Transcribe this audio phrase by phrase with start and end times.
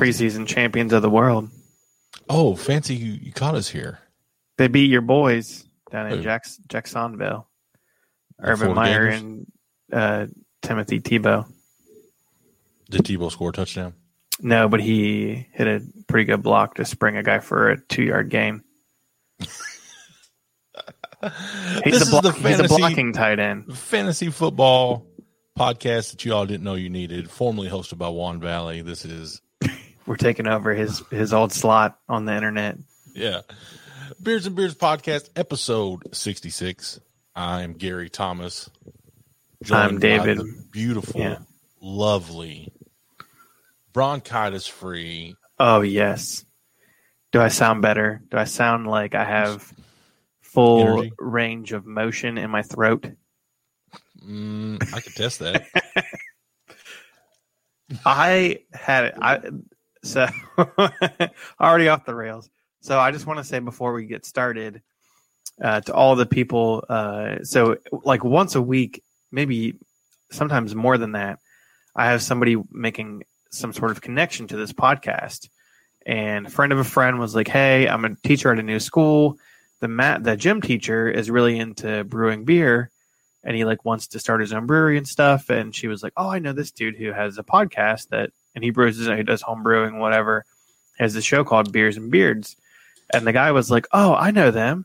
[0.00, 0.46] preseason.
[0.46, 1.48] champions of the world.
[2.28, 3.98] Oh, fancy you, you caught us here.
[4.58, 6.22] They beat your boys down in Who?
[6.22, 7.48] Jacks- Jacksonville.
[8.42, 9.46] Urban Meyer and
[9.92, 10.26] uh,
[10.62, 11.46] Timothy Tebow.
[12.88, 13.94] Did Tebow score a touchdown?
[14.40, 18.02] No, but he hit a pretty good block to spring a guy for a two
[18.02, 18.64] yard game.
[21.84, 23.76] He's, a, the he's a blocking tight end.
[23.76, 25.06] fantasy football
[25.58, 27.30] podcast that you all didn't know you needed.
[27.30, 28.80] Formerly hosted by Juan Valley.
[28.80, 29.42] This is
[30.10, 32.76] We're taking over his his old slot on the internet.
[33.14, 33.42] yeah,
[34.20, 36.98] Beers and Beards podcast episode sixty six.
[37.36, 38.68] I'm Gary Thomas.
[39.70, 40.40] I'm David.
[40.72, 41.36] beautiful, Yeah.
[41.80, 42.72] lovely,
[43.92, 45.36] bronchitis free.
[45.60, 46.44] Oh yes.
[47.30, 48.20] Do I sound better?
[48.32, 49.72] Do I sound like I have
[50.40, 51.12] full Energy?
[51.20, 53.06] range of motion in my throat?
[54.20, 55.66] Mm, I could test that.
[58.04, 59.14] I had it.
[59.22, 59.40] I
[60.02, 60.26] so
[61.60, 62.50] already off the rails.
[62.80, 64.82] So I just want to say before we get started
[65.62, 66.84] uh, to all the people.
[66.88, 69.74] Uh, so like once a week, maybe
[70.30, 71.38] sometimes more than that,
[71.94, 75.48] I have somebody making some sort of connection to this podcast.
[76.06, 78.80] And a friend of a friend was like, "Hey, I'm a teacher at a new
[78.80, 79.36] school.
[79.80, 82.90] The mat, the gym teacher is really into brewing beer."
[83.42, 85.50] and he like wants to start his own brewery and stuff.
[85.50, 88.64] And she was like, "Oh, I know this dude who has a podcast that, and
[88.64, 90.44] he brews, his, he does home brewing, whatever.
[90.98, 92.56] Has a show called Beers and Beards."
[93.12, 94.84] And the guy was like, "Oh, I know them.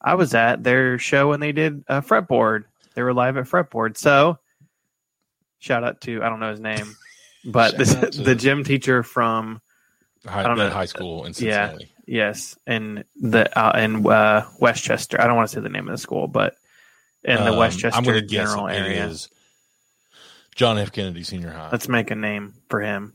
[0.00, 2.64] I was at their show when they did uh, Fretboard.
[2.94, 3.96] They were live at Fretboard.
[3.96, 4.38] So,
[5.58, 6.96] shout out to I don't know his name,
[7.44, 9.60] but this, the gym teacher from
[10.24, 10.70] High, don't know.
[10.70, 11.76] high school in Yeah.
[12.06, 15.20] Yes, in the uh, in uh, Westchester.
[15.20, 16.54] I don't want to say the name of the school, but
[17.22, 19.06] in the Um, Westchester I'm gonna guess general area.
[19.06, 19.28] is
[20.54, 20.92] John F.
[20.92, 21.70] Kennedy Senior High.
[21.72, 23.14] Let's make a name for him.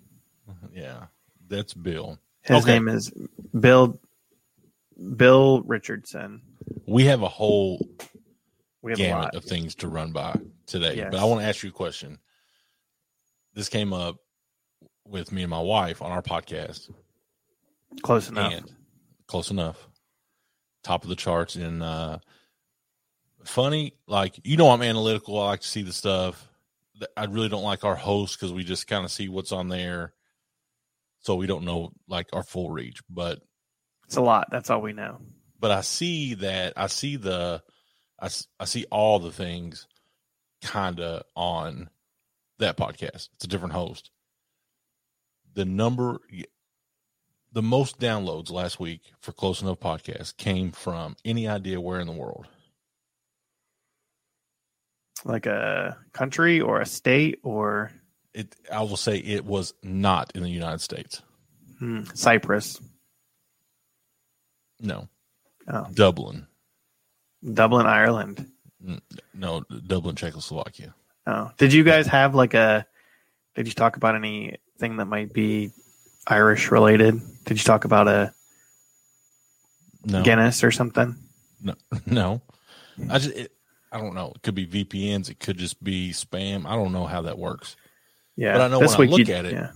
[0.74, 1.06] yeah,
[1.48, 2.18] that's Bill.
[2.42, 2.74] His Okay.
[2.74, 3.12] name is
[3.60, 4.00] Bill
[5.16, 6.42] Bill Richardson.
[6.88, 7.80] We have a whole
[8.82, 9.36] We have a gamut lot.
[9.36, 11.10] of things to run by today, Yes.
[11.12, 12.18] but I want to ask you a question.
[13.54, 14.18] This came up
[15.06, 16.90] with me and my wife on our podcast,
[18.02, 18.54] Close enough.
[18.54, 18.76] and
[19.28, 19.88] close enough,
[20.84, 21.56] top of the charts.
[21.56, 22.20] And uh,
[23.44, 25.40] funny, like you know, I'm analytical.
[25.40, 26.47] I like to see the stuff.
[27.16, 30.14] I really don't like our host because we just kind of see what's on there,
[31.20, 33.02] so we don't know like our full reach.
[33.10, 33.40] But
[34.06, 34.48] It's a lot.
[34.52, 35.22] That's all we know.
[35.60, 37.62] but I see that I see the
[38.20, 39.88] I I see all the things
[40.62, 41.90] kind of on
[42.60, 43.30] that podcast.
[43.36, 44.10] It's a different host.
[45.54, 46.20] The number
[47.52, 52.08] the most downloads last week for Close Enough podcast came from any idea where in
[52.08, 52.48] the world?
[55.28, 57.92] Like a country or a state or
[58.34, 61.22] It I will say it was not in the United States.
[61.80, 62.80] hmm, Cyprus,
[64.80, 65.08] No.
[65.68, 65.86] Oh.
[65.94, 66.48] Dublin.
[67.44, 68.48] Dublin, Ireland.
[69.34, 70.94] No, Dublin, Czechoslovakia.
[71.26, 72.86] Oh, did you guys have like a?
[73.56, 75.72] Did you talk about anything that might be
[76.26, 77.20] Irish related?
[77.44, 78.34] Did you talk about a
[80.06, 80.24] No.
[80.24, 81.16] Guinness or something?
[81.62, 81.74] No,
[82.06, 82.42] no.
[83.10, 83.52] I just, it,
[83.98, 84.32] I don't know.
[84.36, 85.30] It could be VPNs.
[85.30, 86.66] It could just be spam.
[86.68, 87.76] I don't know how that works.
[88.36, 89.72] Yeah, But I know when I look at it- Yeah.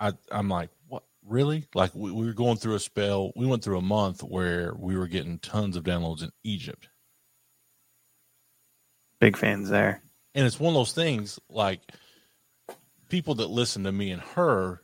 [0.00, 1.02] I, I'm like, what?
[1.26, 1.66] Really?
[1.74, 3.32] Like we, we were going through a spell.
[3.36, 6.88] We went through a month where we were getting tons of downloads in Egypt,
[9.20, 10.02] Big fans there.
[10.34, 11.38] and it's one of those things.
[11.48, 11.80] Like
[13.08, 14.82] people that listen to me and her,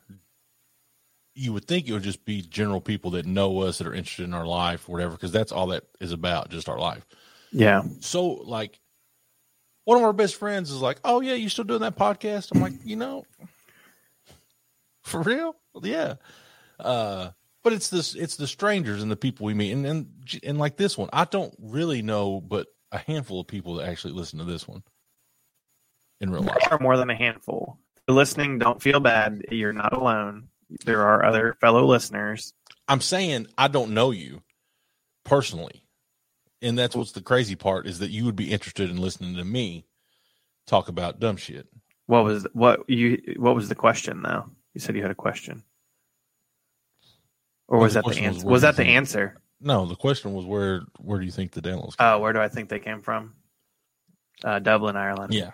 [1.35, 4.25] you would think it would just be general people that know us that are interested
[4.25, 7.07] in our life, or whatever, because that's all that is about, just our life.
[7.55, 7.83] Yeah.
[8.01, 8.79] so like
[9.85, 12.61] one of our best friends is like, "Oh yeah, you still doing that podcast?" I'm
[12.61, 13.25] like, "You know,
[15.03, 15.57] for real?
[15.83, 16.15] Yeah."
[16.79, 17.31] Uh,
[17.63, 20.77] but it's this, it's the strangers and the people we meet, and and and like
[20.77, 24.45] this one, I don't really know, but a handful of people that actually listen to
[24.45, 24.83] this one
[26.21, 26.59] in real life.
[26.61, 27.79] There are more than a handful.
[27.97, 29.47] If you're listening, don't feel bad.
[29.51, 30.49] You're not alone.
[30.85, 32.53] There are other fellow listeners.
[32.89, 34.43] I'm saying I don't know you
[35.25, 35.82] personally,
[36.63, 39.45] and that's what's the crazy part is that you would be interested in listening to
[39.45, 39.85] me
[40.67, 41.67] talk about dumb shit.
[42.07, 43.35] What was what you?
[43.37, 44.47] What was the question though?
[44.75, 45.63] You said you had a question,
[47.69, 48.49] or was the that the question was answer?
[48.49, 49.37] Was that the think- answer?
[49.61, 51.95] No, the question was where where do you think the downloads?
[51.99, 53.35] Oh, where do I think they came from?
[54.45, 55.33] Uh, Dublin, Ireland.
[55.35, 55.53] Yeah.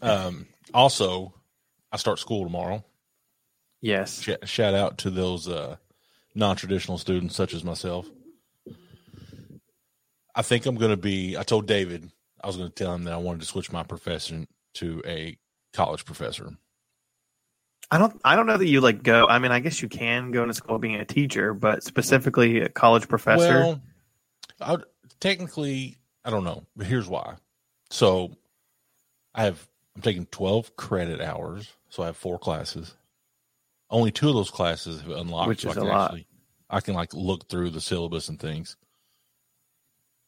[0.00, 1.34] Um, also,
[1.92, 2.82] I start school tomorrow.
[3.82, 4.22] Yes.
[4.22, 5.76] Sh- shout out to those uh,
[6.34, 8.08] non-traditional students such as myself.
[10.34, 11.36] I think I'm going to be.
[11.36, 12.10] I told David
[12.42, 15.36] I was going to tell him that I wanted to switch my profession to a
[15.72, 16.50] college professor.
[17.90, 18.20] I don't.
[18.24, 19.26] I don't know that you like go.
[19.28, 22.68] I mean, I guess you can go into school being a teacher, but specifically a
[22.68, 23.58] college professor.
[23.60, 23.80] Well,
[24.60, 24.76] I
[25.20, 27.36] technically, I don't know, but here's why.
[27.90, 28.36] So,
[29.34, 32.94] I have I'm taking 12 credit hours, so I have four classes.
[33.90, 36.04] Only two of those classes have unlocked, Which so is I a can lot.
[36.06, 36.26] actually
[36.70, 38.76] I can like look through the syllabus and things.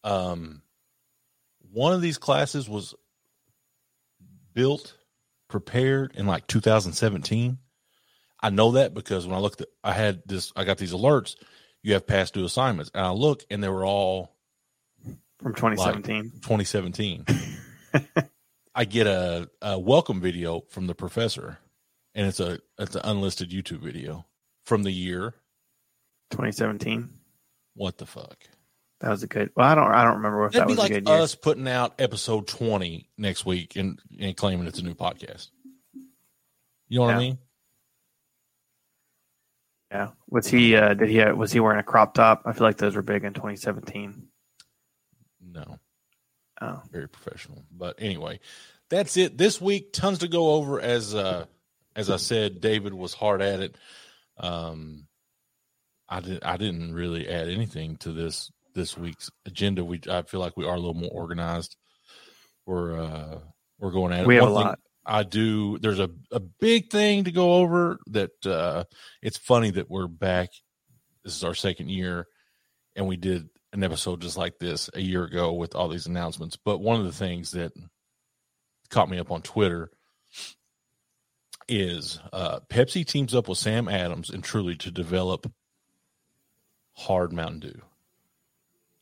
[0.06, 0.62] Um,
[1.72, 2.94] one of these classes was
[4.54, 4.96] built,
[5.48, 7.58] prepared in like 2017.
[8.40, 11.34] I know that because when I looked at, I had this, I got these alerts.
[11.82, 14.36] You have past due assignments, and I look, and they were all
[15.42, 16.40] from 2017.
[16.40, 17.24] 2017.
[18.74, 21.58] I get a, a welcome video from the professor,
[22.14, 24.24] and it's a it's an unlisted YouTube video
[24.64, 25.34] from the year.
[26.30, 27.08] 2017.
[27.74, 28.36] What the fuck?
[29.06, 29.52] That was a good.
[29.54, 29.92] Well, I don't.
[29.92, 31.18] I don't remember if That'd that be was a like good year.
[31.22, 35.46] us putting out episode 20 next week and, and claiming it's a new podcast.
[36.88, 37.38] You know what I mean?
[39.92, 40.08] Yeah.
[40.28, 40.74] Was he?
[40.74, 41.20] Uh, did he?
[41.20, 42.42] Uh, was he wearing a crop top?
[42.46, 44.26] I feel like those were big in 2017.
[45.52, 45.78] No,
[46.60, 47.62] Oh, very professional.
[47.70, 48.40] But anyway,
[48.90, 49.38] that's it.
[49.38, 50.80] This week, tons to go over.
[50.80, 51.44] As uh,
[51.94, 53.76] as I said, David was hard at it.
[54.36, 55.06] Um,
[56.08, 56.42] I did.
[56.42, 59.84] I didn't really add anything to this this week's agenda.
[59.84, 61.76] We I feel like we are a little more organized.
[62.66, 63.38] We're uh,
[63.80, 64.26] we're going at it.
[64.28, 64.78] we have a One thing lot.
[65.04, 65.78] I do.
[65.78, 67.98] There's a a big thing to go over.
[68.08, 68.84] That uh,
[69.22, 70.50] it's funny that we're back.
[71.24, 72.26] This is our second year,
[72.94, 76.56] and we did an episode just like this a year ago with all these announcements.
[76.56, 77.72] But one of the things that
[78.90, 79.90] caught me up on Twitter
[81.68, 85.50] is uh, Pepsi teams up with Sam Adams and Truly to develop
[86.92, 87.82] hard Mountain Dew.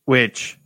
[0.05, 0.59] Which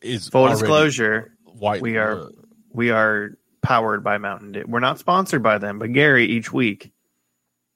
[0.00, 1.82] is full disclosure, white.
[1.82, 2.28] we are- uh,
[2.72, 4.64] we are powered by Mountain Dew.
[4.66, 6.92] We're not sponsored by them, but Gary each week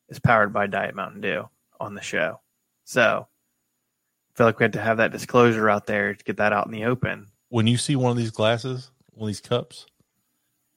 [0.08, 1.48] is powered by Diet Mountain Dew
[1.78, 2.40] on the show.
[2.84, 6.52] So I feel like we had to have that disclosure out there to get that
[6.52, 7.26] out in the open.
[7.48, 9.86] when you see one of these glasses, one of these cups,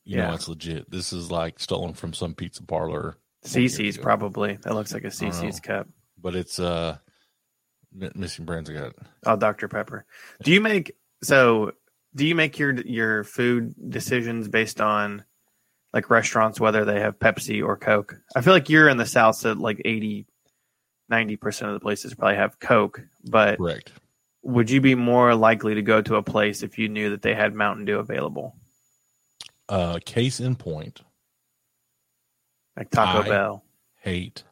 [0.05, 0.27] you Yeah.
[0.27, 0.89] know it's legit.
[0.91, 4.57] This is like stolen from some pizza parlor, Cici's probably.
[4.63, 5.07] That looks like a.
[5.07, 5.87] Cici's cup.
[6.17, 6.97] but it's uh
[7.93, 8.69] M- missing brands.
[8.69, 8.93] I got
[9.25, 9.67] Oh, Dr.
[9.67, 10.05] Pepper.
[10.43, 11.73] Do you make so
[12.15, 15.23] do you make your your food decisions based on
[15.93, 18.17] like restaurants whether they have Pepsi or Coke?
[18.35, 20.25] I feel like you're in the south so like 80
[21.11, 23.91] 90% of the places probably have Coke, but correct.
[24.43, 27.33] would you be more likely to go to a place if you knew that they
[27.33, 28.55] had Mountain Dew available?
[29.67, 31.01] Uh, case in point,
[32.77, 33.63] Like Taco I- Bell.
[34.01, 34.43] hate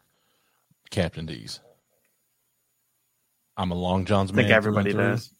[0.90, 1.60] Captain D's.
[3.58, 4.46] I'm a Long John's I man.
[4.46, 5.32] think everybody does.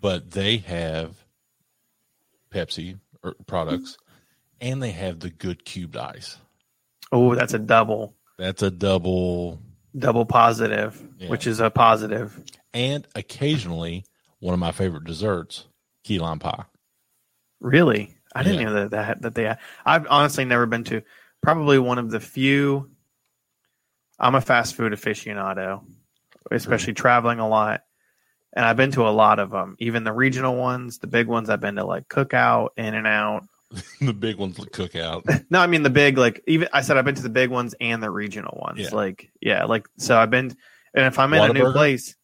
[0.00, 1.14] but they have
[2.50, 3.98] Pepsi or products,
[4.60, 6.38] and they have the good cubed ice.
[7.12, 9.58] Oh, that's a double That's a double,
[9.96, 11.28] double positive, Yeah.
[11.28, 12.40] which is a positive.
[12.74, 14.04] and occasionally
[14.40, 15.66] one of my favorite desserts,
[16.04, 16.64] key lime pie.
[17.60, 18.14] Really?
[18.34, 18.64] I didn't Yeah.
[18.66, 19.58] know that, that that they had.
[19.84, 21.02] I've honestly never been to
[21.42, 22.90] probably one of the few
[24.20, 25.84] I'm a fast food aficionado,
[26.50, 27.82] especially traveling a lot.
[28.54, 31.50] And I've been to a lot of them, even the regional ones, the big ones
[31.50, 33.44] I've been to like Cookout, In and Out.
[34.00, 35.44] the big ones, the cookout.
[35.50, 37.74] No, I mean the big like even I said I've been to the big ones
[37.80, 38.78] and the regional ones.
[38.80, 38.88] Yeah.
[38.92, 40.56] Like yeah, like so I've been
[40.94, 41.72] and if I'm in a new Whataburger?
[41.74, 42.16] place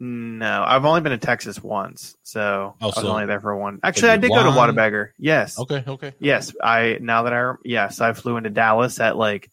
[0.00, 3.54] no, I've only been to Texas once, so Oh, I was so- only there for
[3.56, 3.78] one.
[3.82, 4.74] Actually, I did go to won?
[4.74, 5.10] Whataburger.
[5.18, 6.12] Yes, Okay, okay.
[6.18, 6.52] yes.
[6.62, 9.50] I now that I yes, I flew into Dallas at like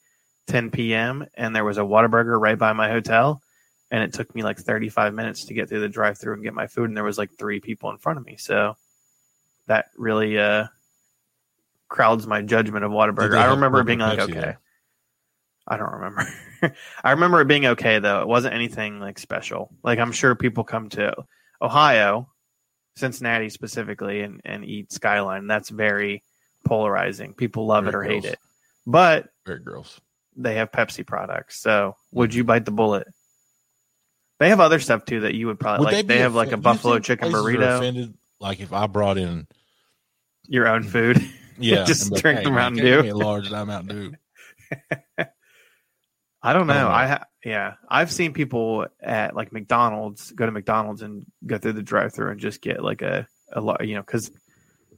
[0.48, 1.26] 10 p.m.
[1.34, 3.42] and there was a Whataburger right by my hotel,
[3.90, 6.68] and it took me like 35 minutes to get through the drive-through and get my
[6.68, 8.76] food, and there was like three people in front of me, so
[9.68, 10.66] that really uh
[11.88, 13.38] crowds my judgment of Whataburger.
[13.38, 14.56] I remember it being like Pepsi, okay.
[15.68, 16.28] I don't remember.
[17.04, 18.22] I remember it being okay though.
[18.22, 19.72] It wasn't anything like special.
[19.84, 21.14] Like I'm sure people come to
[21.62, 22.30] Ohio,
[22.96, 25.48] Cincinnati specifically, and, and eat Skyline.
[25.48, 26.24] That's very
[26.66, 27.34] polarizing.
[27.34, 28.40] People love it Very or hate it.
[28.88, 30.00] But Very gross.
[30.36, 31.62] They have Pepsi products.
[31.62, 33.08] So would you bite the bullet?
[34.40, 36.08] They have other stuff too that you would probably Would like.
[36.08, 39.48] They, be have like a buffalo chicken burrito, Offended, like if I brought in,
[40.48, 41.24] your own food.
[41.60, 44.14] yeah, Just like, drink "Hey, the Mountain Dew." give me a large Mountain Dew.
[46.44, 46.80] I don't I know.
[46.80, 46.90] don't know.
[46.90, 51.74] I ha- yeah, I've seen people at like McDonald's go to McDonald's and go through
[51.74, 54.32] the drive-through and just get like a a lot, you know, because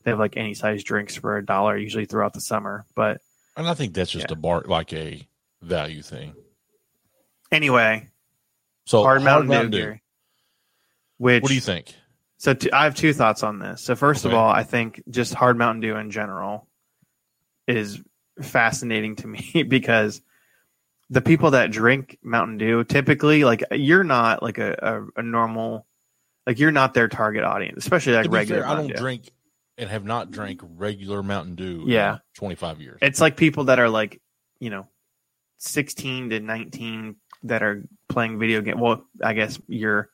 [0.03, 2.85] they have like any size drinks for a dollar usually throughout the summer.
[2.95, 3.19] But
[3.55, 4.33] And I think that's just Yeah.
[4.33, 5.27] a bar, like a
[5.61, 6.33] value thing.
[7.51, 8.09] anyway,
[8.85, 9.95] So hard Mountain, Dew, Dew.
[11.17, 11.93] Which What do you think?
[12.37, 13.81] So t- I have two thoughts on this.
[13.83, 16.67] So first of all, I think just hard Mountain Dew in general
[17.67, 18.01] is
[18.41, 20.21] fascinating to me because
[21.09, 24.75] the people that drink Mountain Dew typically like you're not like a,
[25.15, 25.85] a, a normal
[26.47, 28.61] like you're not their target audience, especially like regular.
[28.63, 28.95] fair, I don't Dew.
[28.95, 29.31] drink
[29.77, 30.33] and have not mm-hmm.
[30.33, 31.83] drank regular Mountain Dew.
[31.87, 32.15] Yeah.
[32.15, 32.99] in twenty five years.
[33.01, 34.21] It's like people that are like,
[34.59, 34.87] you know,
[35.63, 38.79] 16 to 19 that are playing video game.
[38.79, 40.09] Well, I guess you're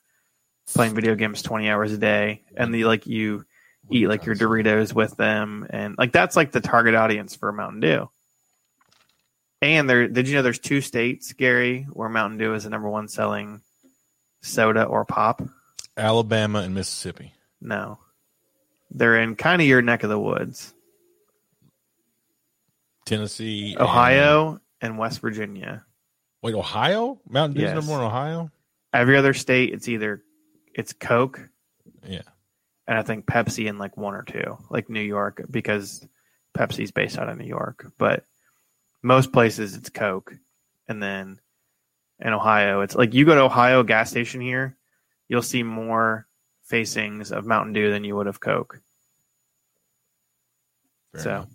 [0.74, 3.46] playing video games 20 hours a day and the like you
[3.90, 7.80] eat like your Doritos with them and like that's like the target audience for Mountain
[7.80, 8.10] Dew.
[9.62, 12.90] And there did you know there's two states, Gary, where Mountain Dew is the number
[12.90, 13.62] one selling
[14.42, 15.42] soda or pop?
[15.98, 17.34] Alabama and Mississippi.
[17.60, 18.00] No.
[18.92, 20.74] They're in kind of your neck of the woods.
[23.06, 25.86] Tennessee, and- Ohio and West Virginia.
[26.42, 27.20] wait, Ohio?
[27.28, 27.76] Mountain Dew's Yes.
[27.76, 28.52] number one in Ohio?
[28.92, 30.24] every other state it's either
[30.74, 31.48] it's coke
[32.04, 32.24] Yeah.
[32.88, 36.04] and i think pepsi in like one or two like new york because
[36.58, 38.26] pepsi's based out of new york but
[39.04, 40.34] most places it's coke
[40.88, 41.40] and then
[42.20, 44.76] in ohio it's like you go to ohio gas station here
[45.28, 46.26] you'll see more
[46.70, 48.80] facings of mountain dew than you would of coke.
[51.14, 51.48] Fair so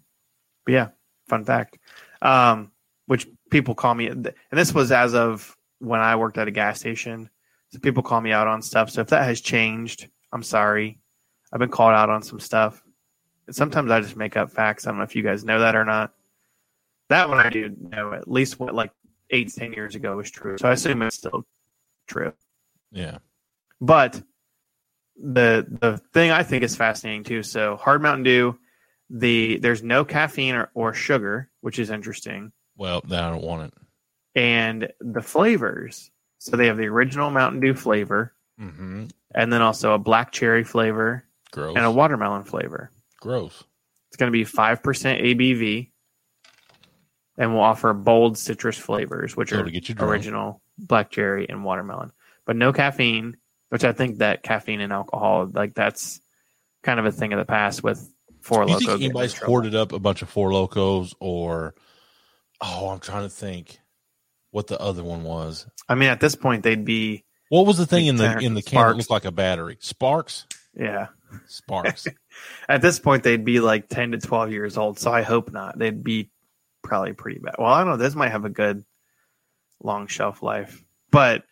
[0.66, 0.88] but yeah
[1.28, 1.78] fun fact.
[2.20, 2.72] Um
[3.06, 6.80] which people call me and this was as of when i worked at a gas
[6.80, 7.30] station.
[7.70, 8.90] So people call me out on stuff.
[8.90, 10.98] So if that has changed i'm sorry.
[11.52, 12.82] I've been called out on some stuff.
[13.46, 14.86] And sometimes i just make up facts.
[14.86, 16.12] I don't know if you guys know that or not.
[17.08, 18.90] That one i do know at least what like
[19.30, 20.58] eight ten years ago was true.
[20.58, 21.44] So i assume it's still
[22.08, 22.32] true.
[22.90, 23.18] Yeah.
[23.80, 24.20] but
[25.16, 27.42] the the thing I think is fascinating too.
[27.42, 28.58] So hard Mountain Dew,
[29.10, 33.72] the there's no caffeine or, or sugar, which is interesting, Well, then I don't want
[33.72, 33.74] it.
[34.40, 36.10] and the flavors.
[36.38, 39.06] So they have the original Mountain Dew flavor, Mm-hmm.
[39.34, 41.74] and then also a black cherry flavor Gross.
[41.76, 42.90] and a watermelon flavor.
[43.20, 43.64] Gross.
[44.08, 45.90] It's going to be five percent ABV,
[47.38, 51.48] and we'll offer bold citrus flavors, which So are to get you original black cherry
[51.48, 52.12] and watermelon,
[52.46, 53.36] but no caffeine.
[53.70, 56.20] Which I think that caffeine and alcohol, like that's
[56.82, 58.08] kind of a thing of the past with
[58.40, 58.86] Four You Loco.
[58.86, 61.74] think anybody's hoarded up a bunch of Four Lokos or
[62.60, 63.80] oh, I'm trying to think
[64.50, 65.66] what the other one was.
[65.88, 68.62] I mean, at this point, they'd be What was the thing in the in the
[68.62, 69.78] can that looked like a battery?
[69.80, 70.46] Sparks?
[70.76, 71.08] yeah.
[71.48, 72.06] Sparks.
[72.68, 75.00] At this point, they'd be like ten to twelve years old.
[75.00, 75.76] So I hope not.
[75.76, 76.30] They'd be
[76.82, 77.56] probably pretty bad.
[77.58, 77.96] Well, I don't know.
[77.96, 78.84] This might have a good
[79.82, 81.42] long shelf life, but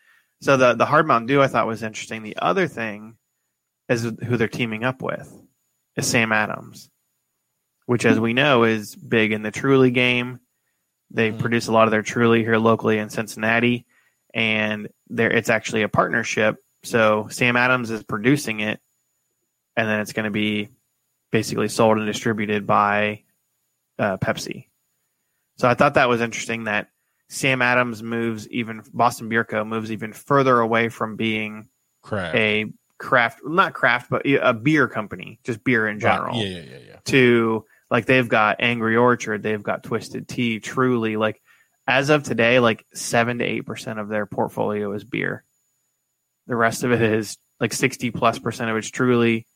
[0.43, 2.23] so the the hard Mountain Dew I thought was interesting.
[2.23, 3.17] The other thing
[3.89, 5.33] is who they're teaming up with
[5.97, 6.91] is Sam Adams,
[7.87, 10.41] which, as we know, is big in the Truly game.
[11.11, 11.39] They Mhm.
[11.41, 13.87] produce a lot of their Truly here locally in Cincinnati,
[14.35, 16.57] and there it's actually a partnership.
[16.85, 18.81] So Sam Adams is producing it,
[19.77, 20.71] and then it's going to be
[21.31, 23.23] basically sold and distributed by
[23.99, 24.69] uh, Pepsi.
[25.59, 26.89] So I thought that was interesting that
[27.33, 29.65] Sam Adams moves even Boston Beer Co.
[29.65, 31.69] moves even further away from being
[32.03, 32.35] Crap.
[32.35, 32.67] a
[32.99, 36.37] craft, not craft, but a beer company, just beer in general.
[36.37, 36.47] Right.
[36.47, 36.97] Yeah, yeah, yeah, yeah.
[37.07, 41.17] To like they've got Angry Orchard, they've got Twisted Tea, Truly.
[41.17, 41.41] Like
[41.87, 45.43] as of today, like seven to eight percent of their portfolio is beer.
[46.49, 49.47] The rest of it is like sixty plus percent of it's Truly,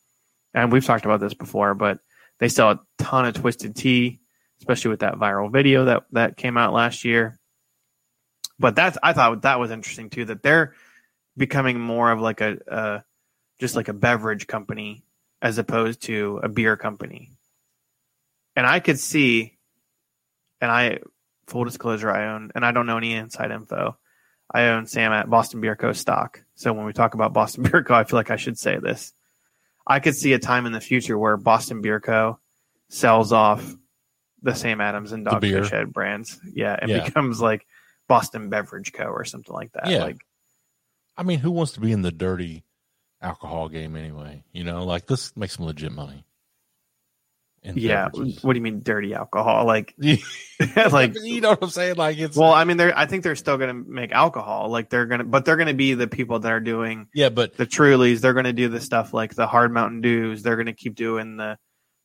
[0.55, 1.99] and we've talked about this before, but
[2.39, 4.19] they sell a ton of Twisted Tea,
[4.61, 7.39] especially with that viral video that that came out last year.
[8.59, 10.75] But that's I thought that was interesting too that they're
[11.37, 13.05] becoming more of like a, a
[13.59, 15.05] just like a beverage company
[15.43, 17.31] as opposed to a beer company.
[18.55, 19.59] And I could see,
[20.63, 21.01] and I
[21.47, 23.97] full disclosure, I own, and I don't know any inside info.
[24.53, 25.93] I own Sam at Boston Beer Co.
[25.93, 26.43] stock.
[26.55, 29.13] So when we talk about Boston Beer Co., I feel like I should say this.
[29.87, 32.39] I could see a time in the future where Boston Beer Co.
[32.89, 33.75] sells off
[34.43, 35.27] the Sam Adams and.
[35.27, 36.41] Dogfish Head brands.
[36.55, 37.05] Yeah, and Yeah.
[37.05, 37.67] becomes like
[38.09, 39.05] Boston Beverage Co.
[39.05, 39.89] or something like that.
[39.89, 40.05] Yeah.
[40.05, 40.19] Like
[41.17, 42.65] I mean, who wants to be in the dirty
[43.23, 44.45] alcohol game anyway?
[44.53, 46.25] You know, like this makes some legit money.
[47.63, 48.45] yeah, beverages.
[48.45, 49.65] what do you mean dirty alcohol?
[49.65, 49.95] Like
[50.91, 51.97] like you know what I'm saying?
[51.97, 52.97] Like it's Well, I mean, they're.
[52.97, 54.69] I think they're still going to make alcohol.
[54.69, 57.31] Like they're going to, but they're going to be the people that are doing yeah,
[57.31, 58.21] but the Trulies.
[58.21, 60.43] They're going to do the stuff like the Hard Mountain Dews.
[60.43, 61.59] They're going to keep doing the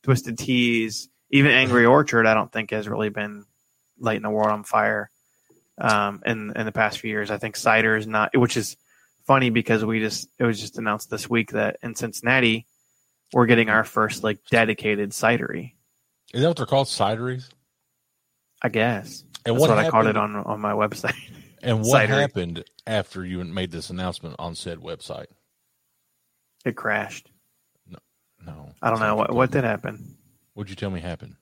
[0.03, 1.09] Twisted Teas.
[1.33, 3.45] Even Angry Orchard, I don't think has really been
[3.97, 5.09] lighting the world on fire.
[5.81, 8.77] Um, in in the past few years, I think cider is not, which is
[9.25, 12.67] funny because we just it was just announced this week that in Cincinnati
[13.33, 15.73] we're getting our first like dedicated cidery.
[16.33, 16.87] is that what they're called?
[16.87, 17.49] Cideries?
[18.61, 21.15] I guess And that's what, what, I called it on on my website.
[21.63, 22.19] And what cidery.
[22.19, 25.27] happened after you made this announcement on said website?
[26.65, 27.29] It crashed.
[27.87, 27.99] No,
[28.43, 28.69] no.
[28.81, 30.17] I don't know what what did happen.
[30.55, 31.35] What'd you tell me happened?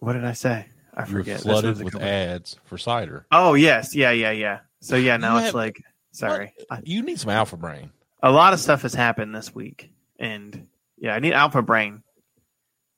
[0.00, 0.66] What did I say?
[0.96, 1.36] I You're forget.
[1.36, 3.26] This flooded with ads for cider.
[3.30, 4.60] Oh yes, yeah, yeah, yeah.
[4.80, 6.54] So yeah, now it's like sorry.
[6.70, 7.90] I, You need some alpha brain.
[8.22, 12.02] a lot of stuff has happened this week, and yeah, I need Alpha Brain.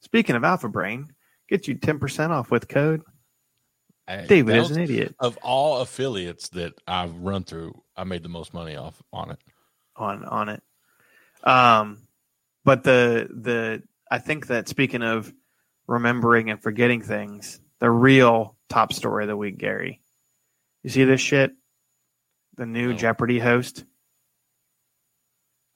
[0.00, 1.12] Speaking of Alpha Brain,
[1.49, 3.02] get you ten percent off with code
[4.09, 8.31] Hey, David is an idiot of all affiliates that I've run through, I made the
[8.31, 9.38] most money off on it.
[9.97, 10.62] on on it.
[11.45, 11.99] Um,
[12.64, 15.31] but the the I think that speaking of
[15.87, 20.00] remembering and forgetting things, the real top story of the week, Gary.
[20.82, 21.52] You see this shit?
[22.56, 22.94] The new.
[22.94, 23.85] Jeopardy host.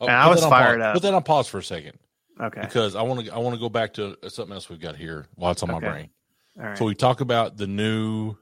[0.00, 0.87] Oh, And I was fired pause.
[0.87, 0.94] up.
[0.94, 1.99] Put that on pause for a second
[2.40, 3.32] Okay, because I want to.
[3.32, 5.87] I want to go back to something else we've got here while it's on Okay.
[5.87, 6.11] my brain.
[6.59, 6.78] all right.
[6.78, 8.37] So we talk about the new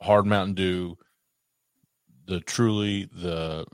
[0.00, 0.96] hard Mountain Dew,
[2.26, 3.66] the truly the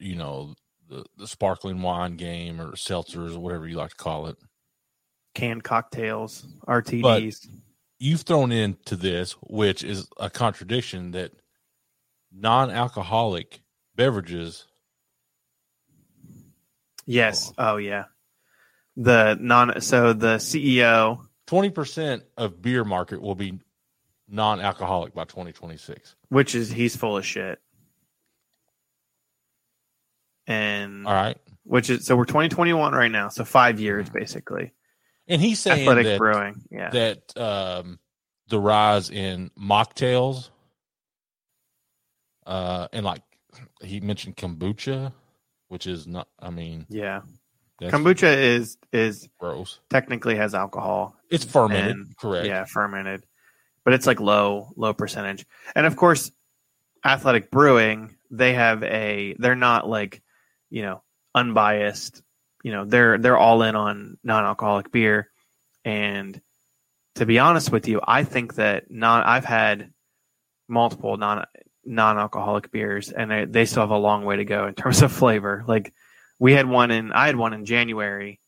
[0.00, 0.54] you know
[0.88, 4.36] the the sparkling wine game or seltzers or whatever you like to call it.
[5.34, 7.46] Canned cocktails, RTDs.
[8.02, 11.32] You've thrown into this, which is a contradiction that
[12.32, 13.60] non-alcoholic
[13.94, 14.66] beverages
[17.04, 17.52] yes.
[17.58, 18.04] Oh yeah.
[18.96, 19.80] The non.
[19.82, 21.26] So the CEO.
[21.46, 23.60] twenty percent of beer market will be
[24.28, 26.14] non-alcoholic by 2026.
[26.28, 27.60] which is he's full of shit.
[30.46, 34.72] And All right, which is so we're 2021 right now, so five years basically.
[35.30, 37.98] And he's saying Athletic that Brewing, yeah, that um,
[38.48, 40.50] the rise in mocktails,
[42.46, 43.22] uh, and like
[43.82, 45.12] he mentioned kombucha,
[45.68, 46.28] which is not.
[46.38, 47.22] I mean, yeah.
[47.80, 49.80] Kombucha is is gross.
[49.88, 52.46] technically has alcohol, It's fermented, And- correct?
[52.46, 53.24] yeah, fermented,
[53.84, 55.46] but it's like low low percentage.
[55.74, 56.30] And of course,
[57.04, 60.22] Athletic Brewing they have a they're not like
[60.68, 61.02] you know
[61.34, 62.22] unbiased.
[62.62, 65.30] You know they're they're all in on non alcoholic beer,
[65.84, 66.40] and
[67.16, 69.92] to be honest with you, I think that non I've had
[70.68, 71.44] multiple non
[71.84, 75.02] non alcoholic beers, and they, they still have a long way to go in terms
[75.02, 75.64] of flavor.
[75.66, 75.92] Like
[76.38, 78.40] we had one in I had one in January,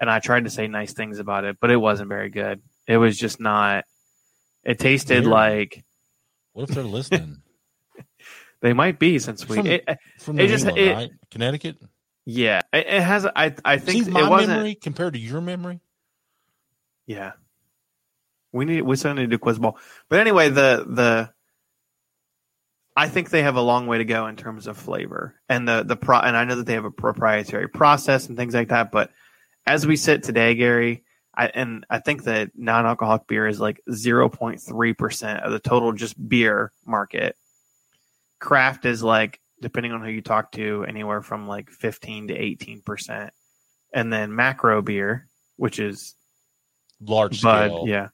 [0.00, 2.62] and I tried to say nice things about it, but it wasn't very good.
[2.86, 3.84] It was just not.
[4.64, 5.26] It tasted Weird.
[5.26, 5.84] like
[6.52, 7.36] What if they're listening
[8.60, 9.56] they might be since we.
[9.56, 9.84] From- It,
[10.18, 11.10] from It just- England, it- right?
[11.30, 11.76] Connecticut.
[12.26, 13.24] Yeah, it, it has.
[13.24, 14.50] I I think See it my wasn't.
[14.50, 15.80] memory compared to your memory.
[17.06, 17.32] Yeah.
[18.52, 19.78] We need we still need to do quiz ball.
[20.08, 21.30] But anyway, the the
[22.96, 25.34] I think they have a long way to go in terms of flavor.
[25.48, 28.54] And the the pro and I know that they have a proprietary process and things
[28.54, 29.10] like that, but
[29.66, 35.42] as we sit today, Gary, I and I think that non-alcoholic beer is like 0.3%
[35.42, 37.36] of the total just beer market.
[38.38, 43.30] Craft is like depending on who you talk to anywhere from like 15 to 18%.
[43.94, 46.14] And then macro beer, which is
[47.00, 48.08] Large but scale, yeah,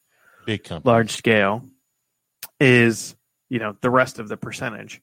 [0.45, 0.91] big company.
[0.91, 1.69] large scale
[2.59, 3.15] is
[3.49, 5.01] you know the rest of the percentage.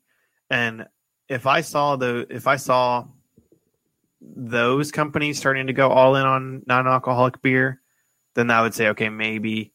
[0.50, 0.86] And
[1.30, 3.08] if I saw the if I saw
[4.22, 7.82] those companies starting to go all in on non-alcoholic beer,
[8.36, 9.72] then I would say okay, maybe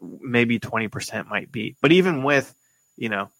[0.00, 1.76] maybe 20% might be.
[1.80, 2.54] But even with,
[2.96, 3.30] you know,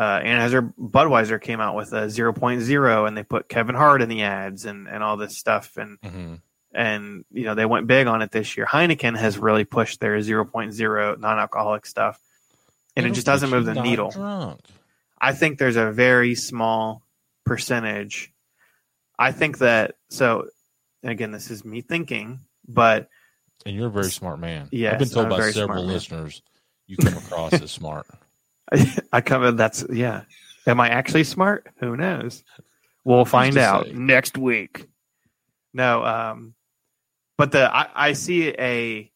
[0.00, 4.22] uh, Anheuser Budweiser came out with a 0.0 and they put Kevin Hart in the
[4.22, 5.76] ads and, and all this stuff.
[5.76, 6.34] And hmm
[6.72, 8.66] and you know they went big on it this year.
[8.66, 12.20] Heineken has really pushed their 0.0 non-alcoholic stuff,
[12.96, 14.10] and it just doesn't move the needle.
[14.10, 14.60] Drunk.
[15.20, 17.02] I think there's a very small
[17.44, 18.32] percentage.
[19.18, 20.48] I think that so.
[21.02, 23.08] Again, this is me thinking, but
[23.64, 24.68] And you're a very smart man.
[24.70, 24.92] Yeah.
[24.92, 25.86] I've been told by several smart man.
[25.86, 26.42] listeners
[26.86, 28.06] you come across as smart.
[29.12, 29.56] I come.
[29.56, 30.22] That's yeah.
[30.66, 31.68] Am I actually smart?
[31.78, 32.44] Who knows?
[33.04, 33.92] We'll find out say?
[33.92, 34.86] next week.
[35.72, 36.54] No, um,
[37.38, 39.10] but the I, I see a.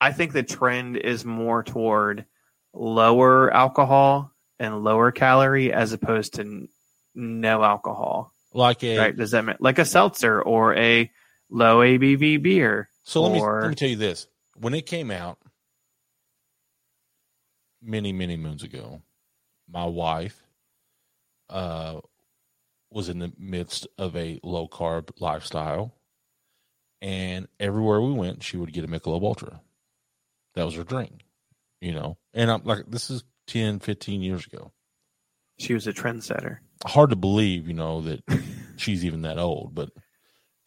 [0.00, 2.24] I think the trend is more toward
[2.72, 6.68] lower alcohol and lower calorie as opposed to n-
[7.14, 8.32] no alcohol.
[8.54, 9.16] Like a Right?
[9.16, 11.10] Does that mean like a seltzer or a
[11.50, 12.88] low ABV beer?
[13.04, 14.26] So let me or- let me tell you this:
[14.56, 15.38] when it came out
[17.82, 19.02] many many moons ago,
[19.68, 20.42] my wife
[21.48, 22.00] uh,
[22.90, 25.94] was in the midst of a low carb lifestyle,
[27.00, 29.60] and everywhere we went, she would get a Michelob Ultra.
[30.54, 31.24] That was her drink,
[31.80, 32.18] you know.
[32.34, 34.72] And I'm like, this is 10, 15 years ago.
[35.58, 36.58] She was a trendsetter.
[36.84, 38.22] Hard to believe, you know, that
[38.76, 39.90] she's even that old, but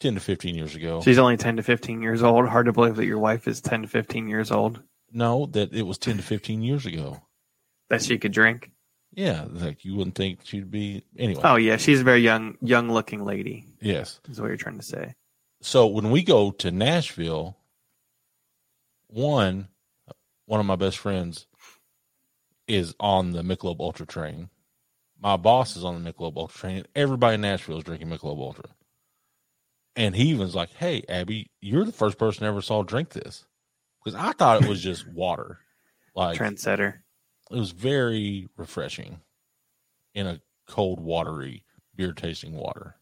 [0.03, 1.01] ten to fifteen years ago.
[1.01, 2.47] She's only ten to fifteen years old.
[2.47, 4.81] Hard to believe that your wife is ten to fifteen years old.
[5.13, 7.21] No, that it was ten to fifteen years ago.
[7.89, 8.71] That she could drink.
[9.15, 11.41] Yeah, like you wouldn't think she'd be anyway.
[11.43, 13.65] Oh yeah, she's a very young, young looking lady.
[13.79, 14.19] Yes.
[14.29, 15.13] Is what you're trying to say.
[15.61, 17.57] So when we go to Nashville,
[19.07, 19.67] one
[20.45, 21.47] one of my best friends
[22.67, 24.49] is on the Michelob Ultra train.
[25.21, 26.77] My boss is on the Michelob Ultra train.
[26.77, 28.65] And everybody in Nashville is drinking Michelob Ultra.
[29.95, 33.45] And he was like, Hey, Abby, you're the first person I ever saw drink this.
[34.03, 35.59] Because I thought it was just water.
[36.15, 36.95] Like Trendsetter.
[37.51, 39.21] it was very refreshing
[40.13, 41.63] in a cold, watery,
[41.95, 42.95] beer tasting water.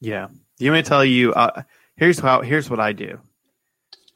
[0.00, 0.28] Yeah.
[0.58, 1.32] You to tell you?
[1.32, 1.62] Uh,
[1.96, 2.42] here's how.
[2.42, 3.20] Here's what I do.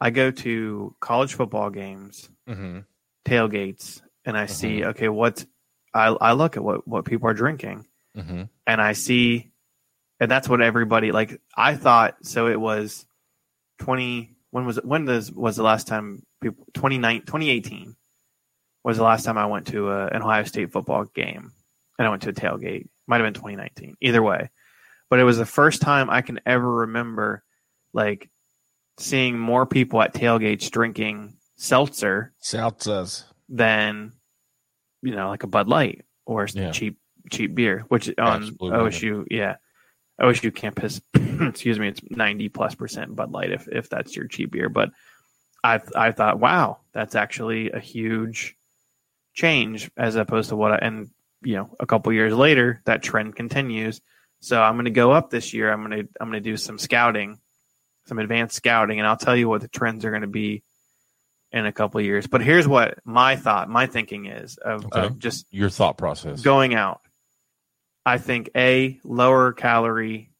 [0.00, 2.80] I go to college football games, Mm-hmm.
[3.24, 4.84] tailgates, and I see.
[4.84, 5.46] Okay, what's
[5.94, 8.42] I I look at what what people are drinking, Mm-hmm.
[8.66, 9.50] and I see,
[10.20, 11.40] and that's what everybody like.
[11.56, 12.46] I thought so.
[12.46, 13.04] It was
[13.78, 14.36] twenty.
[14.50, 14.84] When was it?
[14.84, 17.96] When does was the last time people 29, 2018
[18.84, 21.52] was the last time I went to a, an Ohio State football game,
[21.98, 22.88] and I went to a tailgate.
[23.06, 23.96] Might have been twenty nineteen.
[24.00, 24.50] Either way,
[25.10, 27.42] but it was the first time I can ever remember,
[27.92, 28.30] like,
[28.98, 34.12] seeing more people at tailgates drinking seltzer seltzers than
[35.02, 36.70] you know like a Bud Light or Yeah.
[36.70, 36.98] cheap
[37.30, 38.70] cheap beer, which on Absolutely.
[38.78, 39.56] OSU, yeah,
[40.20, 44.50] OSU campus, excuse me, it's ninety plus percent Bud Light if if that's your cheap
[44.52, 44.68] beer.
[44.68, 44.90] But
[45.62, 48.56] I I thought, wow, that's actually a huge
[49.34, 51.10] change as opposed to what I and
[51.42, 54.00] you know a couple years later that trend continues.
[54.40, 55.70] So I'm going to go up this year.
[55.72, 57.38] I'm going to I'm going to do some scouting,
[58.06, 60.62] some advanced scouting, and I'll tell you what the trends are going to be
[61.52, 62.26] in a couple years.
[62.26, 65.00] But here's what my thought, my thinking is of, Okay.
[65.06, 66.42] of just Your thought process.
[66.42, 67.00] going out.
[68.06, 70.30] I think a lower calorie,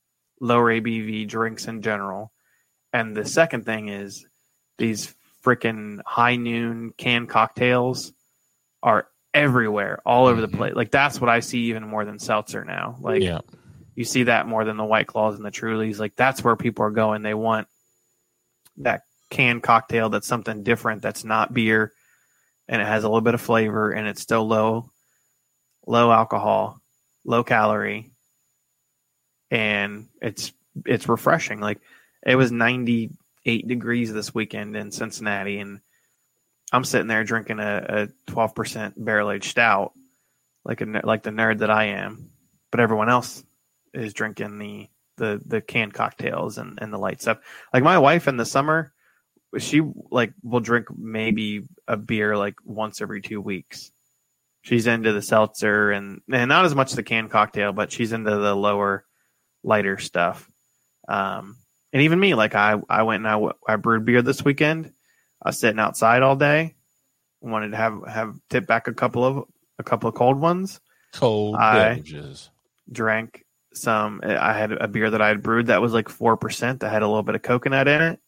[0.41, 2.33] lower ABV drinks in general,
[2.93, 4.25] and the second thing is
[4.79, 5.13] these
[5.45, 8.13] freaking high noon canned cocktails
[8.83, 10.57] are everywhere, all over the mm-hmm.
[10.57, 10.75] place.
[10.75, 12.97] Like that's what I see even more than seltzer now.
[13.01, 13.41] Like yeah.
[13.95, 15.99] you see that more than the white claws and the trulies.
[15.99, 17.23] Like that's where people are going.
[17.23, 17.69] They want
[18.79, 21.93] that canned cocktail that's something different that's not beer
[22.69, 24.89] and it has a little bit of flavor and it's still low
[25.87, 26.81] low alcohol,
[27.27, 28.11] low calorie,
[29.51, 30.53] and it's
[30.87, 31.61] it's refreshing.
[31.61, 31.81] Like
[32.25, 35.81] it was 98 degrees this weekend in Cincinnati and
[36.73, 39.93] I'm sitting there drinking a, a 12% barrel aged stout
[40.67, 42.31] like a like the nerd that I am,
[42.71, 43.45] but everyone else
[43.95, 47.39] is drinking the the the canned cocktails and and the light stuff.
[47.73, 48.93] Like my wife in the summer,
[49.59, 53.93] she like will drink maybe a beer like once every two weeks.
[54.67, 58.31] She's into the seltzer and and not as much the canned cocktail, but she's into
[58.37, 59.05] the lower,
[59.63, 60.51] lighter stuff.
[61.09, 61.57] Um,
[61.93, 64.91] and even me, like I I went and I, I brewed beer this weekend.
[65.41, 66.75] I was sitting outside all day.
[67.41, 69.45] Wanted to have have tip back a couple of
[69.79, 70.81] a couple of cold ones
[71.13, 72.51] Cold I- beverages.
[72.91, 74.21] drank some.
[74.25, 76.81] I had a beer that I had brewed that was like four percent.
[76.81, 78.21] That had a little bit of coconut in it,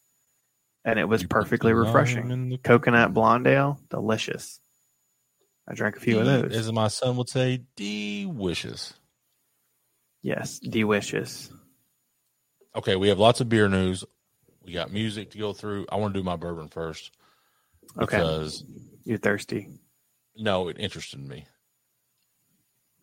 [0.84, 2.58] and it was perfectly refreshing.
[2.62, 4.60] Coconut blonde ale, delicious.
[5.70, 6.56] I drank a few of those.
[6.56, 8.94] As my son would say, delicious.
[10.22, 11.50] Yes, delicious.
[12.74, 14.02] Okay, we have lots of beer news.
[14.64, 15.86] We got music to go through.
[15.92, 17.10] I want to do my bourbon first
[17.98, 18.64] Okay, because
[19.04, 19.68] you're thirsty.
[20.36, 21.46] no, it interested me.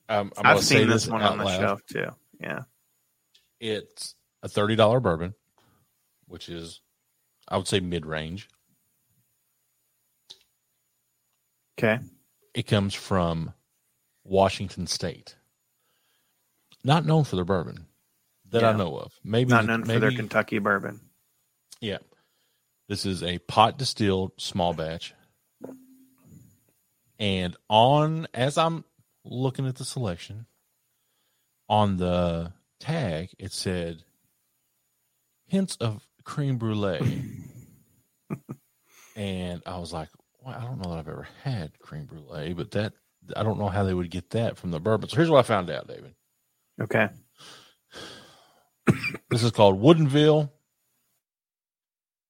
[0.09, 1.59] Um, I'm gonna I've seen this one on the loud.
[1.59, 2.09] shelf too.
[2.39, 2.61] Yeah.
[3.59, 5.33] It's a thirty dollar bourbon,
[6.27, 6.81] which is,
[7.47, 8.47] I would say, mid range.
[11.79, 11.99] Okay.
[12.55, 13.53] It comes from
[14.23, 15.35] Washington State.
[16.85, 17.87] Not known for their bourbon
[18.49, 19.11] that I know of.
[19.25, 21.01] Maybe Not known for their Kentucky bourbon.
[21.81, 21.97] Yeah.
[22.87, 25.13] This is a pot distilled small batch.
[27.19, 28.85] And on as I'm
[29.25, 30.45] looking at the selection,
[31.67, 34.03] on the tag it said
[35.47, 37.41] hints of creme brulee.
[39.17, 40.09] and I was like,
[40.45, 42.93] I don't know that I've ever had creme brulee, but that
[43.35, 45.09] I don't know how they would get that from the bourbon.
[45.09, 46.13] So here's what I found out, David.
[46.81, 47.09] Okay.
[49.29, 50.51] This is called Woodinville.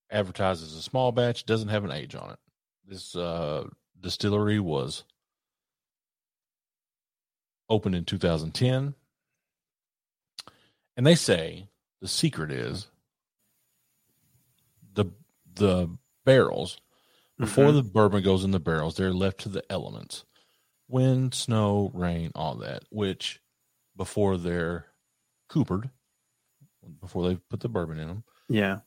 [0.10, 2.40] Advertises a small batch, doesn't have an age on it.
[2.88, 3.66] This uh,
[4.00, 5.04] distillery was
[7.70, 8.96] opened in 2010.
[10.96, 11.68] And they say
[12.02, 12.88] the secret is
[14.94, 15.06] the
[15.54, 15.90] the
[16.24, 16.80] barrels
[17.38, 17.74] before Mhm.
[17.76, 20.26] the bourbon goes in the barrels, they're left to the elements.
[20.88, 23.42] Wind, snow, rain, all that, which
[23.96, 24.94] before they're
[25.50, 25.90] coopered,
[27.02, 28.82] before they put the bourbon in them, Yeah.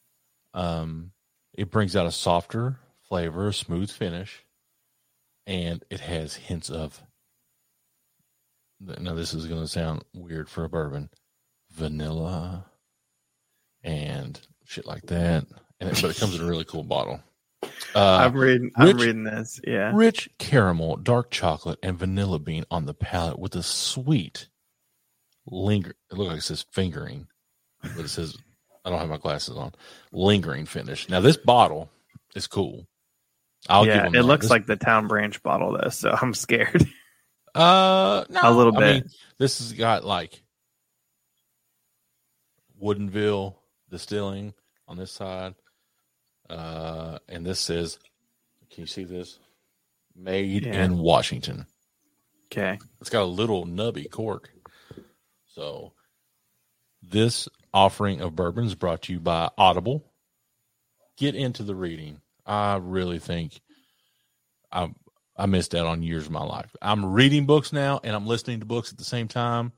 [0.54, 1.12] um,
[1.54, 4.44] it brings out a softer flavor, a smooth finish,
[5.46, 7.02] and it has hints of.
[8.80, 11.10] Now, this is going to sound weird for a bourbon,
[11.70, 12.70] vanilla,
[13.82, 15.46] and shit like that.
[15.80, 17.20] And it, but it comes in a really cool bottle.
[17.94, 18.70] I'm Uh, reading.
[18.76, 19.60] I'm Rich- reading this.
[19.66, 19.92] Yeah.
[19.94, 24.48] rich caramel, dark chocolate, and vanilla bean on the palate with a sweet
[25.46, 25.94] linger.
[26.10, 27.28] It looks like it says fingering,
[27.82, 28.36] but it says
[28.84, 29.72] I don't have my glasses on.
[30.12, 31.08] Lingering finish.
[31.08, 31.90] Now this bottle
[32.34, 32.86] is cool.
[33.68, 34.06] I'll yeah.
[34.06, 34.22] It that.
[34.24, 36.86] looks This- like the Town Branch bottle though, so I'm scared.
[37.54, 39.04] uh no, A little I bit.
[39.04, 40.42] mean, this has got like
[42.80, 43.54] Woodinville
[43.90, 44.54] distilling
[44.86, 45.54] on this side.
[46.50, 47.98] Uh and this says
[48.70, 49.38] can you see this?
[50.14, 50.84] Made Yeah.
[50.84, 51.66] in Washington.
[52.52, 52.78] okay.
[53.00, 54.50] It's got a little nubby cork.
[55.46, 55.92] So,
[57.02, 60.04] this offering of bourbon is brought to you by Audible.
[61.16, 62.20] Get into the reading.
[62.46, 63.60] I really think
[64.70, 64.92] I
[65.36, 66.74] I missed out on years of my life.
[66.82, 69.72] I'm reading books now, and I'm listening to books at the same time.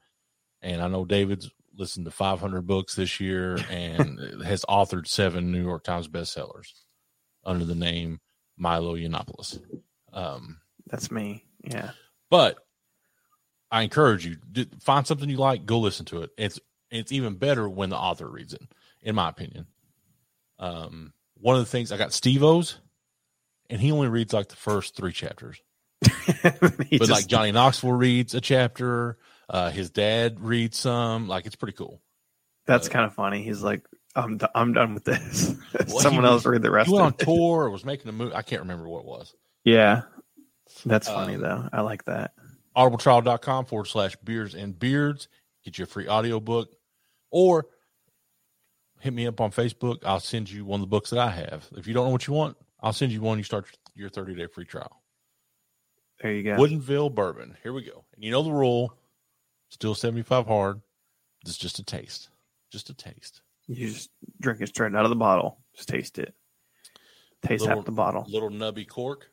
[0.63, 5.63] And I know David's listened to 500 books this year and has authored seven New
[5.63, 6.69] York Times bestsellers
[7.45, 8.21] under the name
[8.57, 9.61] Milo Yiannopoulos.
[10.13, 11.45] Um, That's me.
[11.65, 11.91] Yeah.
[12.31, 12.59] but
[13.71, 16.31] I encourage you do, find something you like, go listen to it.
[16.37, 18.63] It's it's even better when the author reads it,
[19.03, 19.67] in my opinion.
[20.59, 22.79] Um, one of the things I got Steve-O's,
[23.71, 25.61] and he only reads like the first three chapters.
[26.43, 29.19] But just- like Johnny Knoxville reads a chapter,
[29.51, 31.29] uh, his dad reads some.
[31.29, 32.01] Like it's pretty cool.
[32.67, 33.43] that's uh, kind of funny.
[33.43, 33.85] He's like,
[34.17, 35.55] I'm d- I'm done with this.
[35.89, 36.89] Well, Someone else was- read the rest.
[36.89, 37.25] He went on of it.
[37.25, 38.35] tour or was making a movie.
[38.35, 39.35] I can't remember what it was.
[39.65, 40.03] Yeah.
[40.87, 41.69] That's funny Um, though.
[41.73, 42.33] I like that.
[42.77, 45.29] audibletrial.com forward slash beers and beards.
[45.65, 46.71] Get your free audiobook
[47.31, 47.67] or
[49.01, 49.99] hit me up on Facebook.
[50.05, 51.69] I'll send you one of the books that I have.
[51.77, 53.39] If you don't know what you want, I'll send you one.
[53.39, 55.03] You start your 30 day free trial.
[56.21, 56.57] There you go.
[56.57, 57.57] Woodinville bourbon.
[57.63, 58.05] Here we go.
[58.15, 58.97] And you know the rule
[59.71, 60.81] still 75 hard.
[61.45, 62.29] It's just a taste.
[62.71, 63.41] Just a taste.
[63.67, 65.59] You just drink it straight out of the bottle.
[65.75, 66.35] Just taste it.
[67.43, 68.27] Taste Little- half the bottle.
[68.29, 69.31] Little nubby cork.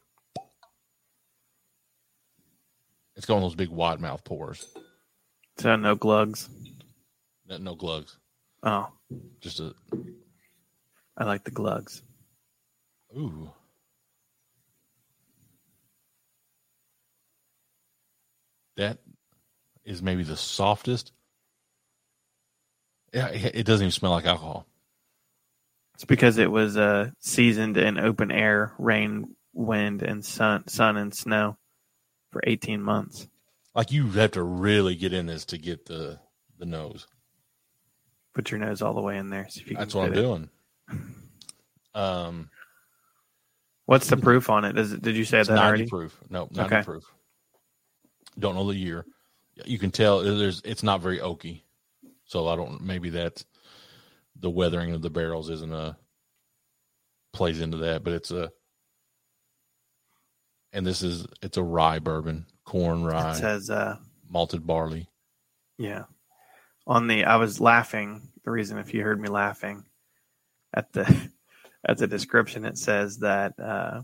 [3.15, 4.67] It's got one of those big wide mouth pours.
[5.57, 6.49] So no glugs.
[7.47, 8.17] No, no glugs.
[8.63, 8.87] Oh,
[9.41, 9.73] Just a
[11.17, 12.03] I like the glugs.
[13.17, 13.49] Ooh.
[18.75, 18.99] That
[19.87, 21.13] is maybe the softest.
[23.13, 24.67] Yeah, it doesn't even smell like alcohol.
[25.95, 31.15] It's because it was uh, seasoned in open air, rain, wind, and sun, sun and
[31.15, 31.57] snow
[32.31, 33.27] for 18 months.
[33.73, 36.19] Like you have to really get in this to get the
[36.59, 37.07] the nose.
[38.35, 39.47] Put your nose all the way in there.
[39.49, 40.15] See if you can That's what I'm it.
[40.15, 40.49] doing.
[41.95, 42.51] Um,
[43.87, 44.73] What's the proof on it?
[44.73, 45.01] Does it?
[45.01, 45.85] Did you say that 90 already?
[45.87, 46.15] proof.
[46.29, 46.83] No, 90 Okay.
[46.83, 47.03] proof.
[48.37, 49.03] Don't know the year.
[49.65, 51.61] You can tell there's it's not very oaky.
[52.25, 53.45] So I don't maybe that's
[54.39, 55.97] the weathering of the barrels isn't a
[57.33, 58.51] plays into that, but it's a
[60.73, 63.97] and this is it's a rye bourbon, corn It rye, says, uh,
[64.29, 65.07] malted barley.
[65.77, 66.03] yeah.
[66.85, 68.29] On the, I was laughing.
[68.45, 69.83] The reason, if you heard me laughing,
[70.73, 71.03] at the
[71.87, 74.03] at the description, it says that uh,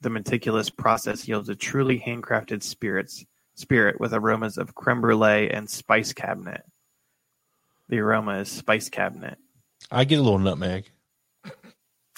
[0.00, 5.68] the meticulous process yields a truly handcrafted spirits spirit with aromas of creme brulee and
[5.68, 6.62] spice cabinet.
[7.88, 9.38] The aroma is spice cabinet.
[9.90, 10.90] I get a little nutmeg.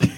[0.01, 0.09] I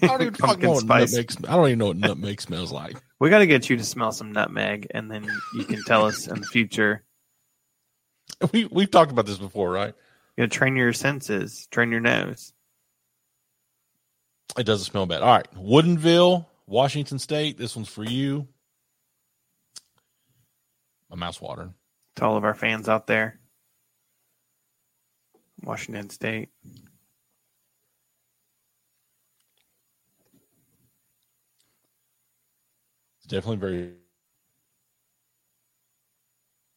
[0.00, 1.12] don't even fucking know what spice.
[1.12, 1.36] nutmeg.
[1.48, 2.96] I don't even know what nutmeg smells like.
[3.20, 6.26] We got to get you to smell some nutmeg, and then you can tell us
[6.26, 7.04] in the future.
[8.52, 9.94] We we've talked about this before, right?
[10.36, 12.52] You got to train your senses, train your nose.
[14.58, 15.22] It doesn't smell bad.
[15.22, 17.56] All right, Woodinville, Washington State.
[17.56, 18.48] This one's for you.
[21.14, 21.74] My mouth's watering.
[22.16, 23.38] To all of our fans out there,
[25.62, 26.48] Washington State.
[33.18, 33.92] It's definitely very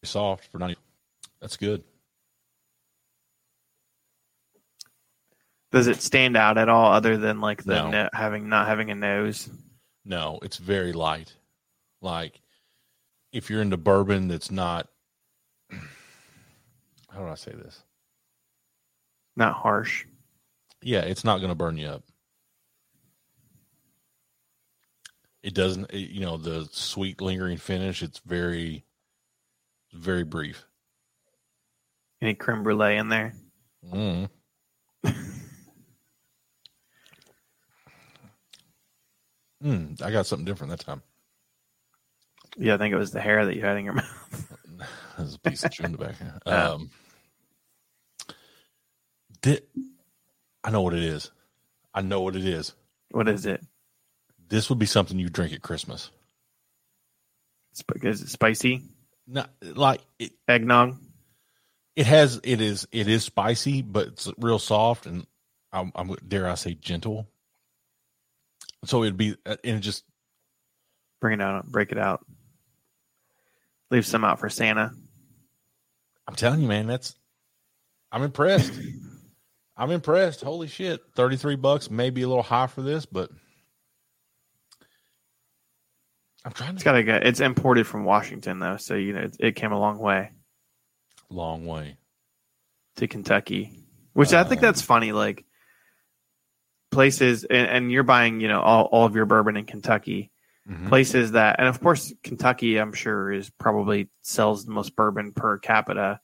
[0.03, 0.77] soft for ninety.
[1.41, 1.83] That's good.
[5.71, 7.89] Does it stand out at all, other than like the No.
[7.89, 9.49] no- having not having a nose?
[10.05, 11.35] No, it's very light.
[12.01, 12.39] Like
[13.37, 14.87] if you're into bourbon, that's not.
[15.69, 17.83] How do I say this?
[19.35, 20.05] Not harsh.
[20.81, 22.03] Yeah, it's not going to burn you up.
[25.43, 28.01] It doesn't, it- you know, the sweet lingering finish.
[28.01, 28.85] It's very,
[29.93, 30.65] very brief.
[32.19, 33.33] Any creme brulee in there?
[33.93, 34.29] Mm.
[39.63, 41.03] mm, I got something different that time.
[42.57, 44.53] Yeah, I think it was the hair that you had in your mouth.
[45.17, 46.25] There's a piece of chewing tobacco.
[46.45, 46.89] Um,
[49.41, 49.61] di-
[50.63, 51.31] I know what it is.
[51.93, 52.73] I know what it is.
[53.11, 53.63] What is it?
[54.49, 56.09] this would be something you drink at Christmas.
[57.75, 58.81] Sp- Is it spicy?
[59.27, 60.97] Not like it, Eggnog?
[61.97, 65.27] it has it is it is spicy, but it's real soft and
[65.73, 67.27] I'm, I'm dare I say gentle.
[68.85, 70.05] So it'd be uh, and it just
[71.19, 71.65] Bring it out.
[71.67, 72.25] Break it out.
[73.89, 74.91] Leave some out for Santa.
[76.27, 77.15] I'm telling you, man, that's
[78.11, 78.73] I'm impressed.
[79.77, 80.41] I'm impressed.
[80.41, 81.01] Holy shit.
[81.15, 83.29] 33 bucks, maybe a little high for this, but
[86.43, 87.27] I'm trying to It's got to get.
[87.27, 90.31] It's imported from Washington though, so you know it, it came a long way
[91.29, 91.97] long way.
[92.97, 95.11] to Kentucky, which I think Uh, that's funny.
[95.11, 95.45] Like
[96.91, 100.31] places, and, and you're buying, you know, all, all of your bourbon in Kentucky.
[100.69, 100.89] Mhm.
[100.89, 105.57] Places that, and of course, Kentucky, I'm sure, is probably sells the most bourbon per
[105.57, 106.19] capita.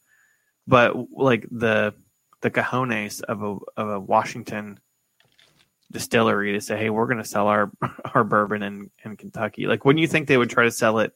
[0.68, 1.94] But like the
[2.42, 4.80] the cojones of a of a Washington
[5.92, 7.72] distillery to say, hey, we're going to sell our
[8.14, 9.66] our bourbon in in Kentucky.
[9.68, 11.14] Like, wouldn't you think they would try to sell it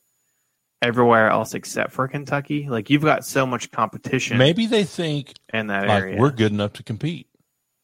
[0.81, 2.69] everywhere else except for Kentucky?
[2.69, 6.53] Like, you've got so much competition Maybe they think in that like area, we're good
[6.53, 7.27] enough to compete.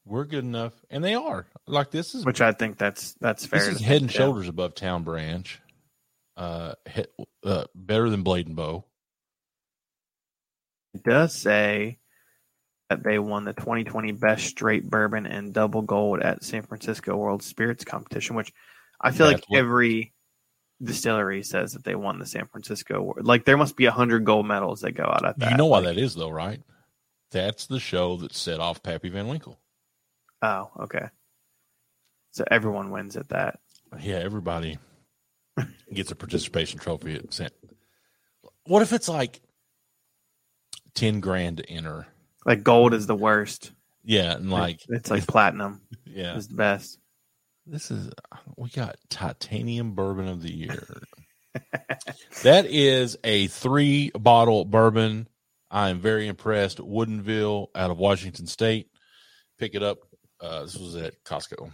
[0.05, 1.47] We're good enough, and they are.
[1.67, 3.59] Like this is which I think that's that's fair.
[3.59, 4.17] this is head and too.
[4.17, 5.59] shoulders above Town Branch.
[6.35, 7.05] Uh, he,
[7.45, 8.83] uh, better than Blade and Bow.
[10.93, 11.99] It does say
[12.89, 17.41] that they won the 2020 Best Straight Bourbon and Double Gold at San Francisco World
[17.43, 18.51] Spirits Competition, which
[18.99, 20.13] I feel like what- every
[20.81, 23.25] distillery says that they won the San Francisco World.
[23.25, 25.51] Like there must be a hundred gold medals that go out at that.
[25.51, 26.61] you know why Like, that is, though, right?
[27.31, 29.59] That's the show that set off Pappy Van Winkle.
[30.41, 31.07] Oh, okay.
[32.33, 33.59] So everyone wins at that.
[34.01, 34.79] Yeah, everybody
[35.93, 37.49] gets a participation trophy at San.
[38.65, 39.39] What if it's like
[40.95, 42.07] ten grand to enter?
[42.43, 43.71] Like gold is the worst.
[44.03, 46.97] Yeah, and like it's like platinum yeah, is the best.
[47.67, 48.11] this is
[48.57, 51.03] we got titanium bourbon of the year.
[52.41, 55.27] that is a three bottle bourbon.
[55.69, 56.79] I am very impressed.
[56.79, 58.89] Woodinville out of Washington State.
[59.59, 59.99] Pick it up.
[60.41, 61.71] Uh, this was at Costco.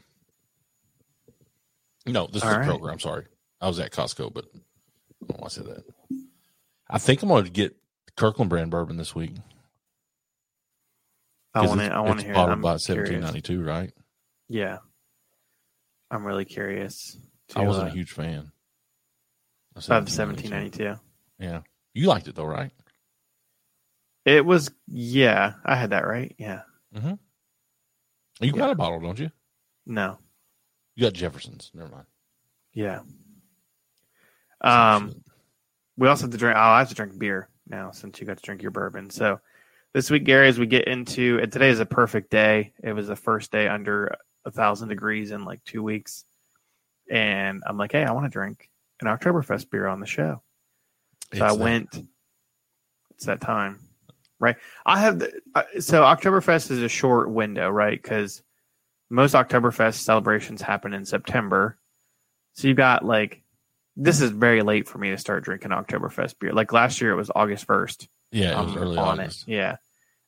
[2.11, 2.67] No, this All right.
[2.67, 2.91] a Kroger.
[2.91, 3.25] I'm sorry.
[3.61, 4.57] I was at Costco, but I
[5.27, 5.83] don't why I said that.
[6.89, 7.75] I think I'm going to get
[8.15, 9.31] Kirkland brand bourbon this week.
[11.53, 11.87] I want to.
[11.93, 12.33] I want to hear.
[12.35, 13.91] bottled by 1792, right?
[14.47, 14.77] Yeah,
[16.11, 17.17] I'm really curious.
[17.49, 18.51] To, I wasn't uh, a huge fan.
[19.75, 20.83] of of 1792.
[20.85, 20.99] 1792.
[21.39, 21.61] Yeah.
[21.93, 22.71] You liked it though, right?
[24.25, 24.71] It was.
[24.87, 26.35] Yeah, I had that right.
[26.37, 26.61] Yeah.
[26.93, 27.17] You
[28.41, 28.51] Yeah.
[28.51, 29.31] got a bottle, don't you?
[29.85, 30.19] No.
[30.99, 31.71] You got Jefferson's.
[31.73, 32.05] Never mind.
[32.73, 32.99] Yeah.
[34.59, 35.23] Um.
[35.95, 36.57] We also have to drink.
[36.57, 39.09] Oh, I have to drink beer now since you got to drink your bourbon.
[39.09, 39.39] So
[39.93, 42.73] this week, Gary, as we get into and today is a perfect day.
[42.83, 46.25] It was the first day under a thousand degrees in like two weeks,
[47.09, 50.41] and I'm like, hey, I want to drink an Oktoberfest beer on the show.
[51.33, 52.07] So I It's that- went.
[53.11, 53.79] It's that time,
[54.37, 54.57] right?
[54.85, 58.01] I have the, uh, so Oktoberfest is a short window, right?
[58.01, 58.43] Because
[59.09, 61.77] most Oktoberfest celebrations happen in September.
[62.53, 63.41] So you've got like
[63.95, 66.53] this is very late for me to start drinking Oktoberfest beer.
[66.53, 68.07] Like last year, it was August first.
[68.31, 69.47] Yeah, it was early on August.
[69.47, 69.53] it.
[69.53, 69.75] Yeah,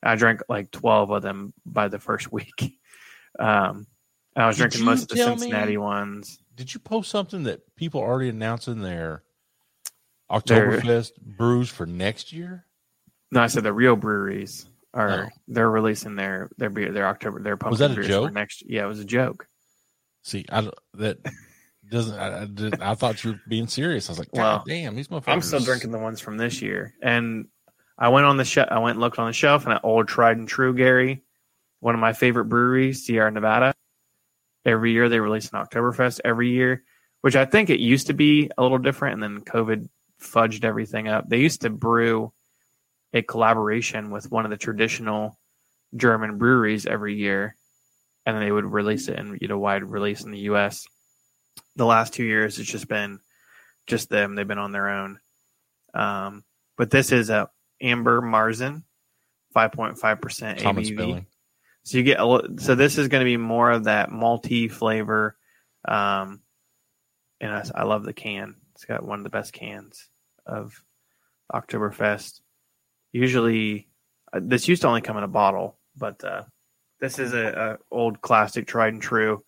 [0.03, 2.77] I drank like twelve of them by the first week.
[3.39, 3.87] Um,
[4.35, 6.37] I was Did drinking most of the tell me- Cincinnati ones.
[6.57, 9.23] Did you post something that people already announced in Their-
[10.29, 12.65] Oktoberfest brews for next year?
[13.31, 15.35] No, I said the real breweries are Oh.
[15.47, 18.29] they're releasing their their beer their October their pumpkin that a beers joke?
[18.29, 18.63] for next.
[18.67, 19.47] Yeah, it was a joke.
[20.23, 21.17] See, I that
[21.89, 22.17] doesn't.
[22.17, 24.09] I, I, did, I thought you were being serious.
[24.09, 25.27] I was like, God Well, damn, these motherfuckers.
[25.27, 27.47] I'm still drinking the ones from this year, and
[27.97, 28.69] I went on the shelf.
[28.71, 31.23] I went and looked on the shelf, and an old tried and true Gary,
[31.79, 33.73] one of my favorite breweries, Sierra Nevada.
[34.65, 36.83] Every year they release an Oktoberfest every year,
[37.21, 39.89] which I think it used to be a little different, and then COVID
[40.21, 41.27] fudged everything up.
[41.29, 42.31] They used to brew
[43.13, 45.37] a collaboration with one of the traditional
[45.95, 47.55] German breweries every year,
[48.25, 50.85] and then they would release it in you know wide release in the U.S.
[51.75, 53.19] The last two years, it's just been
[53.87, 54.35] just them.
[54.35, 55.19] They've been on their own.
[55.93, 56.43] Um,
[56.77, 57.49] but this is a
[57.81, 58.83] amber marzen,
[59.53, 61.25] five point five percent ABV.
[61.83, 65.35] So you get a so this is going to be more of that malty flavor,
[65.85, 66.41] um,
[67.39, 68.55] and I, I love the can.
[68.75, 70.07] It's got one of the best cans
[70.45, 70.83] of
[71.51, 72.41] Oktoberfest.
[73.11, 73.87] Usually,
[74.33, 76.43] uh, this used to only come in a bottle, but uh,
[76.99, 79.43] this is a, a old classic, tried and true.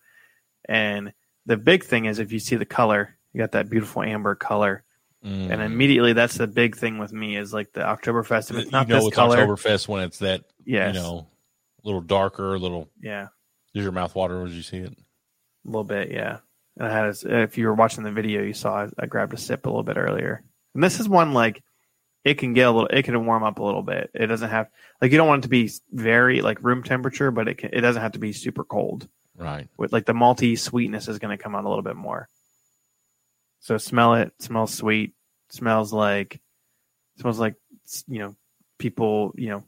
[0.68, 1.12] And
[1.46, 4.82] the big thing is if you see the color, you got that beautiful amber color,
[5.24, 5.50] Mm.
[5.50, 8.50] and immediately that's the big thing with me is like the Oktoberfest.
[8.50, 11.26] If it's not you know this it's color, Oktoberfest when it's that yes, you know,
[11.82, 12.90] a little darker, a little.
[13.00, 13.28] yeah,
[13.74, 14.44] Is your mouth water?
[14.44, 14.92] Did you see it?
[14.92, 16.40] a little bit, yeah.
[16.76, 19.32] And I had, a, if you were watching the video, you saw I, I grabbed
[19.32, 20.44] a sip a little bit earlier.
[20.74, 21.62] And this is one like
[22.24, 24.10] it can get a little, it can warm up a little bit.
[24.14, 24.68] It doesn't have
[25.00, 27.82] like you don't want it to be very like room temperature, but it can, it
[27.82, 29.08] doesn't have to be super cold.
[29.36, 29.68] Right.
[29.76, 32.28] With like the malty sweetness is going to come out a little bit more.
[33.60, 34.32] So smell it.
[34.40, 35.14] Smells sweet.
[35.50, 36.40] Smells like
[37.18, 37.54] smells like
[38.08, 38.34] you know
[38.78, 39.64] people you know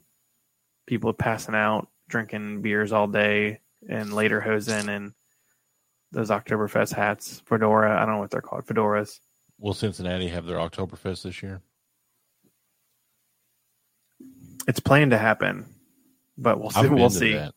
[0.87, 5.13] people passing out drinking beers all day and lederhosen and
[6.13, 8.01] those Oktoberfest hats, fedora.
[8.01, 9.21] I don't know what they're called, fedoras.
[9.59, 11.61] Will Cincinnati have their Oktoberfest this year?
[14.67, 15.67] It's planned to happen,
[16.37, 16.89] but we'll see.
[16.89, 17.35] We'll see.
[17.35, 17.55] that.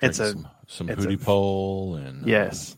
[0.00, 2.76] It's a some, some it's a- hootie pole and uh, yes.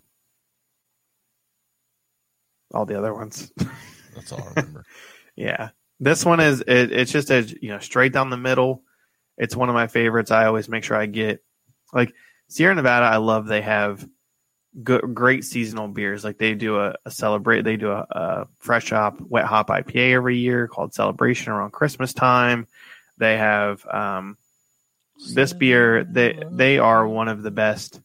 [2.72, 3.50] All the other ones.
[4.14, 4.84] that's all I remember.
[5.36, 5.70] Yeah.
[6.00, 8.82] This one is it, it's just a you know straight down the middle.
[9.36, 10.30] It's one of my favorites.
[10.30, 11.42] I always make sure I get
[11.92, 12.12] like
[12.48, 13.06] Sierra Nevada.
[13.06, 14.06] I love they have
[14.82, 16.24] good, great seasonal beers.
[16.24, 17.62] Like they do a, a celebrate.
[17.62, 22.12] They do a, a fresh hop wet hop IPA every year called Celebration around Christmas
[22.12, 22.66] time.
[23.18, 24.36] They have um,
[25.34, 26.04] this beer.
[26.04, 28.00] They they are one of the best,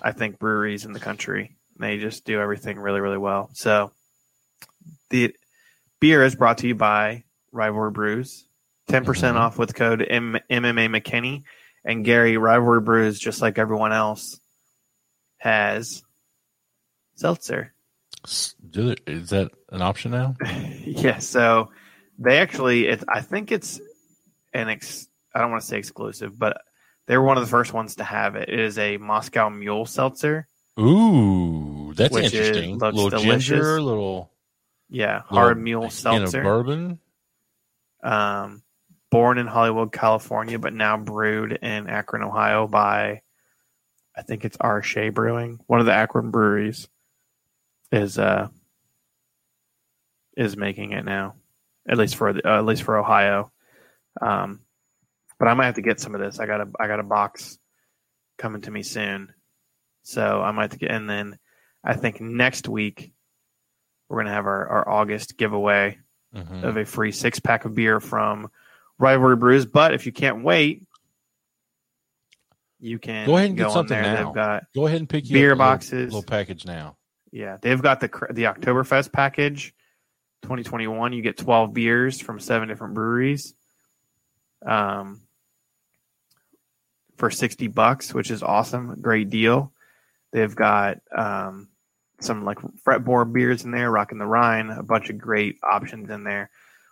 [0.00, 1.56] I think, breweries in the country.
[1.78, 3.50] They just do everything really really well.
[3.54, 3.92] So
[5.10, 5.34] the
[6.00, 8.44] beer is brought to you by Rivalry Brews.
[8.88, 9.40] 10% Mhm.
[9.40, 11.42] off with code M- MMA McKinney.
[11.84, 14.38] And Gary, Rivalry Brews, just like everyone else,
[15.38, 16.02] has
[17.14, 17.72] seltzer.
[18.24, 20.34] S- do it- Is that an option now?
[20.84, 21.70] yeah, so
[22.18, 23.80] they actually, it, I think it's
[24.56, 26.60] an ex, I don't want to say exclusive, but
[27.06, 28.48] they were one of the first ones to have it.
[28.48, 30.48] It is a Moscow Mule seltzer.
[30.80, 32.78] Ooh, that's is- interesting.
[32.78, 33.48] looks little delicious.
[33.48, 34.30] ginger, little
[34.88, 36.42] Yeah, little hard mule seltzer.
[36.42, 36.98] bourbon.
[38.02, 38.62] um,
[39.10, 43.22] born in Hollywood, California, but now brewed in Akron, Ohio by
[44.18, 44.82] I think it's R.
[44.82, 46.88] Shea Brewing, one of the Akron breweries,
[47.92, 48.48] is uh
[50.36, 51.34] is making it now,
[51.88, 53.50] at least for the, uh, at least for Ohio.
[54.20, 54.60] Um,
[55.38, 56.38] but I might have to get some of this.
[56.40, 57.58] I got a I got a box
[58.38, 59.32] coming to me soon,
[60.02, 60.90] so I might have to get.
[60.90, 61.38] And then
[61.84, 63.12] I think next week
[64.08, 65.98] we're gonna have our, our August giveaway
[66.34, 66.64] Mhm.
[66.64, 68.50] of a free six pack of beer from
[68.98, 69.64] Rivalry Brews.
[69.66, 70.82] But if you can't wait,
[72.78, 74.02] you can Go ahead and get something there.
[74.14, 74.24] now.
[74.26, 76.12] They've got Go ahead and pick Beer a little- boxes.
[76.12, 76.96] little package now.
[77.32, 79.74] yeah, they've got the the Oktoberfest package,
[80.42, 81.12] 2021.
[81.12, 83.54] You get 12 beers from seven different breweries,
[84.64, 85.22] um,
[87.16, 89.00] for 60 bucks, which is awesome.
[89.00, 89.72] Great deal.
[90.32, 91.68] They've got um,
[92.20, 96.24] some like fretboard beers in there, Rocking the Rhine, a bunch of great options in
[96.24, 96.50] there.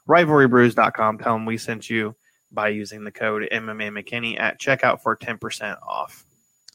[0.08, 1.18] Rivalrybrews.com.
[1.18, 2.14] Tell them we sent you
[2.52, 6.24] by using the code MMA McKinney at checkout for 10% off.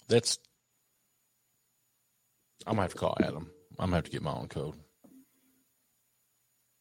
[0.08, 0.40] That's.
[2.68, 3.50] I'm gonna have to call Adam.
[3.80, 4.76] I'm gonna have to get my own code.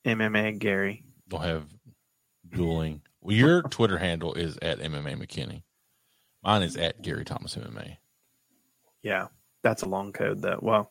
[0.05, 1.05] MMA Gary.
[1.29, 1.67] They'll have
[2.51, 3.03] dueling.
[3.29, 5.63] Well, your Twitter handle is at MMA McKinney.
[6.43, 7.99] Mine is at Gary Thomas MMA.
[9.03, 9.27] Yeah,
[9.63, 10.41] that's a long code.
[10.41, 10.91] That well,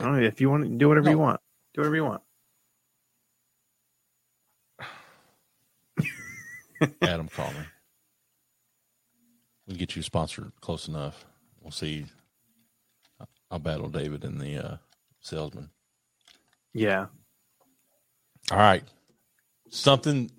[0.00, 1.40] I don't know if you want to do whatever you want.
[1.74, 2.22] Do whatever you want.
[7.02, 7.66] Adam, call me.
[9.68, 11.26] We get you sponsored close enough.
[11.60, 12.06] We'll see.
[13.50, 14.76] I'll battle David and the uh,
[15.20, 15.68] salesman.
[16.72, 17.08] Yeah,
[18.50, 18.84] All right,
[19.68, 20.30] something.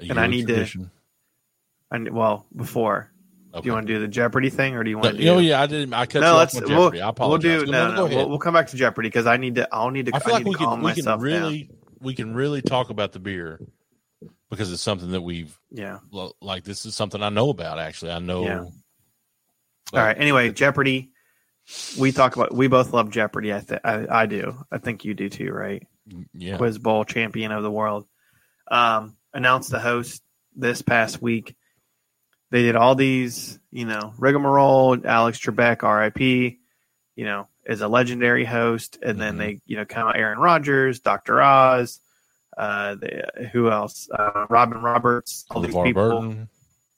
[0.00, 0.90] And I need to- tradition.
[1.90, 3.10] and well, before
[3.54, 3.62] Okay.
[3.62, 5.22] do you want to do the Jeopardy thing or do you No, want to?
[5.22, 5.46] you know, do...
[5.46, 5.94] yeah, I didn't.
[5.94, 7.02] I cut no, you let's off we'll.
[7.02, 9.54] I we'll do no, go no, we'll, we'll come back to Jeopardy because I need
[9.54, 9.66] to.
[9.72, 10.14] I'll need to.
[10.14, 11.76] I feel like we calm can we can myself really down.
[12.00, 13.58] we can really talk about the beer
[14.50, 16.00] because it's something that we've Yeah.
[16.42, 16.64] like.
[16.64, 17.78] This is something I know about.
[17.78, 18.44] Actually, I know.
[18.44, 18.64] Yeah.
[19.90, 20.18] But- All right.
[20.18, 21.12] Anyway, Jeopardy.
[21.98, 22.54] We talk about.
[22.54, 23.52] We both love Jeopardy.
[23.54, 24.64] I think I, I do.
[24.70, 25.82] I think you do too, right?
[26.34, 26.58] Yeah.
[26.58, 28.06] Quiz Bowl champion of the world.
[28.70, 30.22] Um, announced the host
[30.54, 31.54] this past week.
[32.50, 34.96] They did all these, you know, rigmarole.
[35.06, 36.58] Alex Trebek, RIP,
[37.16, 39.38] you know, is a legendary host, and then Mhm.
[39.38, 41.42] they, you know, come out Aaron Rodgers, Dr.
[41.42, 42.00] Oz,
[42.56, 43.22] uh, they,
[43.52, 44.08] who else?
[44.10, 45.92] Uh, Robin Roberts, all these people.
[45.92, 46.48] Burton.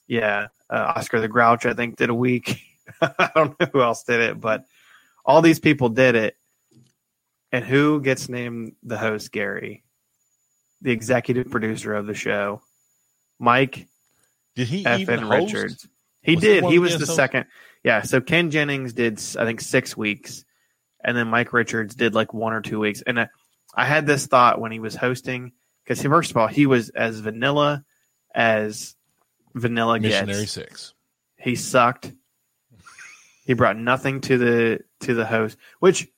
[0.06, 2.60] Yeah, uh, Oscar the Grouch, I think, did a week.
[3.00, 4.64] I don't know who else did it, but
[5.24, 6.36] all these people did it.
[7.50, 9.32] And who gets named the host?
[9.32, 9.82] Gary,
[10.82, 12.62] the executive producer of the show,
[13.38, 13.86] Mike
[14.56, 15.00] Did he F.
[15.00, 15.26] even N.
[15.26, 15.54] host?
[15.54, 15.88] Richards.
[16.22, 16.64] He Was did.
[16.64, 17.46] He was the guest second.
[17.84, 18.02] Yeah.
[18.02, 20.44] So Ken Jennings did, I think, six weeks,
[21.02, 23.02] and then Mike Richards did like one or two weeks.
[23.02, 23.28] And I,
[23.74, 25.52] I had this thought when he was hosting
[25.84, 27.84] because first of all, he was as vanilla
[28.34, 28.94] as
[29.54, 30.94] vanilla Missionary gets Six.
[31.38, 32.12] he sucked.
[33.46, 36.08] He brought nothing to the to the host, which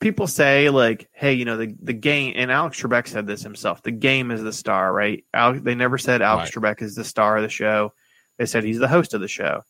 [0.00, 3.82] people say like, hey, you know, the the game and Alex Trebek said this himself.
[3.82, 5.24] The game is the star, right?
[5.32, 6.76] Alex, they never said Alex Right.
[6.76, 7.92] Trebek is the star of the show.
[8.38, 9.62] They said he's the host of the show.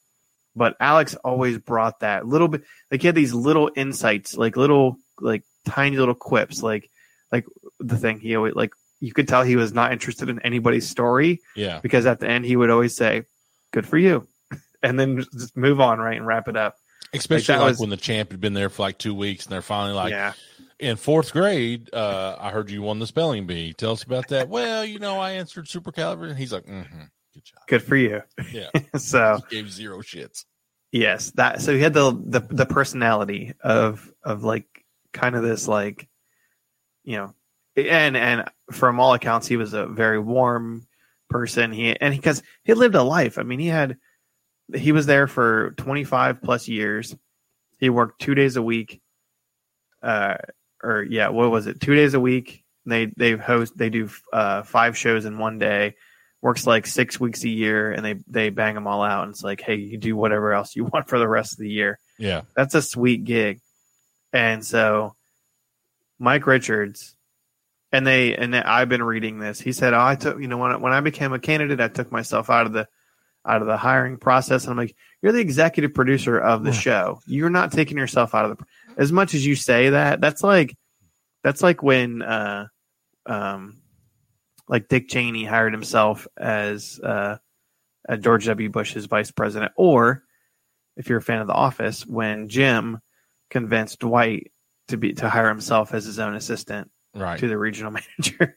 [0.56, 4.96] But Alex always brought that little bit like he had these little insights, like little
[5.20, 6.90] like tiny little quips, like
[7.30, 7.44] like
[7.78, 11.40] the thing he always like you could tell he was not interested in anybody's story
[11.56, 11.80] Yeah.
[11.80, 13.22] because at the end he would always say,
[13.72, 14.26] "Good for you,"
[14.82, 16.74] and then just move on, right, and wrap it up.
[17.12, 19.52] Especially that like, was- when the champ had been there for like two weeks and
[19.52, 20.32] they're finally like, yeah,
[20.78, 23.72] in fourth grade, uh, I heard you won the spelling bee.
[23.72, 24.48] Tell us about that.
[24.48, 26.26] well, you know, I answered super caliber.
[26.26, 27.02] And he's like, mm-hmm,
[27.34, 27.60] good job.
[27.66, 28.22] good for you.
[28.52, 28.68] Yeah.
[28.96, 30.44] so Just gave zero shits.
[30.92, 34.66] yes, that so he had the the the personality of of like
[35.12, 36.08] kind of this like
[37.02, 37.34] you know,
[37.76, 40.86] and and from all accounts he was a very warm
[41.28, 41.72] person.
[41.72, 43.38] He and because he lived a life.
[43.38, 43.96] I mean, he had
[44.74, 47.14] he was there for 25 plus years.
[47.78, 49.00] He worked 2 days a week.
[50.02, 50.36] Uh
[50.82, 51.80] or yeah, what was it?
[51.80, 52.64] 2 days a week.
[52.86, 55.96] They they host they do uh 5 shows in one day.
[56.42, 59.44] Works like 6 weeks a year and they they bang them all out and it's
[59.44, 62.42] like, "Hey, you do whatever else you want for the rest of the year." Yeah.
[62.56, 63.60] That's a sweet gig.
[64.32, 65.16] And so
[66.18, 67.16] Mike Richards
[67.92, 69.60] and they and I've been reading this.
[69.60, 71.88] He said, "Oh, I took, you know, when I, when I became a candidate, I
[71.88, 72.86] took myself out of the
[73.46, 77.20] out of the hiring process." And I'm like, "You're the executive producer of the show.
[77.26, 78.64] You're not taking yourself out of the
[78.96, 80.20] as much as you say that.
[80.20, 80.76] That's like
[81.42, 82.66] that's like when uh
[83.26, 83.80] um
[84.68, 87.36] like Dick Cheney hired himself as uh,
[88.08, 88.68] uh George W.
[88.68, 90.22] Bush's vice president or
[90.96, 92.98] if you're a fan of The Office, when Jim
[93.48, 94.52] convinced Dwight
[94.88, 97.38] to be to hire himself as his own assistant Right.
[97.40, 98.54] to the regional manager.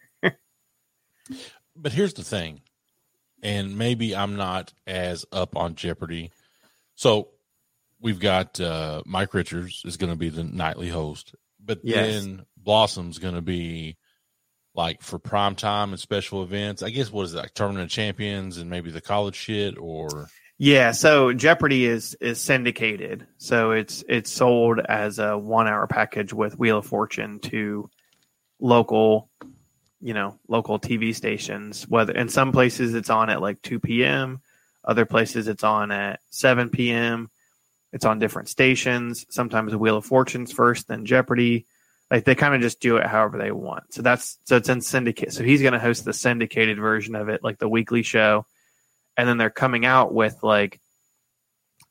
[1.75, 2.61] But here's the thing,
[3.43, 6.31] and maybe I'm not as up on Jeopardy.
[6.95, 7.29] So
[7.99, 12.23] we've got uh, Mike Richards is going to be the nightly host, but Yes.
[12.23, 13.97] then Blossom's going to be
[14.73, 16.81] like for prime time and special events.
[16.81, 20.29] I guess what is it like tournament of champions and maybe the college shit or
[20.59, 26.31] yeah, so Jeopardy is is syndicated, so it's it's sold as a one hour package
[26.31, 27.89] with Wheel of Fortune to
[28.59, 29.29] local,
[30.03, 31.87] you know, local TV stations.
[31.87, 34.41] Whether in some places it's on at like two p.m.,
[34.83, 37.31] other places it's on at seven p.m.
[37.93, 39.25] It's on different stations.
[39.29, 41.65] Sometimes Wheel of Fortune's first, then Jeopardy.
[42.11, 43.93] Like they kind of just do it however they want.
[43.93, 45.31] So that's so it's in syndicate.
[45.31, 48.45] So he's going to host the syndicated version of it, like the weekly show,
[49.15, 50.81] and then they're coming out with like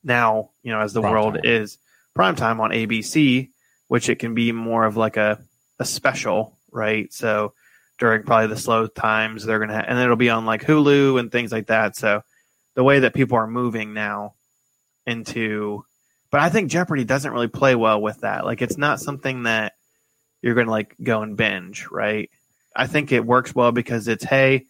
[0.05, 1.45] now you know as the Prime world time.
[1.45, 1.79] is
[2.17, 3.49] primetime on ABC,
[3.89, 5.41] which it can be more of like a
[5.79, 7.11] a special, right?
[7.13, 7.55] So
[8.03, 11.31] during probably the slow times, they're gonna ha- and it'll be on like Hulu and
[11.31, 11.95] things like that.
[11.95, 12.23] So
[12.75, 14.35] the way that people are moving now
[15.07, 15.85] into,
[16.29, 18.45] but I think Jeopardy doesn't really play well with that.
[18.45, 19.75] Like it's not something that
[20.43, 22.29] you're gonna like go and binge, right?
[22.75, 24.67] I think it works well because it's hey,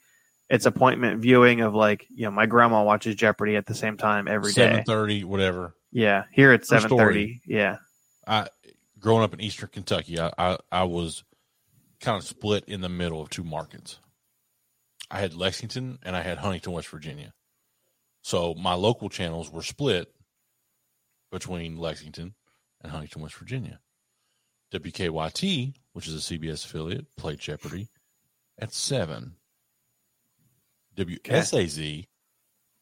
[0.50, 4.28] it's appointment viewing of like you know my grandma watches Jeopardy at the same time
[4.28, 4.68] every day.
[4.68, 5.74] seven thirty, whatever.
[5.90, 7.40] Yeah, here it's seven thirty.
[7.46, 7.78] Yeah,
[8.26, 8.48] I
[9.00, 11.24] growing up in Eastern Kentucky, I, I, I was
[12.02, 13.98] kind of split in the middle of two markets.
[15.10, 17.32] I had Lexington and I had Huntington, West Virginia.
[18.22, 20.12] So my local channels were split
[21.30, 22.34] between Lexington
[22.82, 23.80] and Huntington, West Virginia.
[24.72, 27.88] WKYT, which is a CBS affiliate, played Jeopardy
[28.58, 29.36] at seven.
[30.96, 32.06] WSAZ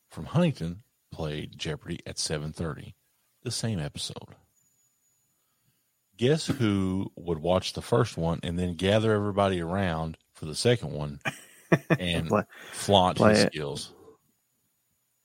[0.09, 2.95] from Huntington played Jeopardy at seven thirty,
[3.43, 4.35] the same episode.
[6.21, 10.93] Guess who would watch the first one and then gather everybody around for the second
[10.93, 11.19] one
[11.99, 12.43] and Play-
[12.73, 13.53] flaunt play his it.
[13.55, 13.95] skills?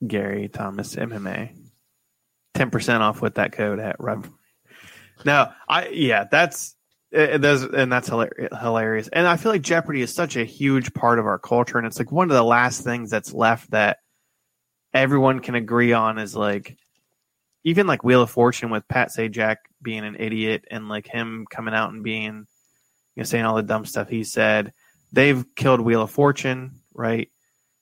[0.08, 1.54] Gary Thomas MMA.
[2.54, 4.30] Ten percent off with that code at Rev.
[5.26, 6.78] No, I yeah, that's
[7.14, 9.10] eh, eh, it, does and that's hilarious.
[9.12, 12.00] And I feel like Jeopardy is such a huge part of our culture, and it's
[12.00, 13.98] like one of the last things that's left that
[14.94, 16.78] everyone can agree on is like
[17.66, 21.74] even like Wheel of Fortune with Pat Sajak being an idiot and like him coming
[21.74, 22.46] out and being
[23.16, 24.74] you know saying all the dumb stuff he said.
[25.14, 27.30] They've killed Wheel of Fortune, right?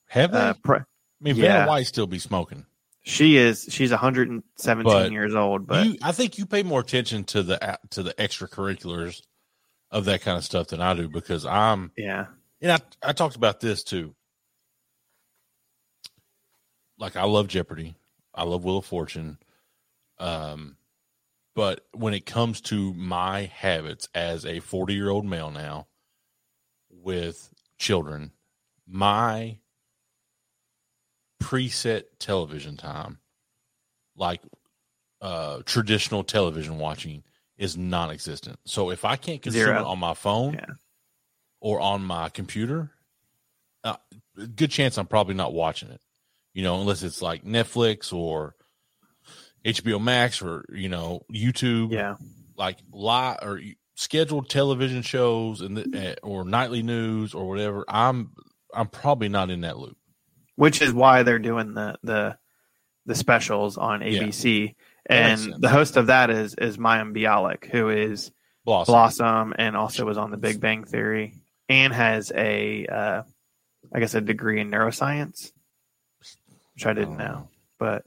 [0.06, 0.38] Have they?
[0.38, 0.84] Uh, pr- I
[1.20, 1.58] mean, yeah.
[1.58, 2.64] Vanna White still be smoking.
[3.02, 3.66] She is.
[3.68, 7.78] She's 117 But years old, but you, I think you pay more attention to the
[7.90, 9.20] to the extracurriculars
[9.90, 12.26] of that kind of stuff than I do because I'm yeah,
[12.62, 14.14] and I I talked about this too.
[16.98, 17.94] Like I love Jeopardy,
[18.34, 19.36] I love Wheel of Fortune,
[20.18, 20.76] um,
[21.54, 25.86] but when it comes to my habits as a forty year old male now
[26.90, 28.32] with children,
[28.86, 29.58] my
[31.42, 33.18] preset television time,
[34.16, 34.40] like
[35.20, 37.22] uh, traditional television watching
[37.56, 38.58] is non-existent.
[38.64, 39.80] So if I can't consume Zero.
[39.80, 40.66] it on my phone Yeah.
[41.60, 42.90] or on my computer,
[43.84, 43.96] uh,
[44.56, 46.00] good chance I'm probably not watching it.
[46.52, 48.54] You know, unless it's like Netflix or
[49.64, 52.16] HBO Max or you know YouTube, Yeah.
[52.56, 53.60] like live or
[53.96, 57.84] scheduled television shows and the, uh, or nightly news or whatever.
[57.88, 58.32] I'm
[58.74, 59.96] I'm probably not in that loop.
[60.56, 62.38] Which is why they're doing the the
[63.06, 64.74] the specials on ABC.
[65.08, 68.30] That And the host of that is is Mayim Bialik, who is
[68.64, 68.92] Blossom.
[68.92, 71.34] Blossom and also was on the Big Bang Theory
[71.68, 73.22] and has a uh,
[73.94, 75.52] I guess a degree in neuroscience,
[76.74, 77.24] which I didn't Oh.
[77.24, 77.48] know.
[77.78, 78.04] But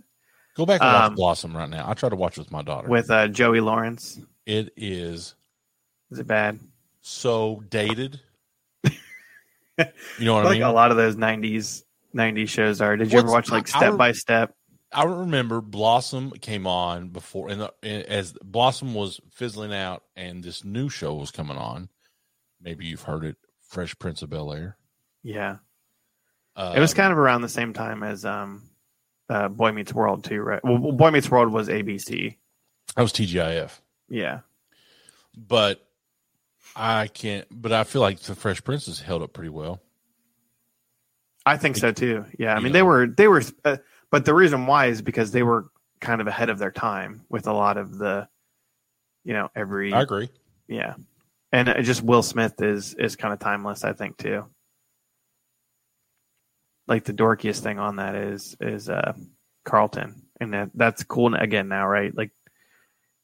[0.57, 1.87] Go back and watch Um, Blossom right now.
[1.89, 2.89] I try to watch with my daughter.
[2.89, 5.35] with uh, Joey Lawrence, it is
[6.11, 6.59] is it bad?
[7.01, 8.19] so dated.
[8.83, 10.63] you know what I like mean?
[10.63, 11.83] a lot of those '90s
[12.15, 12.97] '90s shows are.
[12.97, 14.53] Did you ever watch like I- I Step by Step?
[14.91, 20.87] I remember Blossom came on before, and as Blossom was fizzling out, and this new
[20.89, 21.89] show was coming on.
[22.61, 23.35] Maybe you've heard it,
[23.67, 24.77] Fresh Prince of Bel Air.
[25.23, 25.57] Yeah,
[26.57, 28.63] it was Um, kind of around the same time as um,
[29.30, 30.61] uh, Boy Meets World too, right?
[30.63, 32.36] Well, Boy Meets World was ABC.
[32.95, 33.71] that was TGIF,
[34.09, 34.39] Yeah,
[35.36, 35.84] but
[36.75, 37.47] I can't.
[37.51, 39.82] But I feel like the Fresh Prince has held up pretty well.
[41.45, 42.25] I think so too.
[42.38, 43.78] Yeah, I mean they were they were, uh,
[44.11, 45.69] but the reason why is because they were
[46.01, 48.28] kind of ahead of their time with a lot of the,
[49.23, 50.30] you know, every I agree.
[50.67, 50.95] yeah,
[51.53, 53.84] and it just Will Smith is is kind of timeless.
[53.86, 54.45] I think too.
[56.88, 59.13] Like the dorkiest thing on that is is uh
[59.65, 62.15] Carlton, and that that's cool again now, right?
[62.15, 62.31] Like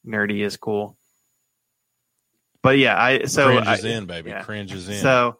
[0.06, 0.96] nerdy is cool.
[2.62, 4.30] But yeah, I so Cringe I, in, baby.
[4.30, 4.42] yeah.
[4.42, 5.00] Cringe is in.
[5.00, 5.38] so,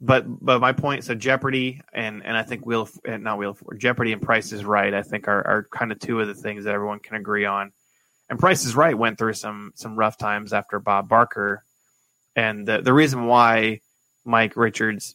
[0.00, 1.04] but but my point.
[1.04, 4.52] So Jeopardy and and I think Wheel of, eh, not Wheel of, Jeopardy and Price
[4.52, 4.92] is Right.
[4.92, 7.72] I think are are kind of two of the things that everyone can agree on.
[8.28, 11.64] And Price is Right went through some some rough times after Bob Barker,
[12.34, 13.80] and the the reason why
[14.24, 15.14] Mike Richards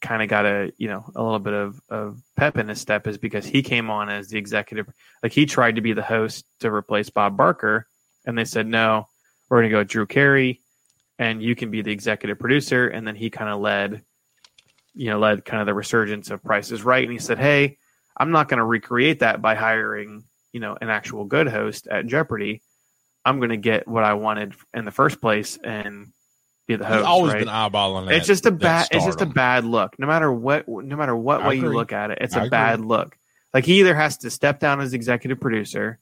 [0.00, 3.06] kind of got a you know a little bit of of pep in his step
[3.06, 4.86] is because he came on as the executive.
[5.22, 7.86] Like he tried to be the host to replace Bob Barker,
[8.24, 9.08] and they said no,
[9.48, 10.60] we're going to go Drew Carey
[11.20, 12.88] and you can be the executive producer.
[12.88, 14.02] And then he kind of led,
[14.94, 17.04] you know, led kind of the resurgence of Price is Right.
[17.04, 17.76] And he said, Hey,
[18.16, 22.06] I'm not going to recreate that by hiring, you know, an actual good host at
[22.06, 22.62] Jeopardy.
[23.22, 26.12] I'm going to get what I wanted in the first place and
[26.78, 27.40] be the He's always right?
[27.40, 28.14] been eyeballing that.
[28.16, 31.42] it's just a bad it's just a bad look no matter what no matter what
[31.42, 32.50] I way you look at it it's I a agree.
[32.50, 33.16] bad look
[33.54, 35.98] like he either has to step down as executive producer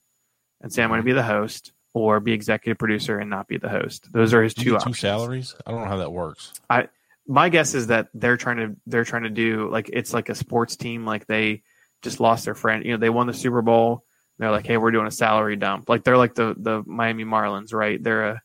[0.60, 3.56] and say i'm going to be the host or be executive producer and not be
[3.58, 5.54] the host those are his two two options salaries.
[5.66, 6.52] I don't know how that works.
[6.68, 6.88] I
[7.26, 10.34] my guess is that they're trying to they're trying to do like it's like a
[10.34, 11.62] sports team like they
[12.02, 14.04] just lost their friend you know they won the super bowl
[14.38, 17.74] they're like hey we're doing a salary dump like they're like the the miami marlins
[17.74, 18.40] right they're a,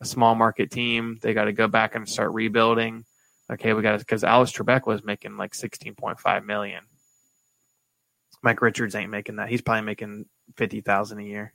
[0.00, 3.04] a small market team they got to go back and start rebuilding
[3.50, 6.84] okay we got to because alex trebek was making like 16.5 million
[8.42, 10.26] mike richards ain't making that he's probably making
[10.56, 11.52] 50000 a year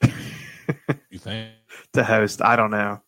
[1.10, 1.50] You think?
[1.92, 2.42] to host.
[2.42, 3.00] I don't know.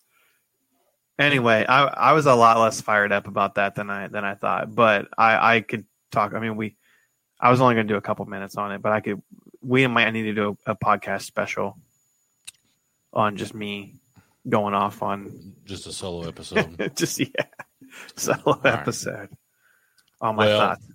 [1.18, 4.34] Anyway, I I was a lot less fired up about that than I than I
[4.34, 6.32] thought, but I I could talk.
[6.34, 6.76] I mean, we
[7.41, 9.20] I was only going to do a couple minutes on it, but I could.
[9.61, 11.76] We might need to do a, a podcast special
[13.12, 14.00] on just me
[14.48, 16.92] going off on Just a solo episode.
[16.96, 17.26] just yeah
[18.16, 18.74] solo right.
[18.74, 19.28] episode.
[20.20, 20.86] All my Well, thoughts.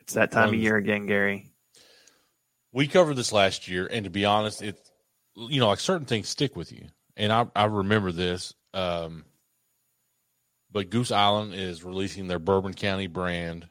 [0.00, 1.50] It's that time of year again, Gary.
[2.72, 4.78] we covered this last year, and to be honest, it
[5.36, 8.54] you know like certain things stick with you, and I I remember this.
[8.74, 9.24] Um,
[10.72, 13.68] but Goose Island is releasing their Bourbon County brand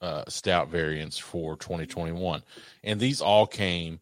[0.00, 2.42] uh, stout variants for 2021,
[2.82, 4.00] and these all came.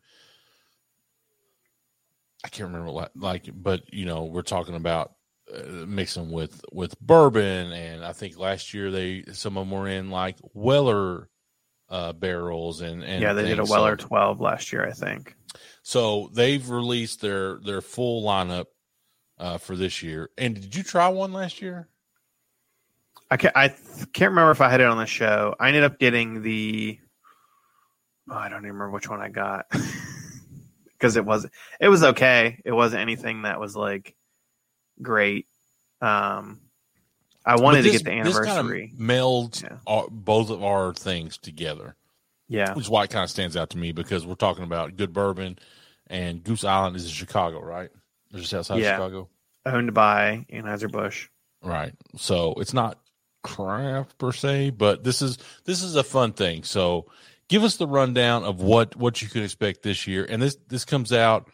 [2.45, 5.13] I can't remember what like, but you know we're talking about
[5.55, 9.89] uh, mixing with with bourbon, and I think last year they some of them were
[9.89, 11.29] in like Weller
[11.89, 13.69] uh, barrels and and yeah, they did a things.
[13.69, 15.37] So- Weller twelve last year, I think.
[15.83, 18.67] so they've released their their full lineup
[19.39, 20.31] uh, for this year.
[20.39, 21.89] And did you try one last year?
[23.31, 25.55] I can't, I th- can't remember if I had it on the show.
[25.59, 26.99] I ended up getting the.
[28.31, 29.67] Oh, I don't even remember which one I got
[31.03, 31.47] because it was
[31.81, 32.61] it was okay.
[32.65, 34.15] It wasn't anything that was like
[35.03, 35.47] great.
[36.01, 36.61] Um,
[37.45, 38.93] I wanted But to get the this kind of anniversary.
[38.97, 39.79] melds Yeah.
[39.87, 41.97] our, both of our things together,
[42.49, 44.97] yeah, which is why it kind of stands out to me because we're talking about
[44.97, 45.59] good bourbon,
[46.07, 47.91] and Goose Island is in Chicago, right?
[48.33, 48.93] Or just outside Yeah.
[48.95, 49.29] Chicago,
[49.67, 51.29] owned by Anheuser Busch.
[51.65, 51.95] right?
[52.17, 53.01] So it's not
[53.43, 56.63] craft per se, but this is this is a fun thing.
[56.63, 57.07] So
[57.53, 60.27] give us the rundown of what what you could expect this year.
[60.29, 61.51] And this this comes out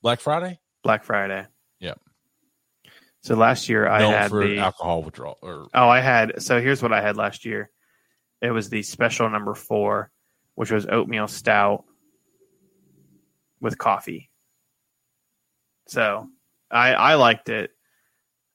[0.00, 0.58] Black Friday.
[0.82, 1.46] Black Friday.
[1.80, 2.00] Yep.
[3.20, 5.38] So last year I Known had for the alcohol withdrawal.
[5.42, 7.70] Or oh I had so here's what I had last year.
[8.40, 10.10] It was the special number four,
[10.54, 11.84] which was oatmeal stout
[13.60, 14.30] with coffee.
[15.88, 16.26] So
[16.70, 17.70] I I liked it.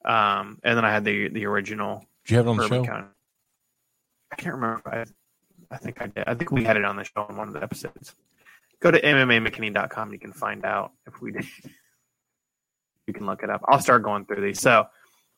[0.04, 2.82] Um, and then I had the the original did you have it on the show?
[4.32, 4.82] I can't remember.
[4.86, 5.04] I
[5.70, 6.24] I think I did.
[6.26, 8.14] I think we had it on the show in one of the episodes.
[8.80, 10.02] Go to MMAMcKinney.com.
[10.08, 11.44] And you can find out if we did.
[13.06, 13.62] You can look it up.
[13.66, 14.60] I'll start going through these.
[14.60, 14.86] So,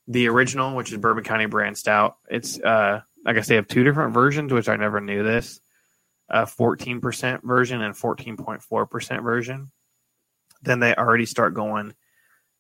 [0.06, 3.82] the original, which is Bourbon County Brand Stout, it's uh, I guess they have two
[3.82, 5.60] different versions, which I never knew this.
[6.28, 9.70] A 14% version and 14.4% version.
[10.60, 11.94] Then they already start going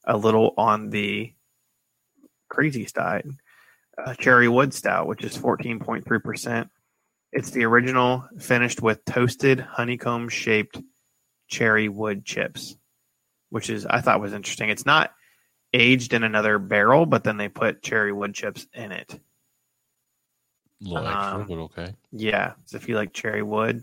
[0.04, 1.34] a little on the
[2.48, 3.28] crazy side.
[3.98, 6.70] Uh, Cherry Wood Stout, which is 14.3%.
[7.32, 10.80] It's the original finished with toasted honeycomb shaped
[11.48, 12.76] cherry wood chips,
[13.48, 14.68] which is I thought was interesting.
[14.68, 15.12] It's not
[15.72, 19.18] aged in another barrel, but then they put cherry wood chips in it.
[20.84, 21.94] A little extra, Um, but okay.
[22.10, 23.82] Yeah, so if you like cherry wood,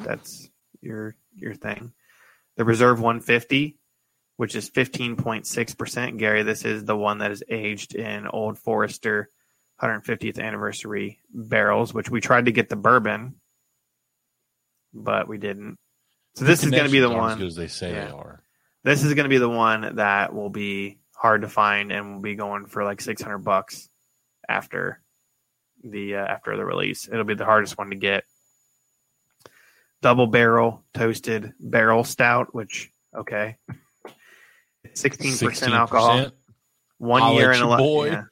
[0.00, 0.48] that's
[0.80, 1.92] your your thing.
[2.56, 3.76] The Reserve 150,
[4.36, 6.18] which is 15.6%.
[6.18, 9.30] Gary, this is the one that is aged in Old Forester
[9.82, 13.36] 150th anniversary barrels, which we tried to get the bourbon,
[14.92, 15.78] but we didn't.
[16.34, 17.46] So this is going to be the Connections aren't as one.
[17.48, 18.04] as they say Yeah.
[18.06, 18.42] they are.
[18.84, 22.22] This is going to be the one that will be hard to find and will
[22.22, 23.88] be going for like 600 bucks
[24.48, 25.00] after
[25.82, 27.08] the uh, after the release.
[27.08, 28.24] It'll be the hardest one to get.
[30.00, 33.56] Double barrel toasted barrel stout, which okay,
[34.86, 36.18] 16% alcohol.
[36.18, 36.32] 16%?
[36.98, 38.26] One I'll year let in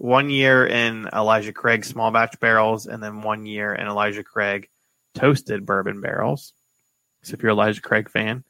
[0.00, 4.70] one year in Elijah Craig small batch barrels, and then one year in Elijah Craig
[5.14, 6.54] toasted bourbon barrels.
[7.22, 8.42] So if you're Elijah Craig fan,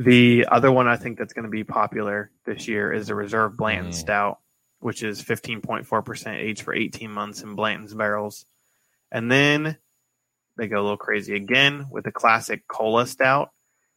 [0.00, 3.56] the other one I think that's going to be popular this year is the Reserve
[3.56, 3.94] Blanton Mm.
[3.94, 4.38] Stout,
[4.80, 8.46] which is 15.4% aged for 18 months in Blanton's barrels,
[9.12, 9.78] and then
[10.56, 13.50] they go a little crazy again with the classic Cola Stout.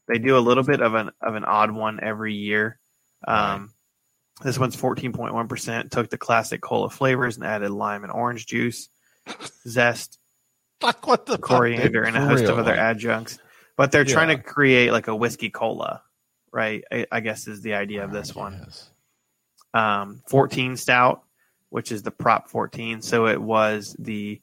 [0.08, 2.80] They do a little bit of an of an odd one every year.
[3.28, 3.74] Um,
[4.42, 5.92] This one's 14.1%.
[5.92, 8.90] Took the classic cola flavors and added lime and orange juice,
[9.68, 10.20] zest,
[10.82, 12.08] Like what the coriander, dude?
[12.08, 13.40] and a host real, of other adjuncts.
[13.76, 16.02] But they're trying to create like a whiskey cola,
[16.54, 16.84] right?
[16.92, 18.60] I, I guess is the idea of this one.
[18.60, 18.90] guess.
[19.74, 21.24] Um, 14 stout,
[21.70, 23.02] which is the prop 14.
[23.02, 24.42] So it was the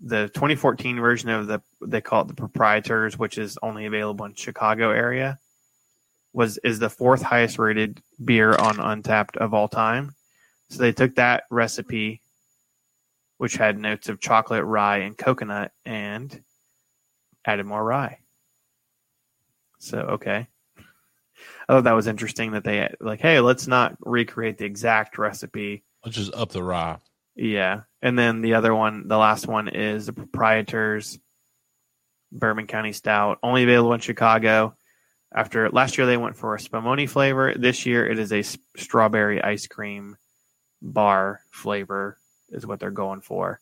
[0.00, 4.34] the 2014 version of the they call it the proprietors, which is only available in
[4.34, 5.38] Chicago area.
[6.34, 10.14] Was is the fourth highest rated beer on Untappd of all time.
[10.70, 12.22] So they took that recipe,
[13.36, 16.42] which had notes of chocolate, rye, and coconut, and
[17.44, 18.18] added more rye.
[19.78, 20.46] So okay.
[21.68, 25.82] I thought that was interesting that they like, hey, let's not recreate the exact recipe.
[26.04, 26.98] Let's just up the rye.
[27.34, 27.82] Yeah.
[28.00, 31.18] And then the other one, the last one is the proprietors
[32.30, 34.74] Bourbon County Stout, only available in Chicago.
[35.34, 37.54] After last year, they went for a spumoni flavor.
[37.54, 38.42] This year, it is a
[38.76, 40.16] strawberry ice cream
[40.82, 42.18] bar flavor,
[42.50, 43.60] is what they're going for.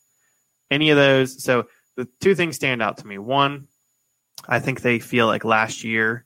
[0.70, 1.42] Any of those.
[1.42, 3.18] So the two things stand out to me.
[3.18, 3.68] One,
[4.48, 6.24] I think they feel like last year,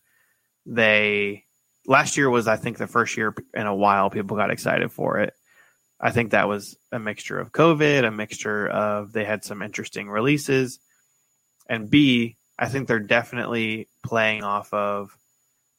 [0.66, 1.44] they
[1.86, 5.18] last year was I think the first year in a while people got excited for
[5.18, 5.34] it.
[6.00, 10.08] I think that was a mixture of COVID, a mixture of they had some interesting
[10.08, 10.78] releases,
[11.68, 15.16] and B, I think they're definitely playing off of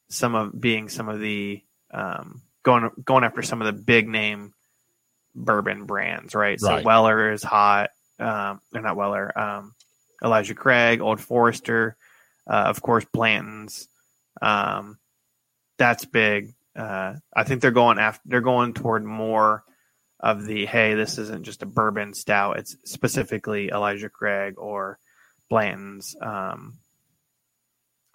[0.09, 4.53] some of being some of the um, going going after some of the big name
[5.33, 6.59] bourbon brands, right?
[6.59, 6.85] So Right.
[6.85, 7.89] Weller is hot.
[8.19, 9.37] Um, they're not Weller.
[9.37, 9.73] Um,
[10.23, 11.97] Elijah Craig, Old Forester,
[12.49, 13.87] uh, of course, Blanton's.
[14.41, 14.97] Um,
[15.77, 16.53] that's big.
[16.75, 18.21] Uh, I think they're going after.
[18.25, 19.63] They're going toward more
[20.19, 22.57] of the hey, this isn't just a bourbon stout.
[22.59, 24.99] It's specifically Elijah Craig or
[25.49, 26.79] Blanton's, um,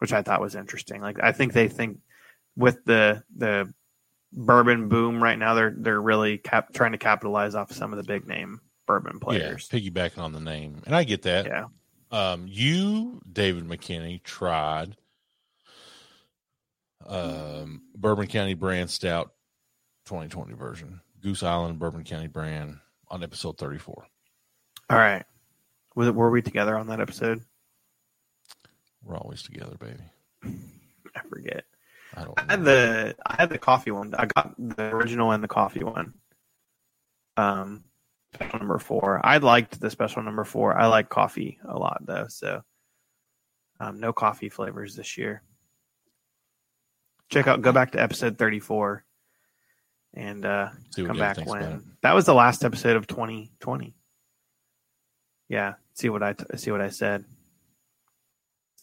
[0.00, 1.00] which I thought was interesting.
[1.00, 1.98] Like I think they think
[2.56, 3.72] with the the
[4.32, 8.04] bourbon boom right now, they're they're really cap- trying to capitalize off some of the
[8.04, 9.68] big name bourbon players.
[9.70, 11.46] Yeah, piggybacking on the name, and I get that.
[11.46, 11.66] Yeah.
[12.10, 14.96] Um, you, David McKinney, tried
[17.06, 19.32] um, Bourbon County Brand Stout
[20.06, 22.78] 2020 version, Goose Island Bourbon County Brand
[23.08, 24.06] on episode 34.
[24.88, 25.24] All right.
[25.94, 27.42] Was it, were we together on that episode?
[29.02, 30.02] We're always together, baby.
[31.16, 31.64] I forget.
[32.14, 32.38] I don't.
[32.38, 34.14] I had the I had the coffee one.
[34.14, 36.14] I got the original and the coffee one.
[37.36, 37.84] Um,
[38.34, 39.20] special number four.
[39.24, 40.76] I liked the special number four.
[40.76, 42.62] I like coffee a lot though, so
[43.78, 45.42] Um, no coffee flavors this year.
[47.30, 49.04] Check out, go back to episode 34
[50.14, 51.68] and uh, come back thinks about it.
[51.68, 53.94] when that was the last episode of 2020.
[55.48, 57.24] Yeah, see what I t- see what I said.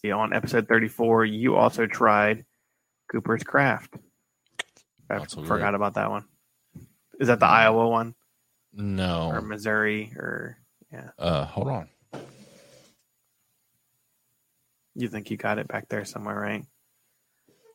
[0.04, 2.44] On episode 34, you also tried
[3.10, 3.94] Cooper's Craft.
[5.10, 6.24] I forgot about that one.
[7.20, 8.14] Is that the Iowa one
[8.72, 9.30] No.
[9.32, 10.58] or Missouri or
[10.92, 11.10] yeah.
[11.18, 11.88] Uh, hold on.
[14.94, 16.64] you think you got it back there somewhere, right?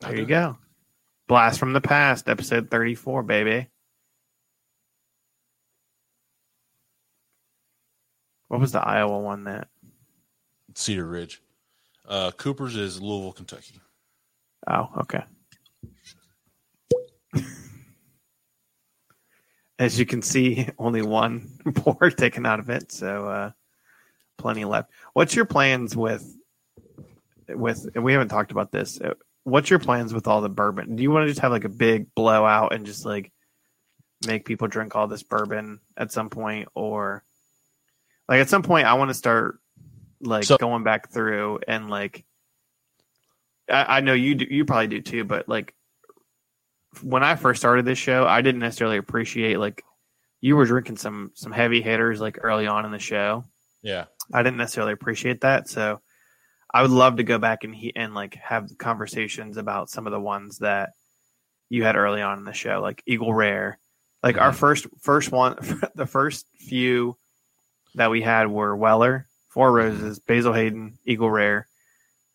[0.01, 0.57] There you go.
[1.28, 3.67] Blast from the past, episode 34, baby.
[8.47, 9.67] What was the Iowa one that?
[10.76, 11.41] Cedar Ridge.
[12.08, 13.80] Uh, Cooper's is Louisville, Kentucky.
[14.68, 15.24] Oh, okay.
[19.80, 23.51] As you can see, only one pour taken out of it, so uh,
[24.38, 24.91] plenty left.
[25.14, 26.38] What's your plans with
[27.49, 27.89] with?
[27.95, 29.01] And we haven't talked about this.
[29.01, 30.95] Uh, What's your plans with all the bourbon?
[30.95, 33.32] Do you want to just have like a big blowout and just like
[34.26, 37.24] make people drink all this bourbon at some point, or
[38.30, 39.60] like at some point, I want to start
[40.24, 42.26] like So- going back through and like
[43.69, 45.74] I, I know you do, you probably do too, but like
[47.01, 49.84] when I first started this show, I didn't necessarily appreciate like
[50.41, 53.45] you were drinking some some heavy hitters like early on in the show.
[53.82, 54.05] Yeah.
[54.34, 56.01] I didn't necessarily appreciate that, so
[56.74, 60.11] I would love to go back and he, and like have conversations about some of
[60.13, 60.91] the ones that
[61.69, 63.80] you had early on in the show, like Eagle Rare.
[64.21, 64.55] Like our Mhm.
[64.55, 65.57] first first one,
[65.95, 67.17] the first few
[67.95, 71.68] that we had were Weller, Four Roses, Basil Hayden, Eagle Rare,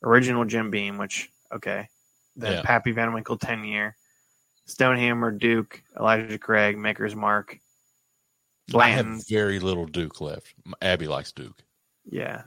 [0.04, 1.88] original Jim Beam, which okay,
[2.36, 2.62] the Yeah.
[2.62, 3.96] Pappy Van Winkle ten year,
[4.68, 7.58] Stonehammer, Duke, Elijah Craig, Maker's Mark,
[8.74, 10.54] I have very little Duke left.
[10.82, 11.60] Abby likes Duke.
[12.04, 12.42] yeah,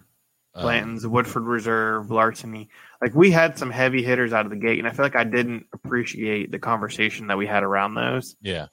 [0.54, 2.70] Um, Blanton's, Woodford Reserve, Larceny.
[3.02, 5.24] Like we had some heavy hitters out of the gate, and I feel like I
[5.24, 8.36] didn't appreciate the conversation that we had around those.
[8.42, 8.68] yeah.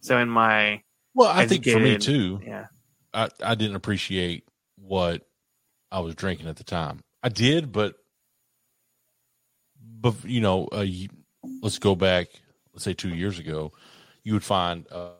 [0.00, 0.82] So in my
[1.14, 2.66] Well, I think for me too, yeah,
[3.14, 4.44] I, I didn't appreciate
[4.76, 5.22] what
[5.90, 7.00] I was drinking at the time.
[7.22, 7.94] I did, but
[10.00, 10.86] but you know, uh,
[11.62, 12.28] let's go back.
[12.72, 13.72] Let's say two years ago,
[14.22, 15.10] you would find uh,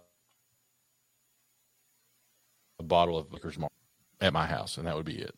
[2.79, 3.73] a bottle of Vickers Mark
[4.21, 5.35] at my house, and that would be it.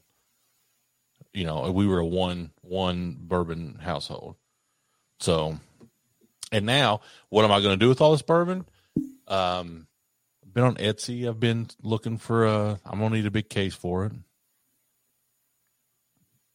[1.33, 4.37] You know, we were a one one bourbon household.
[5.21, 5.59] So,
[6.51, 8.65] and now, what am I going to do with all this bourbon?
[9.29, 9.87] Um,
[10.43, 11.29] I've been on Etsy.
[11.29, 12.81] I've been looking for a.
[12.85, 14.13] I'm gonna need a big case for it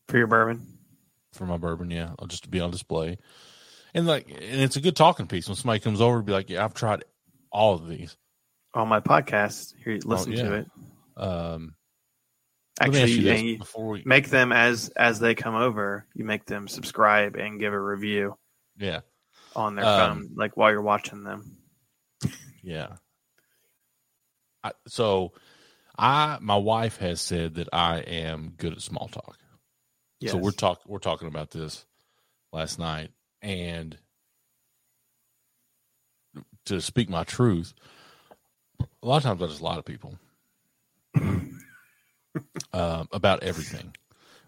[0.07, 0.65] for your bourbon.
[1.33, 1.91] for my bourbon.
[1.91, 3.17] Yeah, I'll just be on display,
[3.93, 6.49] and like, and it's a good talking piece when somebody comes over to be like,
[6.49, 7.03] "Yeah, I've tried
[7.51, 8.15] all of these."
[8.73, 10.43] On my podcast, here, listen Oh, yeah.
[10.43, 10.67] to it.
[11.17, 11.75] Um,
[12.81, 16.05] let me ask Actually, before we, make them as as they come over.
[16.13, 18.37] You make them subscribe and give a review
[18.77, 18.99] yeah,
[19.55, 21.57] on their Um, phone, like while you're watching them.
[22.61, 22.97] yeah.
[24.63, 25.31] I, so,
[25.97, 29.37] I my wife has said that I am good at small talk.
[30.19, 30.31] Yes.
[30.31, 31.85] So we're talk we're talking about this
[32.53, 33.11] last night,
[33.41, 33.97] and
[36.65, 37.73] to speak my truth,
[39.03, 40.17] a lot of times I just lie to people
[42.73, 43.93] um, about everything,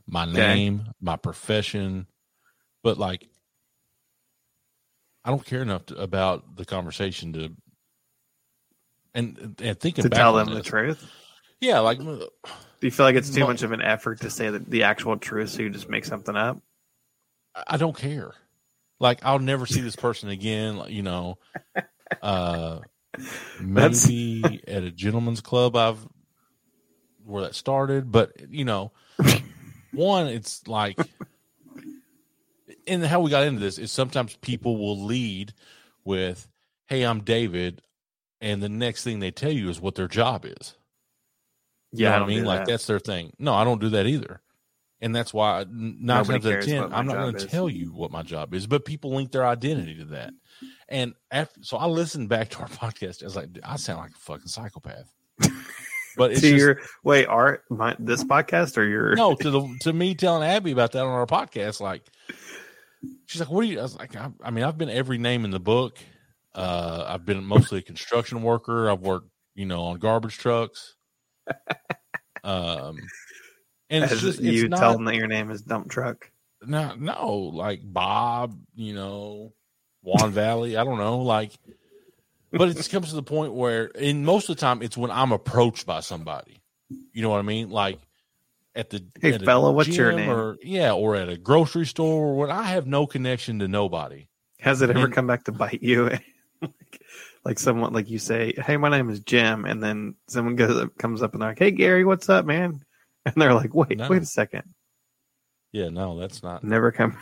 [0.07, 0.33] my Okay.
[0.33, 2.07] name, my profession,
[2.83, 3.27] but like
[5.25, 7.49] I don't care enough to, about the conversation to.
[9.13, 11.03] And and thinking to back tell them the truth.
[11.59, 11.99] yeah, like
[12.79, 15.17] Do you feel like it's too much of an effort to say the, the actual
[15.17, 16.59] truth, so you just make something up?
[17.55, 18.33] I- I don't care.
[18.99, 20.81] Like I'll never see this person again.
[20.87, 21.37] You know,
[22.21, 22.79] uh,
[23.59, 25.99] maybe at a gentleman's club I've
[27.25, 28.91] where that started, but you know,
[29.91, 30.97] one it's like,
[32.87, 35.53] and how we got into this is sometimes people will lead
[36.05, 36.47] with,
[36.87, 37.81] "Hey, I'm David,"
[38.39, 40.75] and the next thing they tell you is what their job is.
[41.91, 42.45] You Yeah, know I what I mean?
[42.45, 42.67] Like that.
[42.67, 43.33] that's their thing.
[43.39, 44.41] No, I don't do that either.
[44.99, 48.09] And that's why nine times out of ten, I'm not going to tell you what
[48.11, 48.65] my job is.
[48.65, 50.33] But people link their identity to that.
[50.89, 53.21] And after, so I listened back to our podcast.
[53.21, 55.13] I was like, I sound like a fucking psychopath.
[56.17, 59.77] But it's to just, your wait, art my, this podcast or your no to the
[59.81, 61.79] to me telling Abby about that on our podcast.
[61.79, 62.01] Like,
[63.27, 65.45] she's like, "What are you?" I was like, I, "I mean, I've been every name
[65.45, 65.99] in the book.
[66.55, 68.89] Uh, I've been mostly a construction worker.
[68.89, 70.95] I've worked, you know, on garbage trucks.
[72.43, 72.97] Um,
[73.89, 76.31] and it's as just you it's not, tell them that your name is dump truck.
[76.65, 79.53] no, no, like Bob, you know,
[80.01, 80.77] Juan Valley.
[80.77, 81.51] I don't know, like,
[82.51, 85.31] but it comes to the point where, and most of the time, it's when I'm
[85.33, 86.61] approached by somebody.
[87.11, 87.69] You know what I mean?
[87.69, 87.99] Like,
[88.75, 90.29] at the Hey, at fella, what's your name?
[90.29, 92.27] Or, yeah, or at a grocery store.
[92.27, 92.49] Or what?
[92.49, 94.27] I have no connection to nobody.
[94.59, 96.11] Has it ever And- come back to bite you?
[97.47, 100.97] like, someone like you say, "Hey, my name is Jim," and then someone goes up,
[100.97, 102.83] comes up and they're like, "Hey, Gary, what's up, man?"
[103.25, 104.07] And they're like, "Wait, No.
[104.09, 104.63] wait a second,
[105.71, 106.63] Yeah, no, that's not.
[106.63, 107.17] never come."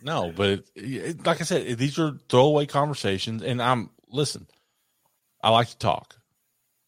[0.00, 4.46] No, but it, it, like I said, these are throwaway conversations, and I'm listen.
[5.42, 6.16] I like to talk.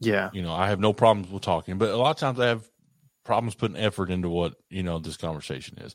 [0.00, 2.46] Yeah, You know, I have no problems with talking, but a lot of times I
[2.46, 2.68] have
[3.24, 5.94] problems putting effort into what you know this conversation is.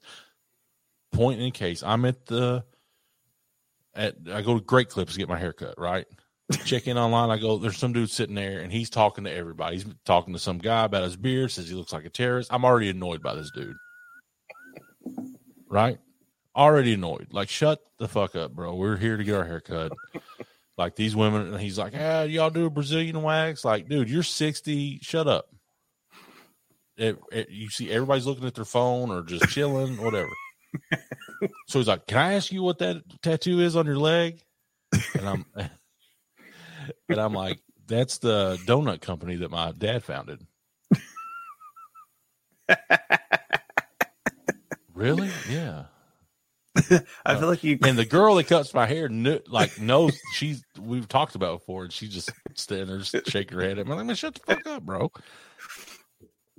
[1.12, 2.64] Point in case, I'm at the
[3.96, 5.76] at I go to Great Clips to get my haircut.
[5.80, 6.06] Right,
[6.66, 7.30] check in online.
[7.30, 9.78] I go, there's some dude sitting there, and he's talking to everybody.
[9.78, 11.52] He's talking to some guy about his beard.
[11.52, 12.54] Says he looks like a terrorist.
[12.54, 13.76] I'm already annoyed by this dude.
[15.68, 15.98] Right,
[16.56, 17.28] already annoyed.
[17.32, 18.76] Like, shut the fuck up, bro.
[18.76, 19.92] We're here to get our haircut
[20.78, 24.22] like these women and he's like ah y'all do a brazilian wax like dude you're
[24.22, 25.46] 60 shut up
[26.98, 30.28] it, it- you see everybody's looking at their phone or just chilling whatever
[31.70, 34.42] so he's like can i ask you what that tattoo is on your leg
[35.18, 35.46] and i'm
[37.10, 40.46] and i'm like that's the donut company that my dad founded
[44.94, 45.86] really yeah
[47.26, 47.80] I feel like you.
[47.84, 51.84] and the girl that cuts my hair knew, like knows she's we've talked about before,
[51.84, 53.92] and she just standing there just shaking her head at me.
[53.92, 55.12] I'm like, man, shut the fuck up, bro.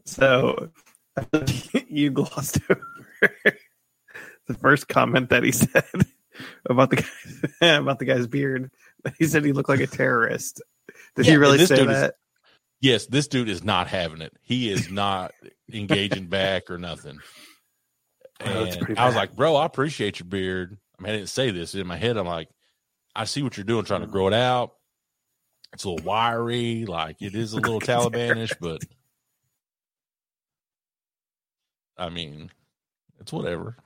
[0.06, 0.70] So
[1.16, 2.80] I feel like you glossed over
[4.46, 5.84] the first comment that he said
[6.68, 7.04] about the
[7.60, 8.70] guy, about the guy's beard.
[9.18, 10.62] He said he looked like a terrorist.
[11.14, 12.14] Did Yeah, he really say dude is- that?
[12.80, 14.36] Yes, this dude is not having it.
[14.42, 15.32] He is not
[15.72, 17.18] engaging back or nothing.
[18.38, 20.76] And I was like, bro, I appreciate your beard.
[20.98, 22.18] I mean, I didn't say this in my head.
[22.18, 22.50] I'm like,
[23.14, 24.72] I see what you're doing, trying to grow it out.
[25.72, 28.82] It's a little wiry, like it is a little Talibanish, but
[31.96, 32.50] I mean,
[33.20, 33.76] it's whatever.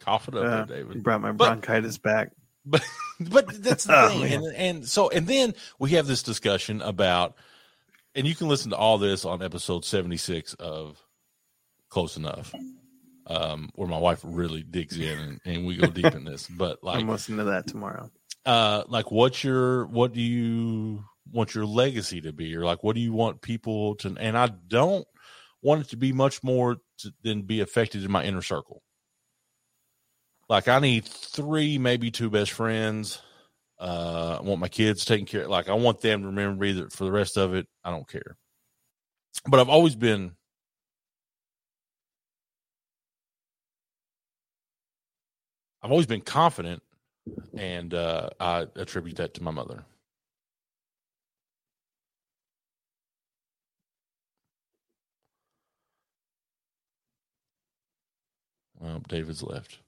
[0.00, 0.96] Cough it up, Uh, there, David.
[0.96, 2.32] You brought my But- bronchitis back.
[2.64, 2.82] But
[3.20, 4.32] but that's the Oh, thing man.
[4.32, 7.34] and and so and then we have this discussion about
[8.14, 11.00] and you can listen to all this on episode 76 of
[11.90, 12.52] close enough
[13.26, 16.78] um where my wife really digs in and, and we go deep in this but
[16.82, 18.10] like I'm listening to that tomorrow.
[18.44, 22.94] uh like what's your what do you want your legacy to be or like what
[22.94, 25.06] do you want people to and i don't
[25.62, 28.82] want it to be much more to, than be affected in my inner circle
[30.54, 33.20] like i need three maybe two best friends
[33.80, 35.50] uh i want my kids taken care Of.
[35.50, 38.08] like i want them to remember me that for the rest of it i don't
[38.08, 38.36] care
[39.48, 40.32] but i've always been
[45.82, 46.82] i've always been confident
[47.56, 49.84] and uh, I attribute that to my mother.
[58.78, 59.78] Well, David's left.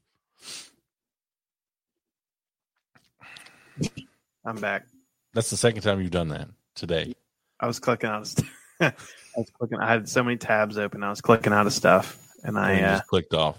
[4.44, 4.86] I'm back.
[5.34, 7.14] That's the second time you've done that today.
[7.60, 8.48] I was clicking out of stuff.
[8.80, 8.92] I
[9.36, 9.78] was clicking.
[9.78, 11.02] I had so many tabs open.
[11.02, 13.58] I was clicking out of stuff, and I, And uh, just clicked off.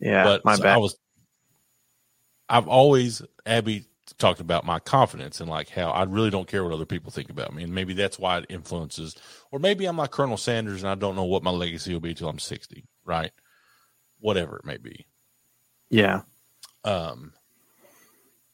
[0.00, 0.74] yeah, but my so bad.
[0.74, 0.96] I was.
[2.48, 3.86] I've always Abby
[4.18, 7.28] talked about my confidence and like how I really don't care what other people think
[7.28, 9.16] about me, and maybe that's why it influences.
[9.50, 12.14] Or maybe I'm like Colonel Sanders and I don't know what my legacy will be
[12.14, 13.32] till I'm 60, right?
[14.20, 15.06] Whatever it may be.
[15.90, 16.22] Yeah,
[16.84, 17.32] Um,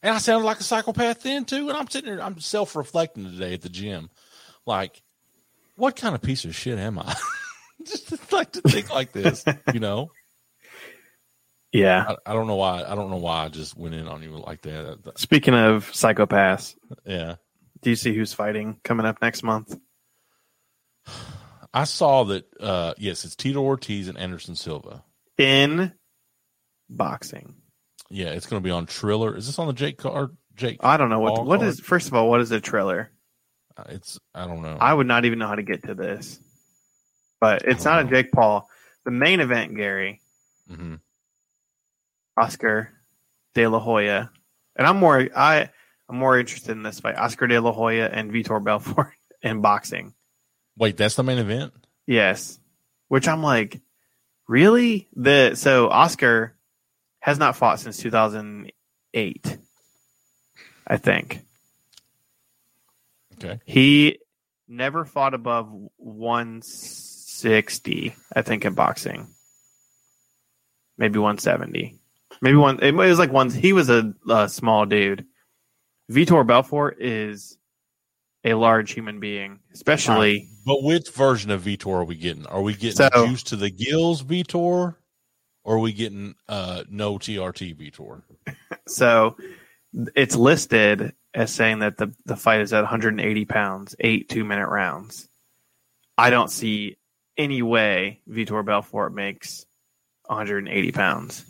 [0.02, 1.68] and I sounded like a psychopath then too.
[1.68, 4.10] And I'm sitting there, I'm self reflecting today at the gym,
[4.66, 5.00] like,
[5.76, 7.14] what kind of piece of shit am I?
[7.84, 10.10] Just like to think like this, you know.
[11.72, 12.04] yeah.
[12.26, 12.84] I, I don't know why.
[12.84, 15.02] I don't know why I just went in on you like that.
[15.04, 17.36] That- Speaking of psychopaths, Yeah,
[17.80, 19.76] do you see who's fighting coming up next month?
[21.74, 22.44] I saw that.
[22.60, 25.02] Uh, yes, it's Tito Ortiz and Anderson Silva.
[25.38, 25.92] in
[26.96, 27.54] boxing?
[28.10, 29.36] Yeah, it's going to be on Triller.
[29.36, 30.36] Is this on the Jake card?
[30.54, 31.68] Jake, I don't know what what card?
[31.70, 31.80] is.
[31.80, 33.10] First of all, what is a Triller?
[33.76, 34.76] Uh, it's I don't know.
[34.80, 36.38] I would not even know how to get to this,
[37.40, 38.10] but it's not a Oh.
[38.10, 38.68] Jake Paul.
[39.04, 40.20] The main event, Gary
[40.68, 40.96] hmm
[42.36, 42.90] Oscar
[43.54, 44.30] De La Hoya,
[44.76, 45.70] and I'm more I
[46.08, 47.16] I'm more interested in this fight.
[47.16, 49.12] Oscar De La Hoya and Vitor Belfort
[49.42, 50.14] in boxing.
[50.76, 51.72] Wait, that's the main event.
[52.06, 52.58] Yes,
[53.08, 53.80] which I'm like,
[54.48, 55.08] really?
[55.16, 56.54] The so Oscar
[57.22, 59.58] has not fought since 2008,
[60.86, 61.38] I think.
[63.34, 63.60] Okay.
[63.64, 64.18] He
[64.66, 65.68] never fought above
[65.98, 69.28] 160, I think, in boxing.
[70.98, 71.96] Maybe 170.
[72.40, 72.80] Maybe one.
[72.82, 73.50] It was like one.
[73.50, 75.24] He was a, a small dude.
[76.10, 77.56] Vitor Belfort is
[78.44, 80.48] a large human being, especially.
[80.66, 82.46] But which version of Vitor are we getting?
[82.46, 84.96] Are we getting So- juice to the gills Vitor,
[85.64, 88.22] or are we getting uh, no TRT Vitor?
[88.88, 89.36] So
[90.14, 94.68] it's listed as saying that the, the fight is at 180 pounds, eight two minute
[94.68, 95.28] rounds.
[96.18, 96.96] I don't see
[97.36, 99.64] any way Vitor Belfort makes
[100.26, 101.44] 180 pounds.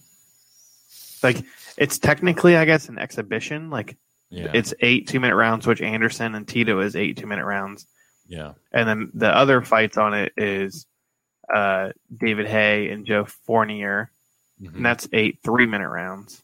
[1.23, 1.45] Like
[1.77, 3.71] it's technically, I guess, an exhibition.
[3.71, 3.97] Like
[4.31, 7.87] Yeah, it's eight two minute rounds, which Anderson and Tito is eight two minute rounds.
[8.27, 8.53] yeah.
[8.73, 10.87] And then the other fights on it is
[11.53, 14.11] uh, David Haye and Joe Fournier,
[14.61, 14.77] Mhm.
[14.77, 16.41] and that's eight three minute rounds.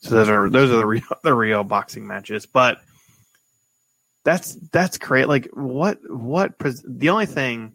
[0.00, 2.46] So those are those are the real the real boxing matches.
[2.46, 2.78] But
[4.24, 5.28] that's that's great.
[5.28, 7.74] Like what what pos- the only thing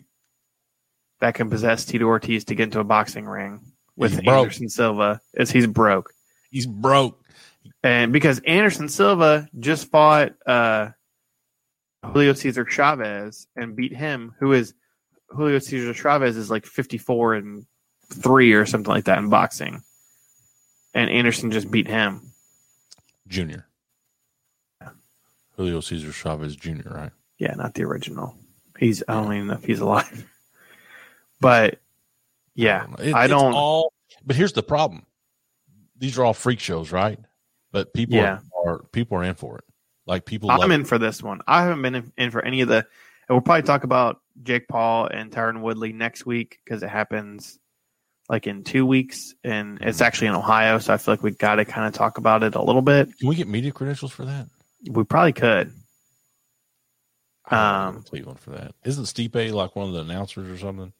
[1.19, 3.59] that can possess Tito Ortiz to get into a boxing ring
[3.95, 4.25] with.
[4.27, 6.13] Anderson Silva is he's broke.
[6.49, 7.19] He's broke.
[7.83, 10.89] And because Anderson Silva just fought uh,
[12.05, 14.73] Julio Cesar Chavez and beat him, who is
[15.31, 17.65] Julio Cesar Chavez is like 54 and
[18.13, 19.81] three or something like that in boxing.
[20.93, 22.31] And Anderson just beat him.
[23.27, 23.65] Junior.
[25.55, 27.11] Julio Cesar Chavez Jr., right?
[27.37, 28.35] Yeah, not the original.
[28.77, 30.25] He's I don't even know if he's alive.
[31.41, 31.79] But
[32.53, 32.99] yeah, don't.
[32.99, 33.93] It- I don't- all,
[34.25, 35.05] but here's the problem:
[35.97, 37.17] these are all freak shows, right?
[37.71, 38.39] But people Yeah.
[38.65, 39.63] are people are in for it.
[40.05, 40.75] Like people, I'm it.
[40.75, 41.39] in for this one.
[41.47, 42.85] I haven't been in, in for any of the.
[43.29, 47.59] And we'll probably talk about Jake Paul and Tyron Woodley next week because it happens
[48.27, 50.79] like in two weeks, and it's actually in Ohio.
[50.79, 53.09] So I feel like we got to kind of talk about it a little bit.
[53.19, 54.47] Can we get media credentials for that?
[54.89, 55.71] We probably could.
[57.51, 58.75] Um, Cleveland for that.
[58.83, 60.93] Isn't Stipe like one of the announcers or something?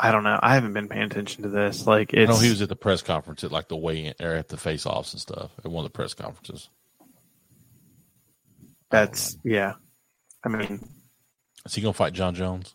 [0.00, 0.38] I don't know.
[0.42, 1.86] I haven't been paying attention to this.
[1.86, 4.32] Like I know he was at the press conference at like the weigh in or
[4.32, 6.68] at the face offs and stuff at one of the press conferences.
[7.00, 7.04] I
[8.90, 9.74] that's yeah.
[10.42, 10.86] I mean.
[11.64, 12.74] Is he gonna fight Jon Jones?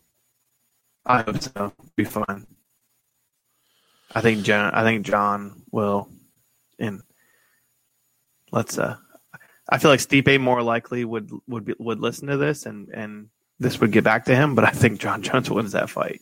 [1.05, 1.73] I hope so.
[1.95, 2.47] Be fun.
[4.13, 4.73] I think Jon.
[4.73, 6.09] I think Jon will.
[6.79, 7.01] And
[8.51, 8.77] let's.
[8.77, 8.97] uh
[9.71, 13.29] I feel like Stipe more likely would would be, would listen to this and and
[13.59, 14.55] this would get back to him.
[14.55, 16.21] But I think Jon Jones wins that fight.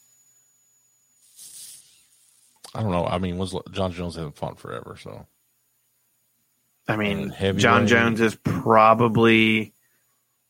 [2.76, 3.06] I don't know.
[3.06, 5.26] I mean, was Jon Jones hasn't fought forever, so
[6.88, 9.74] I mean, Jon Jones is probably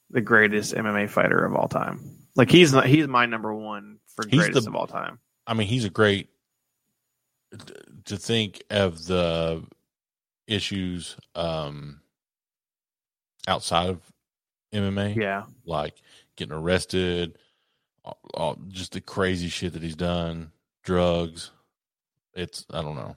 [0.09, 1.99] the greatest MMA fighter of all time.
[2.35, 5.19] Like he's not, he's my number one for He's greatest the- of all time.
[5.45, 6.29] I mean, he's a great
[8.05, 9.63] to think of the
[10.47, 12.01] issues um
[13.47, 14.01] outside of
[14.73, 15.95] MMA, Yeah, like
[16.35, 17.37] getting arrested,
[18.03, 20.51] all, all, just the crazy shit that he's done,
[20.83, 21.51] drugs.
[22.33, 23.15] It's I don't know.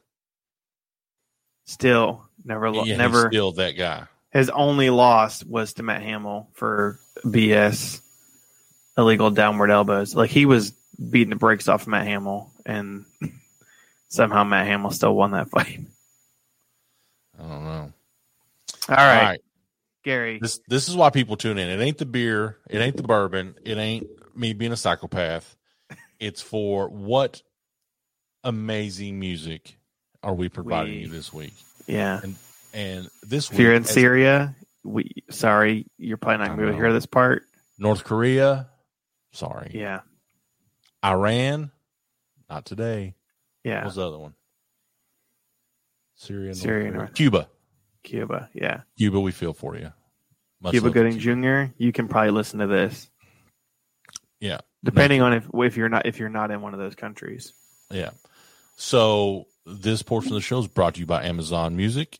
[1.67, 4.07] still never Yeah, he's never still that guy.
[4.33, 8.01] His only loss was to Matt Hamill for BS
[8.97, 10.15] illegal downward elbows.
[10.15, 13.05] Like he was beating the brakes off of Matt Hamill, and
[14.09, 15.81] somehow Matt Hamill still won that fight.
[17.39, 17.93] I don't know.
[18.89, 19.41] All right, All right.
[20.05, 20.39] Gary.
[20.41, 21.69] This this is why people tune in.
[21.69, 25.57] It ain't the beer, it ain't the bourbon, it ain't me being a psychopath.
[26.19, 27.43] It's for what
[28.45, 29.77] amazing music
[30.23, 31.55] are we providing We- you this week?
[31.87, 32.37] Yeah, And
[32.73, 36.73] this if week, you're in as Syria, we sorry, you're probably not gonna be able
[36.73, 37.45] to hear this part.
[37.79, 38.69] North Korea,
[39.33, 39.71] sorry.
[39.75, 40.01] Yeah,
[41.05, 41.71] Iran,
[42.49, 43.15] not today.
[43.65, 44.35] Yeah, was the other one?
[46.17, 46.91] Syria, North Syria.
[46.91, 47.49] North- Cuba.
[48.03, 48.49] Cuba.
[48.55, 49.93] Yeah, Cuba, we feel for you.
[50.63, 51.73] Much Cuba to Gooding Jr.
[51.79, 53.09] You can probably listen to this.
[54.41, 54.61] Yeah.
[54.83, 57.53] depending on if if you're not if you're not in one of those countries.
[57.91, 58.11] Yeah.
[58.77, 62.19] So this portion of the show is brought to you by Amazon Music.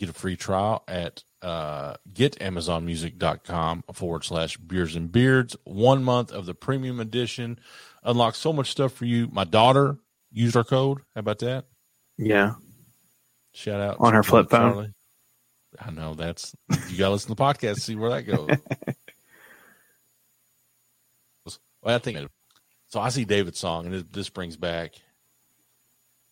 [0.00, 5.56] Get a free trial at uh, getamazonmusic.com forward slash beers and beards.
[5.64, 7.60] One month of the premium edition
[8.02, 9.28] unlocks so much stuff for you.
[9.30, 9.98] My daughter
[10.32, 10.98] used our code.
[11.14, 11.66] How about that?
[12.16, 12.54] Yeah,
[13.52, 14.72] Shout out On her flip phone?
[14.72, 14.94] Charlie.
[15.78, 16.54] I know that's
[16.88, 18.48] you got to listen to the podcast to see where that goes.
[21.82, 22.28] well, I think
[22.88, 23.00] so.
[23.00, 24.94] I see David's song, and it, this brings back.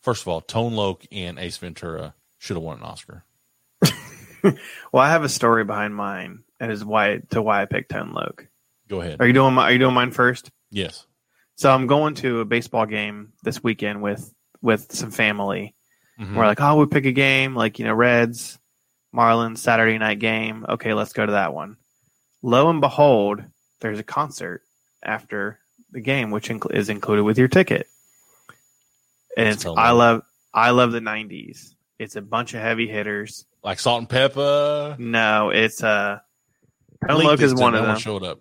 [0.02, 3.24] First of all, Tone Loc and Ace Ventura should have won an Oscar.
[4.92, 8.12] Well, I have a story behind mine, and is why to why I picked Tone
[8.12, 8.46] Loc.
[8.88, 9.20] Go ahead.
[9.20, 10.50] Are you doing my, Are you doing mine first?
[10.70, 11.06] Yes.
[11.56, 14.32] So I'm going to a baseball game this weekend with
[14.62, 15.74] with some family.
[16.20, 16.34] Mhm.
[16.36, 18.58] We're like, oh, we pick a game like you know Reds,
[19.14, 20.64] Marlins Saturday night game.
[20.68, 21.76] Okay, let's go to that one.
[22.42, 23.42] Lo and behold,
[23.80, 24.62] there's a concert
[25.02, 25.58] after
[25.90, 27.86] the game, which incl- is included with your ticket.
[29.36, 30.22] And it's I love
[30.54, 31.74] I love the '90s.
[31.98, 33.44] It's a bunch of heavy hitters.
[33.62, 34.96] Like Salt and Pepper.
[34.98, 36.18] No, it's uh
[37.06, 37.98] Tone Loc is one of them.
[37.98, 38.40] Showed up.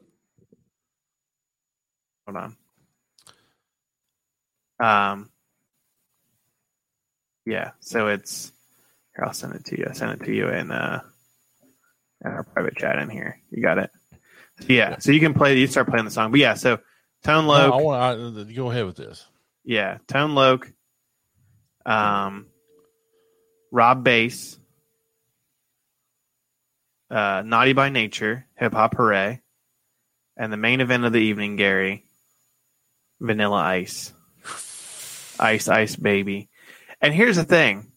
[2.27, 2.37] Hold
[4.79, 5.13] on.
[5.13, 5.29] Um.
[7.45, 8.51] Yeah, so it's
[9.15, 9.25] here.
[9.25, 9.87] I'll send it to you.
[9.89, 11.01] I send it to you in uh
[12.23, 13.39] in our private chat in here.
[13.49, 13.89] You got it.
[14.67, 15.57] Yeah, so you can play.
[15.57, 16.55] You start playing the song, but yeah.
[16.55, 16.79] So
[17.23, 19.25] Tone No, Loc, I want to go ahead with this.
[19.63, 20.71] yeah, Tone Loc,
[21.85, 22.47] um,
[23.71, 24.57] Rob Base,
[27.09, 29.41] uh, Naughty by Nature, Hip Hop Hooray,
[30.37, 32.05] and the main event of the evening, Gary,
[33.19, 34.13] Vanilla Ice,
[35.39, 36.49] Ice Ice Baby.
[37.01, 37.91] And here's the thing: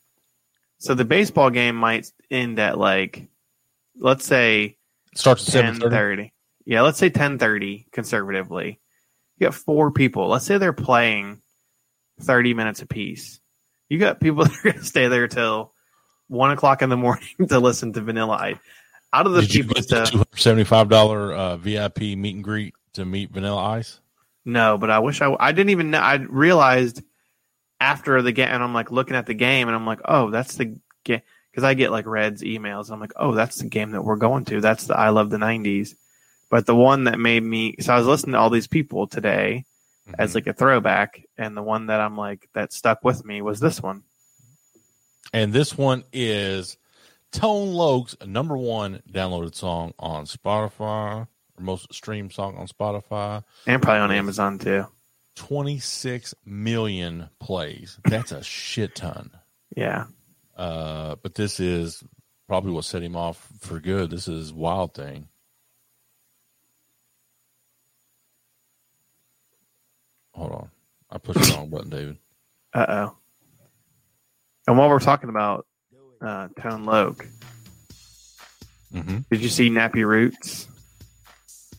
[0.78, 3.28] so the baseball game might end at like,
[3.96, 4.76] let's say
[5.14, 6.32] Starts at ten thirty.
[6.64, 8.80] Yeah, let's say ten thirty conservatively.
[9.38, 10.28] You got four people.
[10.28, 11.42] Let's say they're playing
[12.20, 13.39] thirty minutes apiece.
[13.90, 15.72] You got people that are going to stay there till
[16.28, 18.56] one o'clock in the morning to listen to Vanilla Ice.
[19.12, 22.36] Out of the Did you people, get the two hundred seventy-five dollar uh, VIP meet
[22.36, 24.00] and greet to meet Vanilla Ice?
[24.44, 25.36] no, but I wish I.
[25.38, 25.98] I didn't even know.
[25.98, 27.02] I realized
[27.80, 30.54] after the game, and I'm like looking at the game, and I'm like, oh, that's
[30.56, 32.84] the game because I get like Reds emails.
[32.84, 34.60] and I'm like, oh, that's the game that we're going to.
[34.60, 35.94] That's the I love the '90s.
[36.48, 39.64] But the one that made me, so I was listening to all these people today,
[40.18, 40.34] as Mhm.
[40.36, 43.82] like a throwback, and the one that I'm like that stuck with me was this
[43.82, 44.02] one.
[45.32, 46.76] and this one is
[47.32, 53.44] Tone Loc's number one downloaded song on Spotify, or most streamed song on Spotify.
[53.66, 54.86] And probably on Amazon too.
[55.36, 57.98] 26 million plays.
[58.04, 59.30] That's a shit ton.
[59.76, 60.06] Yeah.
[60.56, 62.02] Uh, but this is
[62.48, 64.10] probably what set him off for good.
[64.10, 65.28] This is Wild Thing.
[70.40, 70.70] Hold on.
[71.10, 72.16] I pushed the wrong button, David.
[72.72, 73.16] Uh oh.
[74.66, 75.66] And while we're talking about
[76.22, 77.26] uh, Tone Loc,
[78.94, 79.18] Mm-hmm.
[79.30, 80.66] did you see Nappy Roots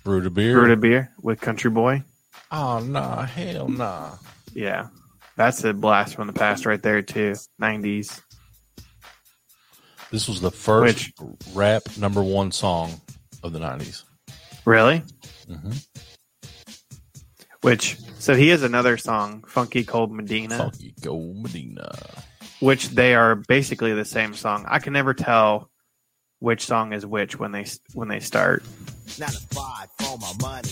[0.05, 0.53] Brewed a beer.
[0.53, 2.03] Brewed a Beer with Country Boy?
[2.51, 3.23] Oh, nah.
[3.25, 4.11] Hell nah.
[4.53, 4.87] Yeah.
[5.35, 7.33] That's a blast from the past right there too.
[7.61, 8.21] 90s.
[10.11, 11.11] This was the first
[11.53, 13.01] rap number one song
[13.43, 14.03] of the 90s.
[14.65, 15.03] Really?
[15.49, 15.71] Mm-hmm.
[17.61, 21.91] Which so he has another song, Funky Cold Medina, Funky Gold Medina.
[22.59, 24.65] which they are basically the same song.
[24.67, 25.71] I can never tell
[26.39, 28.63] which song is which when they when they start.
[29.19, 30.69] Nine to five for my money.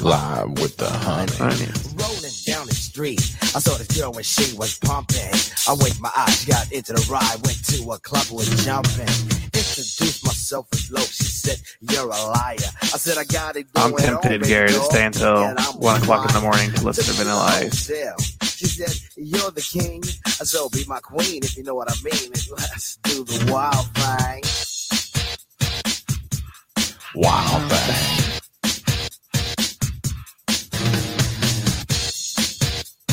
[0.00, 1.30] Live with the honey.
[1.36, 1.68] Honey.
[1.92, 3.20] Rolling down the street,
[3.54, 5.34] I saw this girl when she was pumping.
[5.68, 9.12] I winked my eyes, got into the ride, went to a club with jumping.
[9.52, 11.02] Introduced myself as low.
[11.02, 14.84] She said, "You're a liar." I said, "I got it." I'm going tempted, Gary, to
[14.84, 17.90] stay until one o'clock in the morning to listen to Vanilla Ice.
[18.56, 20.02] She said, "You're the king,
[20.42, 22.32] so be my queen if you know what I mean.
[22.32, 24.42] And let's do the wild thing."
[27.14, 28.19] Wild thing.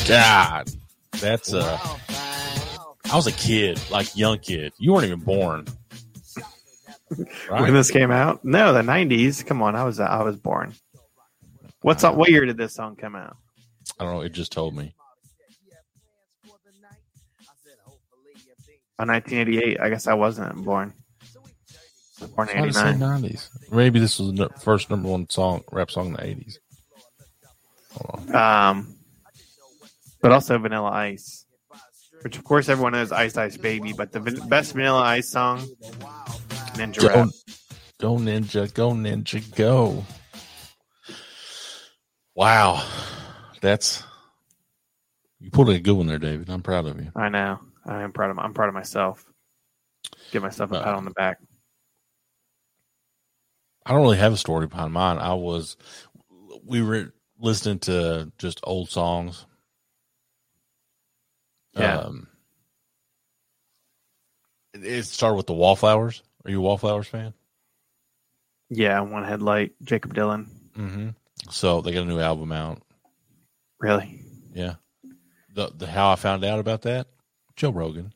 [0.07, 0.69] God,
[1.19, 1.77] that's uh.
[3.09, 4.73] I was a kid, like young kid.
[4.77, 5.65] You weren't even born,
[7.49, 8.43] When this came out?
[8.43, 9.45] No, the '90s.
[9.45, 10.73] Come on, I was I was born.
[11.81, 12.15] What's up?
[12.15, 13.37] What year did this song come out?
[13.99, 14.21] I don't know.
[14.21, 14.93] It just told me.
[18.99, 19.79] Oh, 1988.
[19.79, 20.93] I guess I wasn't born.
[22.35, 22.99] Born in Why did it say 89.
[22.99, 23.49] nineties?
[23.71, 26.59] Maybe this was the first number one song, rap song in the eighties.
[27.93, 28.35] Hold on.
[28.77, 28.96] Um,
[30.21, 31.45] but also Vanilla Ice,
[32.21, 33.93] which of course everyone knows Ice Ice Baby.
[33.93, 35.59] But the van- best Vanilla Ice song,
[36.73, 37.27] Ninja Go, Rap.
[37.99, 40.03] go ninja, go ninja, go!
[42.35, 42.85] Wow,
[43.61, 44.03] that's
[45.39, 46.49] you pulled a good one there, David.
[46.49, 47.11] I'm proud of you.
[47.15, 47.59] I know.
[47.85, 48.39] I am proud of.
[48.39, 49.25] I'm proud of myself.
[50.31, 51.37] Give myself a uh, pat on the back.
[53.85, 55.17] I don't really have a story behind mine.
[55.17, 55.77] I was,
[56.65, 59.45] we were listening to just old songs.
[61.77, 61.97] Yeah.
[61.99, 62.27] Um,
[64.73, 66.21] it- it started with the Wallflowers.
[66.45, 67.33] Are you a Wallflowers fan?
[68.69, 69.73] Yeah, one headlight.
[69.83, 70.47] Jakob Dylan.
[70.77, 71.09] Mm-hmm.
[71.49, 72.81] So they got a new album out.
[73.79, 74.21] Really?
[74.53, 74.75] Yeah.
[75.53, 77.07] The the how I found out about that,
[77.55, 78.13] Joe Rogan,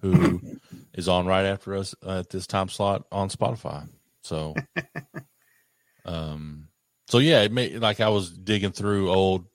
[0.00, 0.40] who
[0.94, 3.88] is on right after us at this time slot on Spotify.
[4.22, 4.54] So,
[6.04, 6.68] um,
[7.08, 9.46] so yeah, it made like I was digging through old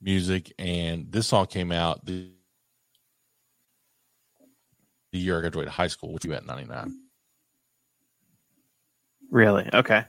[0.00, 2.30] music, and this song came out the
[5.12, 6.94] the year I graduated high school, which you at ninety nine.
[9.30, 9.68] Really?
[9.72, 10.04] Okay.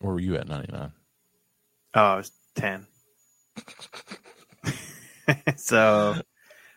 [0.00, 0.92] Where were you at ninety nine?
[1.94, 2.86] Oh, I was ten.
[5.56, 6.14] so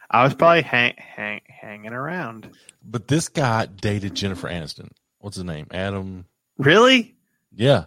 [0.10, 2.50] I was probably hang, hang, hanging around.
[2.84, 4.90] But this guy dated Jennifer Aniston.
[5.20, 5.68] What's his name?
[5.72, 6.26] Adam.
[6.58, 7.16] Really?
[7.54, 7.86] Yeah,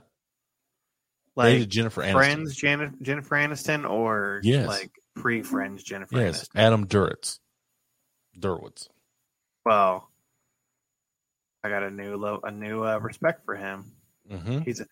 [1.37, 2.13] Like dated Jennifer Aniston.
[2.13, 4.67] friends, Jan- Jennifer Aniston, or Yes.
[4.69, 6.61] like pre-friends Jennifer Yes, Aniston?
[6.61, 7.39] Adam Duritz.
[8.39, 8.89] Duritz.
[9.65, 10.11] Well,
[11.63, 13.93] I got a new lo- a new uh, respect for him.
[14.31, 14.87] hmm He's a,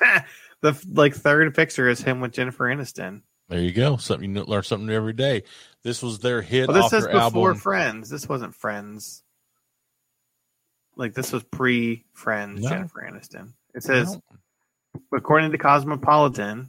[0.60, 3.22] the like third picture is him with Jennifer Aniston.
[3.48, 3.96] There you go.
[3.96, 5.42] Something you learn something new every day.
[5.82, 7.60] This was their hit Well, this off says their before album.
[7.60, 8.08] Friends.
[8.10, 9.22] This wasn't Friends.
[10.96, 12.68] Like this was pre-Friends No.
[12.68, 13.52] Jennifer Aniston.
[13.74, 15.00] It says, No.
[15.16, 16.68] according to Cosmopolitan,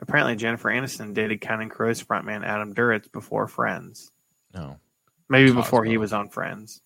[0.00, 4.10] apparently Jennifer Aniston dated Counting Crows frontman Adam Duritz before Friends.
[4.54, 4.78] no.
[5.32, 6.82] Maybe before he was on Friends.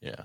[0.00, 0.22] Yeah.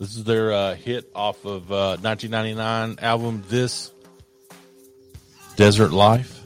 [0.00, 3.92] This is their uh, hit off of uh, 1999 album, This
[5.54, 6.42] Desert Life.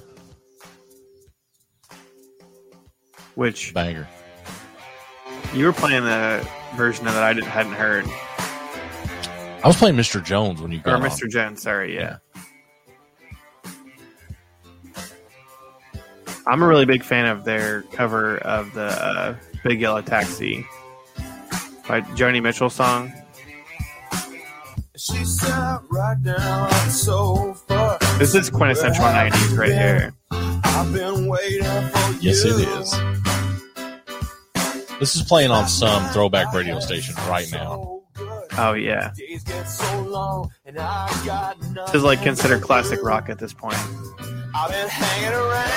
[3.35, 4.07] Which Banger.
[5.55, 8.05] you were playing the version of that I didn't, hadn't heard,
[9.65, 10.23] I was playing Mr.
[10.23, 11.09] Jones when you or got on.
[11.09, 11.31] Mr.
[11.31, 11.63] Jones.
[11.63, 12.19] Sorry, yeah.
[16.51, 20.67] I'm a really big fan of their cover of the uh, Big Yellow Taxi
[21.87, 23.13] by Joni Mitchell song.
[24.97, 26.69] She sat right down on
[27.69, 28.17] the.
[28.19, 30.13] This is quintessential 90s right here.
[30.33, 32.59] I've been waiting for Yes, you.
[32.59, 32.91] it is.
[34.99, 38.03] This is playing on some throwback radio station right now.
[38.59, 43.29] Oh yeah, Days get so long, and I got this is like considered classic rock
[43.29, 43.79] at this point.
[44.53, 45.71] I've been hanging around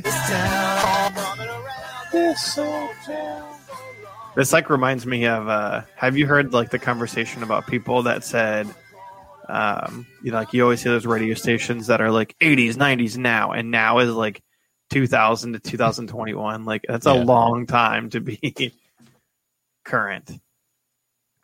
[0.00, 1.12] This, town,
[2.12, 3.54] this old town.
[4.36, 5.48] this like reminds me of.
[5.48, 8.66] Uh, have you heard like the conversation about people that said,
[9.48, 13.16] um, you know, like you always hear those radio stations that are like 80s, 90s
[13.16, 14.42] now, and now is like
[14.90, 16.64] 2000 to 2021.
[16.64, 17.22] Like that's a Yeah.
[17.24, 18.72] long time to be
[19.84, 20.30] current.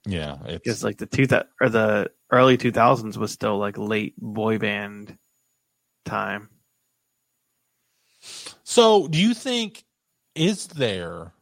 [0.06, 4.14] Yeah, Because it's like the two that or the early 2000s was still like late
[4.18, 5.18] boy band
[6.06, 6.48] time.
[8.68, 9.08] So.
[9.08, 9.82] Do you think
[10.34, 11.32] is there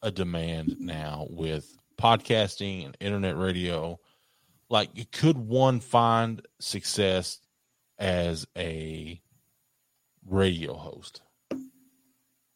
[0.00, 4.00] a demand now with podcasting and internet radio?
[4.70, 7.40] Like, could one find success
[7.98, 9.20] as a
[10.26, 11.20] radio host?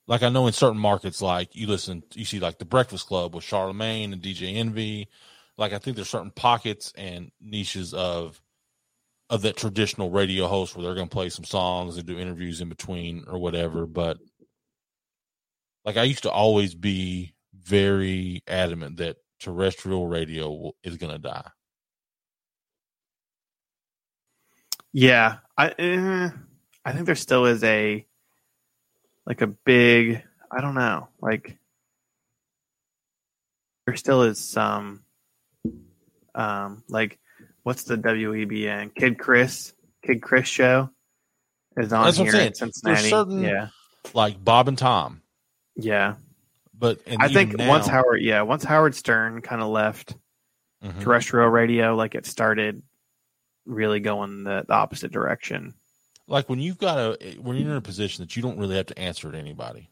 [0.07, 3.35] Like, I know in certain markets, like you listen, you see like the Breakfast Club
[3.35, 5.09] with Charlamagne and DJ Envy.
[5.57, 8.42] Like, I think there's certain pockets and niches of
[9.33, 12.61] of that traditional radio host where they're going to play some songs and do interviews
[12.61, 13.87] in between or whatever.
[13.87, 14.19] But
[15.87, 21.49] like I used to always be very adamant that terrestrial radio is going to die.
[24.93, 26.29] Yeah, I eh,
[26.85, 28.07] I think there still is a
[29.25, 31.57] like a big I don't know like
[33.87, 35.05] there still is some
[36.35, 37.19] um like
[37.63, 39.73] what's the WEBN Kid Chris
[40.05, 40.91] Kid Chris show
[41.77, 42.47] is on That's what I'm here saying.
[42.49, 43.09] in Cincinnati.
[43.11, 43.69] certain- yeah,
[44.15, 45.23] Like Bob and Tom.
[45.77, 46.17] yeah.
[46.75, 50.17] But I think now- once Howard yeah once Howard Stern kind of left
[50.85, 51.01] Mhm.
[51.03, 52.83] terrestrial radio, like it started
[53.67, 55.75] really going the, the opposite direction.
[56.27, 58.87] like when you've got a when you're in a position that you don't really have
[58.87, 59.91] to answer to anybody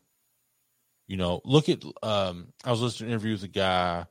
[1.06, 4.06] you know look at um i was listening to an interview with a guy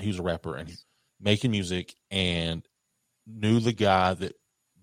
[0.00, 0.70] he was a rapper and
[1.20, 2.66] making music and
[3.26, 4.34] knew the guy that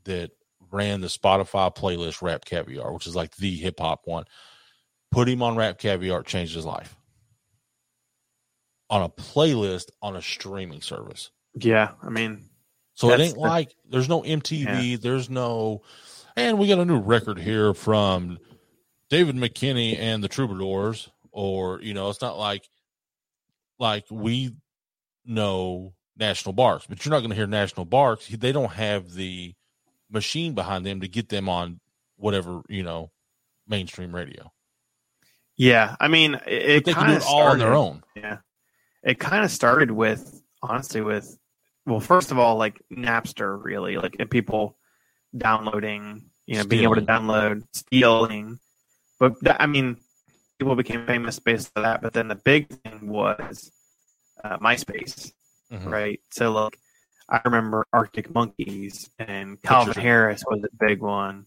[0.05, 0.31] that
[0.71, 4.25] ran the spotify playlist RapCaviar which is like the hip-hop one
[5.11, 6.95] put him on RapCaviar changed his life.
[8.89, 11.29] On a playlist on a streaming service.
[11.55, 12.49] Yeah, I mean,
[12.95, 15.83] so it ain't the- like there's no MTV, there's no,
[16.35, 18.39] and we got a new record here from
[19.09, 22.67] David McKinney and the Troubadours, or you know, it's not like
[23.79, 24.55] like we
[25.25, 28.27] know National Barks, but you're not going to hear National Barks.
[28.27, 29.53] They don't have the
[30.11, 31.79] machine behind them to get them on
[32.17, 33.11] whatever you know
[33.67, 34.51] mainstream radio.
[35.57, 38.03] yeah, I mean, it, it kind of all on their own.
[38.15, 38.37] Yeah,
[39.03, 41.37] it kind of started with honestly with
[41.85, 44.77] well, first of all, like Napster, really, like people
[45.35, 48.59] downloading, you know, being able to download, stealing.
[49.19, 49.97] But that, I mean,
[50.59, 52.01] people became famous based on that.
[52.01, 53.71] But then the big thing was
[54.43, 55.31] uh, MySpace,
[55.71, 55.85] Mhm.
[55.91, 56.21] right?
[56.31, 56.77] So like,
[57.29, 59.93] I remember Arctic Monkeys and Calvin.
[60.01, 61.45] Harris was a big one.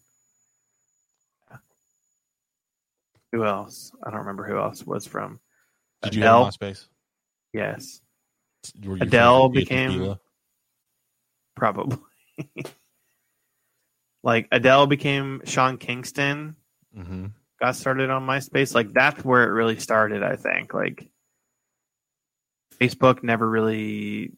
[3.32, 3.92] Who else?
[4.04, 5.40] I don't remember who else was from.
[6.02, 6.44] Did you Adele?
[6.44, 6.86] have MySpace?
[7.52, 8.00] Yes.
[8.80, 10.16] You Adele became-
[11.54, 11.98] probably.
[14.22, 16.56] like Adele became Sean Kingston,
[16.94, 17.26] hmm
[17.60, 18.74] got started on MySpace.
[18.74, 20.74] Like that's where it really started, I think.
[20.74, 21.08] Like
[22.80, 24.32] Facebook never really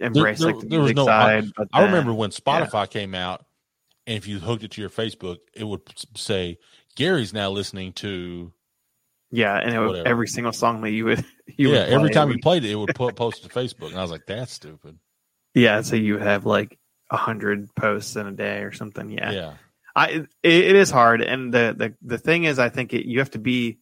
[0.00, 1.44] embraced there- like the there was no- side.
[1.72, 3.44] I then- remember when Spotify came out,
[4.06, 5.80] and if you hooked it to your Facebook, it would
[6.16, 6.58] say
[6.96, 8.52] Gary's now listening to.
[9.30, 10.08] yeah, and it would, whatever.
[10.08, 11.24] every single song that you would,
[11.56, 13.98] you yeah, would every time you played it, it would put, post to Facebook, and
[13.98, 14.98] I was like, "That's stupid."
[15.54, 16.78] yeah, so you have like
[17.10, 19.10] a hundred posts in a day or something.
[19.10, 19.54] Yeah, Yeah,
[19.96, 23.18] I it, it is hard, and the the the thing is, I think it, you
[23.20, 23.78] have to be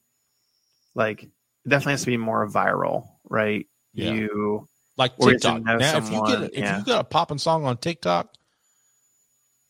[0.95, 1.31] like it
[1.69, 3.67] definitely has to be more viral, right?
[3.95, 4.13] Yeah.
[4.13, 5.63] You like TikTok.
[5.63, 6.79] Now, if you someone, get if yeah.
[6.79, 8.35] you got a popping song on TikTok,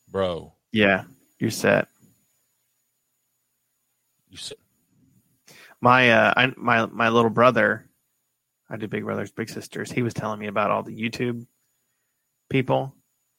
[0.08, 1.04] bro, yeah,
[1.38, 1.88] you're set.
[4.28, 4.56] you said
[5.80, 7.86] My uh, I, my my little brother,
[8.70, 9.90] I do Big Brothers Big Sisters.
[9.90, 11.46] He was telling me about all the YouTube
[12.48, 12.94] people.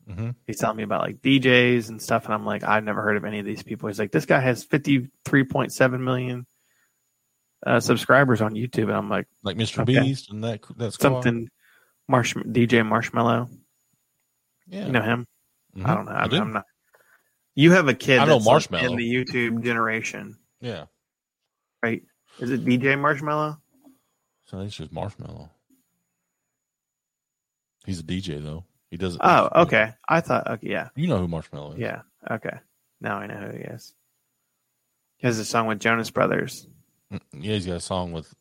[0.07, 3.17] hmm He's telling me about like DJs and stuff, and I'm like, I've never heard
[3.17, 3.87] of any of these people.
[3.87, 6.45] He's like, this guy has 53.7 million
[7.65, 9.79] uh, subscribers on YouTube, and I'm like, like Mr.
[9.83, 9.99] Okay.
[9.99, 11.49] Beast and that that's something.
[12.07, 13.49] Marsh DJ Marshmello,
[14.67, 15.25] Yeah, you know him?
[15.77, 15.85] Mhm.
[15.85, 16.11] I don't know.
[16.11, 16.37] I I'm, do.
[16.37, 16.65] I'm not.
[17.55, 18.19] You have a kid.
[18.19, 18.83] I know Marshmello.
[18.89, 20.85] in the YouTube generation, Yeah,
[21.81, 22.03] right?
[22.39, 23.57] Is it DJ Marshmello?
[24.45, 25.49] so it's just Marshmello.
[27.85, 28.65] He's a DJ though.
[28.89, 29.21] He doesn't.
[29.23, 29.93] Oh, okay.
[30.07, 30.47] I thought.
[30.47, 30.89] Okay, yeah.
[30.95, 31.79] You know who Marshmello is?
[31.79, 32.01] Yeah.
[32.29, 32.57] Okay.
[33.01, 33.93] Now I know who he is.
[35.17, 36.67] He has a song with Jonas Brothers.
[37.33, 38.33] Yeah, he's got a song with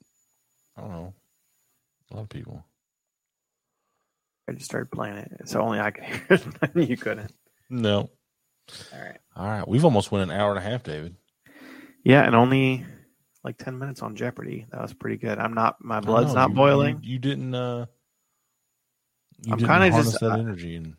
[0.77, 1.15] I don't know
[2.11, 2.65] a lot of people.
[4.49, 6.89] I just started playing it, so only I could hear it.
[6.89, 7.33] you couldn't.
[7.71, 8.11] No.
[8.93, 9.19] All right.
[9.37, 11.17] All right, we've almost went an hour and a half, David.
[12.05, 12.85] Yeah, and only
[13.45, 14.67] like ten minutes on Jeopardy.
[14.73, 15.39] That was pretty good.
[15.39, 15.77] I'm not.
[15.83, 17.01] My blood's not you- boiling.
[17.03, 17.55] You, you didn't.
[17.55, 17.87] uh
[19.45, 20.97] You I'm kinda just- that energy, and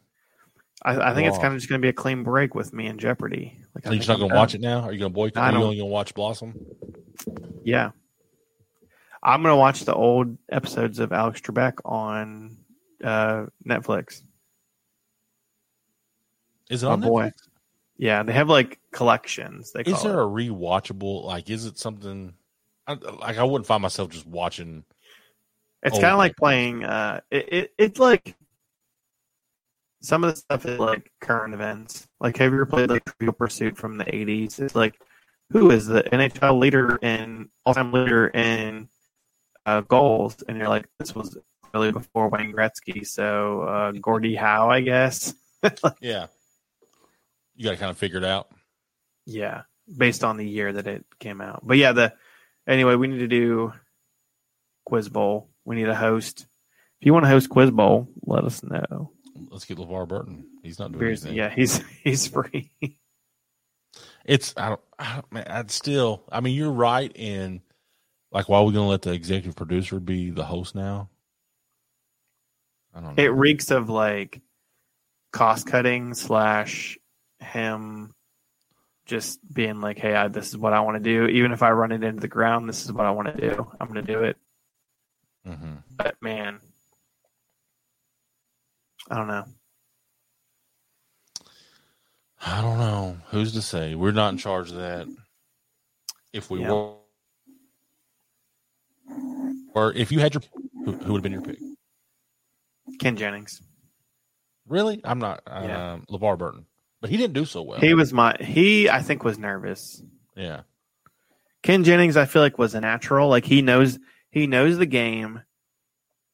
[0.85, 2.87] I, I think it's kind of just going to be a clean break with me
[2.87, 3.57] and Jeopardy.
[3.73, 4.81] Like, so you're just not going to watch it now.
[4.81, 5.53] Are you going to boycott?
[5.53, 6.53] Are you only going to watch Blossom?
[7.63, 7.91] Yeah.
[9.21, 12.57] I'm going to watch the old episodes of Alex Trebek on
[13.03, 14.21] uh, Netflix.
[16.69, 17.23] Is it My on boy.
[17.23, 17.47] Netflix?
[17.97, 19.71] Yeah, they have like collections.
[19.71, 20.23] They call Is there it.
[20.23, 21.23] a rewatchable?
[21.23, 22.33] Like, is it something?
[22.87, 24.83] I, like, I wouldn't find myself just watching.
[25.83, 26.83] It's kind of like playing.
[26.83, 28.35] Uh, it, it it's like
[30.01, 32.07] some of the stuff is like current events.
[32.19, 34.59] Like, have you ever played like Trivial Pursuit from the '80s?
[34.59, 34.99] It's like,
[35.53, 38.89] who is the NHL leader in all-time leader in
[39.65, 40.43] uh, goals?
[40.47, 41.37] And you're like, this was
[41.73, 45.33] really before Wayne Gretzky, so uh, Gordie Howe, I guess.
[46.01, 46.27] Yeah,
[47.55, 48.49] you got to kind of figure it out.
[49.25, 49.61] Yeah,
[49.97, 51.61] based on the year that it came out.
[51.65, 52.13] But yeah, the
[52.67, 53.71] anyway, we need to do
[54.85, 55.49] Quiz Bowl.
[55.63, 56.47] We need a host.
[56.99, 59.11] If you want to host Quiz Bowl, let us know.
[59.49, 60.47] Let's get LeVar Burton.
[60.63, 61.37] He's not doing Seriously, anything.
[61.51, 62.71] yeah, he's he's free.
[64.25, 67.61] It's I don't, I don't man, I'd still I mean you're right in
[68.31, 71.09] like why are we gonna let the executive producer be the host now?
[72.93, 73.23] I don't know.
[73.23, 74.41] it reeks of like
[75.31, 76.97] cost cutting slash
[77.39, 78.13] him
[79.05, 81.27] just being like, "Hey, I, this is what I want to do.
[81.27, 83.67] Even if I run it into the ground, this is what I want to do.
[83.79, 84.37] I'm going to do it."
[85.47, 85.75] Mm-hmm.
[85.97, 86.59] But man,
[89.09, 89.45] I don't know.
[92.45, 93.17] I don't know.
[93.29, 93.95] Who's to say?
[93.95, 95.07] We're not in charge of that.
[96.33, 96.71] If we Yeah.
[96.71, 96.95] were
[99.75, 100.43] or if you had your
[100.85, 101.57] who, who would have been your pick?
[102.99, 103.61] Ken Jennings.
[104.67, 105.01] Really?
[105.03, 105.93] I'm not Yeah.
[105.93, 106.65] um LeVar Burton.
[107.01, 107.79] But he didn't do so well.
[107.79, 108.89] He was my he.
[108.89, 110.01] I think was nervous.
[110.35, 110.61] yeah.
[111.61, 113.29] Ken Jennings, I feel like was a natural.
[113.29, 113.99] Like he knows
[114.31, 115.41] he knows the game.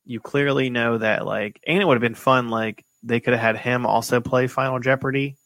[0.06, 3.41] You clearly know that like and it would have been fun like they could have
[3.41, 5.38] had him also play Final Jeopardy.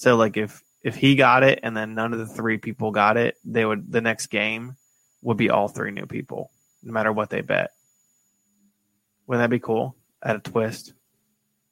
[0.00, 3.18] So like if if he got it and then none of the three people got
[3.18, 4.76] it, they would the next game
[5.20, 6.50] would be all three new people,
[6.82, 7.72] no matter what they bet.
[9.26, 9.94] Wouldn't that be cool?
[10.22, 10.94] At a twist.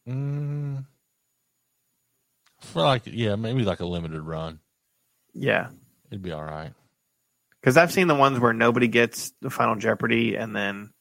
[0.06, 0.84] Mm,
[2.60, 4.60] for like yeah, maybe like a limited run.
[5.32, 5.70] Yeah.
[6.10, 6.74] It'd be all right.
[7.62, 10.92] Because I've seen the ones where nobody gets the Final Jeopardy and then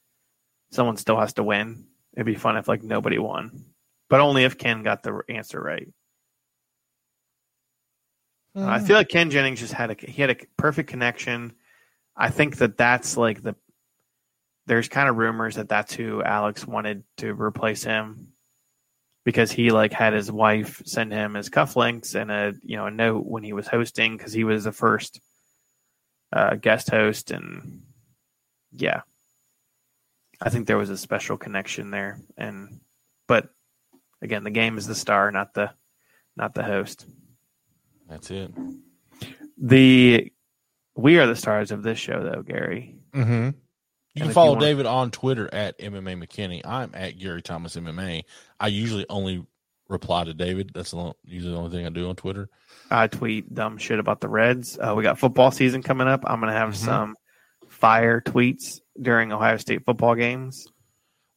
[0.72, 1.88] someone still has to win.
[2.14, 3.66] It'd be fun if like nobody won,
[4.10, 5.90] but only if Ken got the answer right.
[8.58, 11.54] I feel like Ken Jennings just had a he had a perfect connection.
[12.16, 13.56] I think that that's like the
[14.66, 18.30] there's kind of rumors that that's who Alex wanted to replace him
[19.24, 22.92] because he like had his wife send him his cufflinks and a you know a
[22.92, 25.22] note when he was hosting because he was the first
[26.34, 27.84] uh, guest host and
[28.72, 29.02] yeah,
[30.42, 32.80] I think there was a special connection there and
[33.28, 33.50] but
[34.22, 35.72] Again, the game is the star, not the
[36.36, 37.06] not the host.
[38.10, 38.52] That's it.
[39.58, 40.32] The
[40.96, 42.96] we are the stars of this show, though, Gary.
[43.14, 43.32] Mm-hmm.
[43.34, 46.62] You if can you follow want- David on Twitter at MMA McKinney.
[46.66, 48.24] I'm at Gary Thomas MMA.
[48.60, 49.46] I usually only
[49.90, 50.72] reply to David.
[50.74, 52.50] That's the, only- usually the only thing I do on Twitter.
[52.90, 54.78] I tweet dumb shit about the Reds.
[54.80, 56.24] Uh, we got football season coming up.
[56.26, 56.76] I'm going to have Mhm.
[56.86, 57.16] some
[57.68, 60.68] fire tweets during Ohio State football games.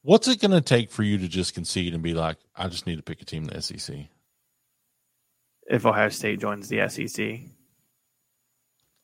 [0.03, 2.87] What's it going to take for you to just concede and be like, I just
[2.87, 4.07] need to pick a team in the SEC?
[5.71, 7.43] If Ohio State joins the SEC,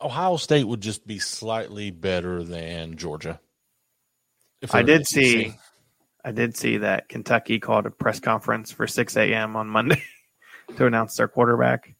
[0.00, 3.40] Ohio State would just be slightly better than Georgia.
[4.60, 5.54] If I did see,
[6.24, 9.54] I did see that Kentucky called a press conference for 6 a.m.
[9.54, 10.02] on Monday
[10.76, 11.94] to announce their quarterback.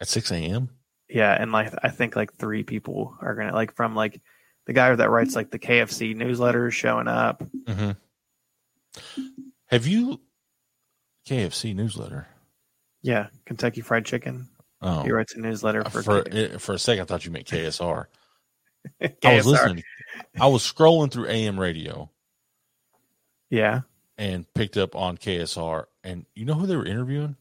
[0.00, 0.68] at 6 a.m.
[1.08, 4.20] Yeah, and like I think like three people are gonna like from like
[4.66, 7.42] the guy that writes like the KFC newsletters showing up.
[7.64, 7.92] Mm-hmm.
[9.66, 10.20] Have you
[11.26, 12.26] KFC newsletter?
[13.02, 14.48] Yeah, Kentucky Fried Chicken.
[14.82, 17.46] Oh, He writes a newsletter for, for eh, for a second, I thought you meant
[17.46, 18.06] KSR.
[19.24, 19.82] I was listening.
[20.38, 22.10] I was scrolling through AM radio
[23.50, 23.80] Yeah,
[24.18, 27.36] and picked up on KSR, and you know who they were interviewing?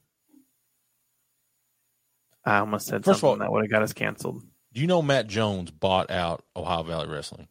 [2.45, 4.44] I almost said First of all- that would have got us canceled.
[4.73, 7.48] Do you know Matt Jones bought out Ohio Valley Wrestling?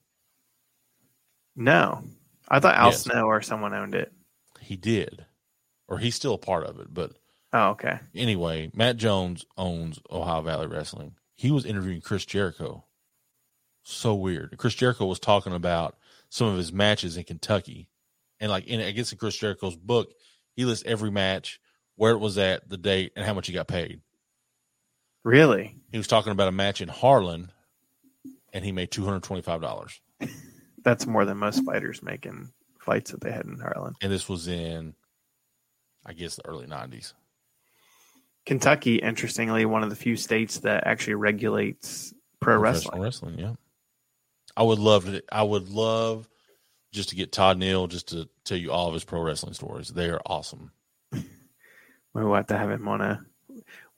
[1.57, 2.03] No,
[2.49, 3.03] I thought Al Yes.
[3.03, 4.13] Snow or someone owned it.
[4.61, 5.25] He did,
[5.89, 6.93] or he's still a part of it.
[6.93, 7.13] But
[7.57, 8.01] Oh, okay.
[8.17, 11.15] anyway, Matt Jones owns Ohio Valley Wrestling.
[11.37, 12.85] He was interviewing Chris Jericho.
[13.85, 14.57] So weird.
[14.59, 15.97] Chris Jericho was talking about
[16.31, 17.89] some of his matches in Kentucky,
[18.41, 20.09] and like in I guess in Chris Jericho's book,
[20.57, 21.61] he lists every match,
[21.95, 24.01] where it was at, the date, and how much he got paid.
[25.23, 25.77] Really?
[25.93, 27.53] He was talking about a match in Harlan,
[28.53, 30.01] and he made two hundred twenty-five dollars.
[30.83, 33.95] That's more than most fighters make in fights that they had in Harlan.
[34.03, 34.95] And this was in,
[36.05, 37.15] I guess, the early nineties.
[38.47, 43.01] Kentucky, interestingly, one of the few states that actually regulates pro wrestling.
[43.01, 43.55] wrestling, yeah.
[44.57, 45.23] I would love to.
[45.33, 46.29] I would love
[46.93, 49.89] just to get Todd Neal just to tell you all of his pro wrestling stories.
[49.89, 50.71] They are awesome.
[52.15, 53.21] We'll have to have him on a.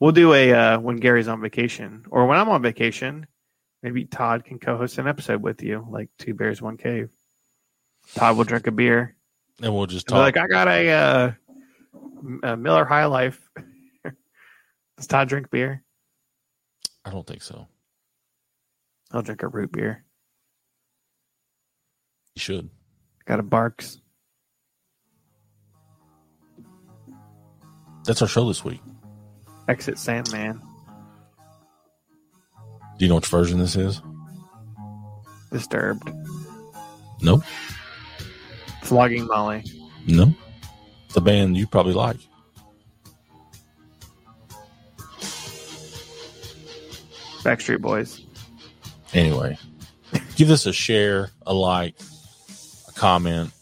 [0.01, 3.27] We'll do a uh, when Gary's on vacation or when I'm on vacation.
[3.83, 7.11] Maybe Todd can co-host an episode with you, like Two Bears One Cave.
[8.15, 9.15] Todd will drink a beer.
[9.63, 10.19] And we'll just talk.
[10.19, 11.33] like, I got a, uh,
[12.43, 13.51] a Miller High Life.
[14.97, 15.83] Does Todd drink beer?
[17.05, 17.69] I don't think so.
[19.13, 20.05] I'll drink a root beer.
[22.35, 22.71] You should.
[23.27, 24.01] Got a Barq's.
[28.05, 28.81] That's our show this week.
[29.69, 30.61] Exit Sandman.
[32.99, 34.01] Do you know which version this is?
[35.53, 36.11] Disturbed.
[37.21, 37.43] Nope.
[38.83, 39.65] Flogging Molly.
[40.07, 40.33] No.
[41.07, 42.19] It's a band you probably like.
[47.47, 48.21] Backstreet Boys.
[49.15, 49.57] Anyway,
[50.35, 51.95] give us a share, a like,
[52.89, 53.53] a comment,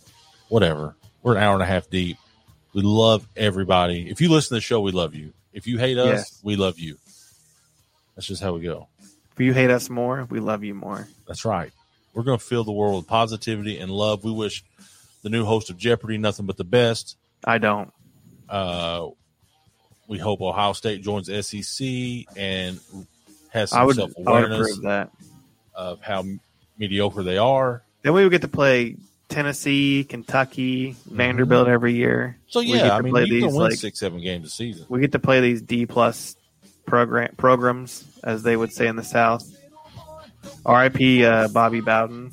[0.49, 0.97] whatever.
[1.23, 2.17] We're an hour and a half deep.
[2.73, 4.09] We love everybody.
[4.11, 5.35] If you listen to the show, we love you.
[5.53, 6.41] If you hate us, Yes.
[6.43, 6.97] we love you.
[8.17, 8.89] That's just how we go.
[9.33, 11.07] If you hate us more, we love you more.
[11.29, 11.71] That's right.
[12.15, 14.25] We're going to fill the world with positivity and love.
[14.25, 14.65] We wish
[15.23, 17.17] the new host of Jeopardy nothing but the best.
[17.45, 17.93] I don't.
[18.49, 19.09] Uh,
[20.09, 21.87] we hope Ohio State joins SEC
[22.37, 22.81] and
[23.55, 25.11] has some I would, self I would awareness approve that.
[25.75, 26.25] of how
[26.79, 27.83] mediocre they are.
[28.03, 28.97] Then we would get to play
[29.31, 32.37] Tennessee, Kentucky, Vanderbilt every year.
[32.49, 34.21] So We get yeah, to I mean, play you can these, win like- six, seven
[34.21, 34.85] games a season.
[34.91, 36.37] We get to play these D plus
[36.87, 39.49] program programs, as they would say in the South.
[40.67, 41.25] R.I.P.
[41.25, 42.31] Uh, Bobby Bowden.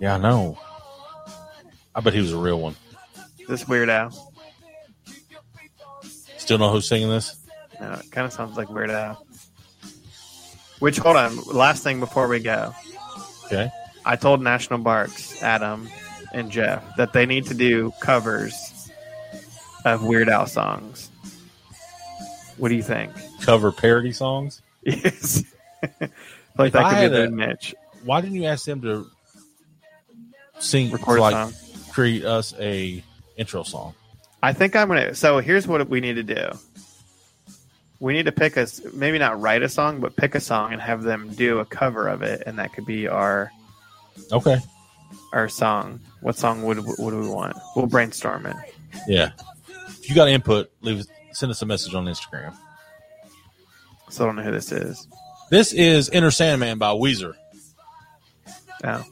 [0.00, 0.58] Yeah, I know.
[1.94, 2.74] I bet he was a real one.
[3.46, 4.32] This Weird Al.
[6.38, 7.36] Still know who's singing this?
[7.80, 9.23] No, it kind of sounds like Weird Al.
[10.80, 12.74] Which, hold on, last thing before we go.
[13.46, 13.70] Okay.
[14.04, 15.88] I told National Barks, Adam
[16.32, 18.54] and Jeff, that they need to do covers
[19.84, 21.10] of Weird Al songs.
[22.56, 23.12] What do you think?
[23.42, 24.60] Cover parody songs.
[24.86, 25.42] Yes.
[26.58, 27.74] like If that could be a- niche.
[28.04, 29.06] Why didn't you ask them to
[30.58, 31.52] sing, Record like, song.
[31.90, 33.02] create us a
[33.38, 33.94] intro song?
[34.42, 35.14] I think I'm gonna.
[35.14, 36.50] So here's what we need to do.
[38.00, 40.82] We need to pick us, maybe not write a song, but pick a song and
[40.82, 43.50] have them do a cover of it, and that could be our
[44.32, 44.58] Okay.
[45.32, 46.00] our song.
[46.20, 47.56] What song would what do we want?
[47.76, 48.56] We'll brainstorm it.
[49.06, 49.30] Yeah.
[49.88, 52.54] If you got input, leave send us a message on Instagram.
[54.10, 55.06] So I don't know who this is.
[55.50, 57.34] This is Inner Sandman by Weezer.
[58.84, 59.04] Oh,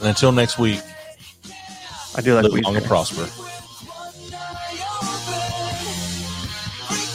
[0.00, 0.80] And until next week,
[2.16, 2.88] I do like live long and Weezer.
[2.88, 3.39] prosper.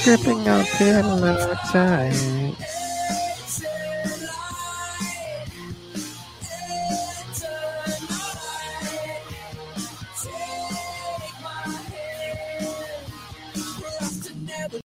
[0.05, 2.74] Gripping on pillow tight.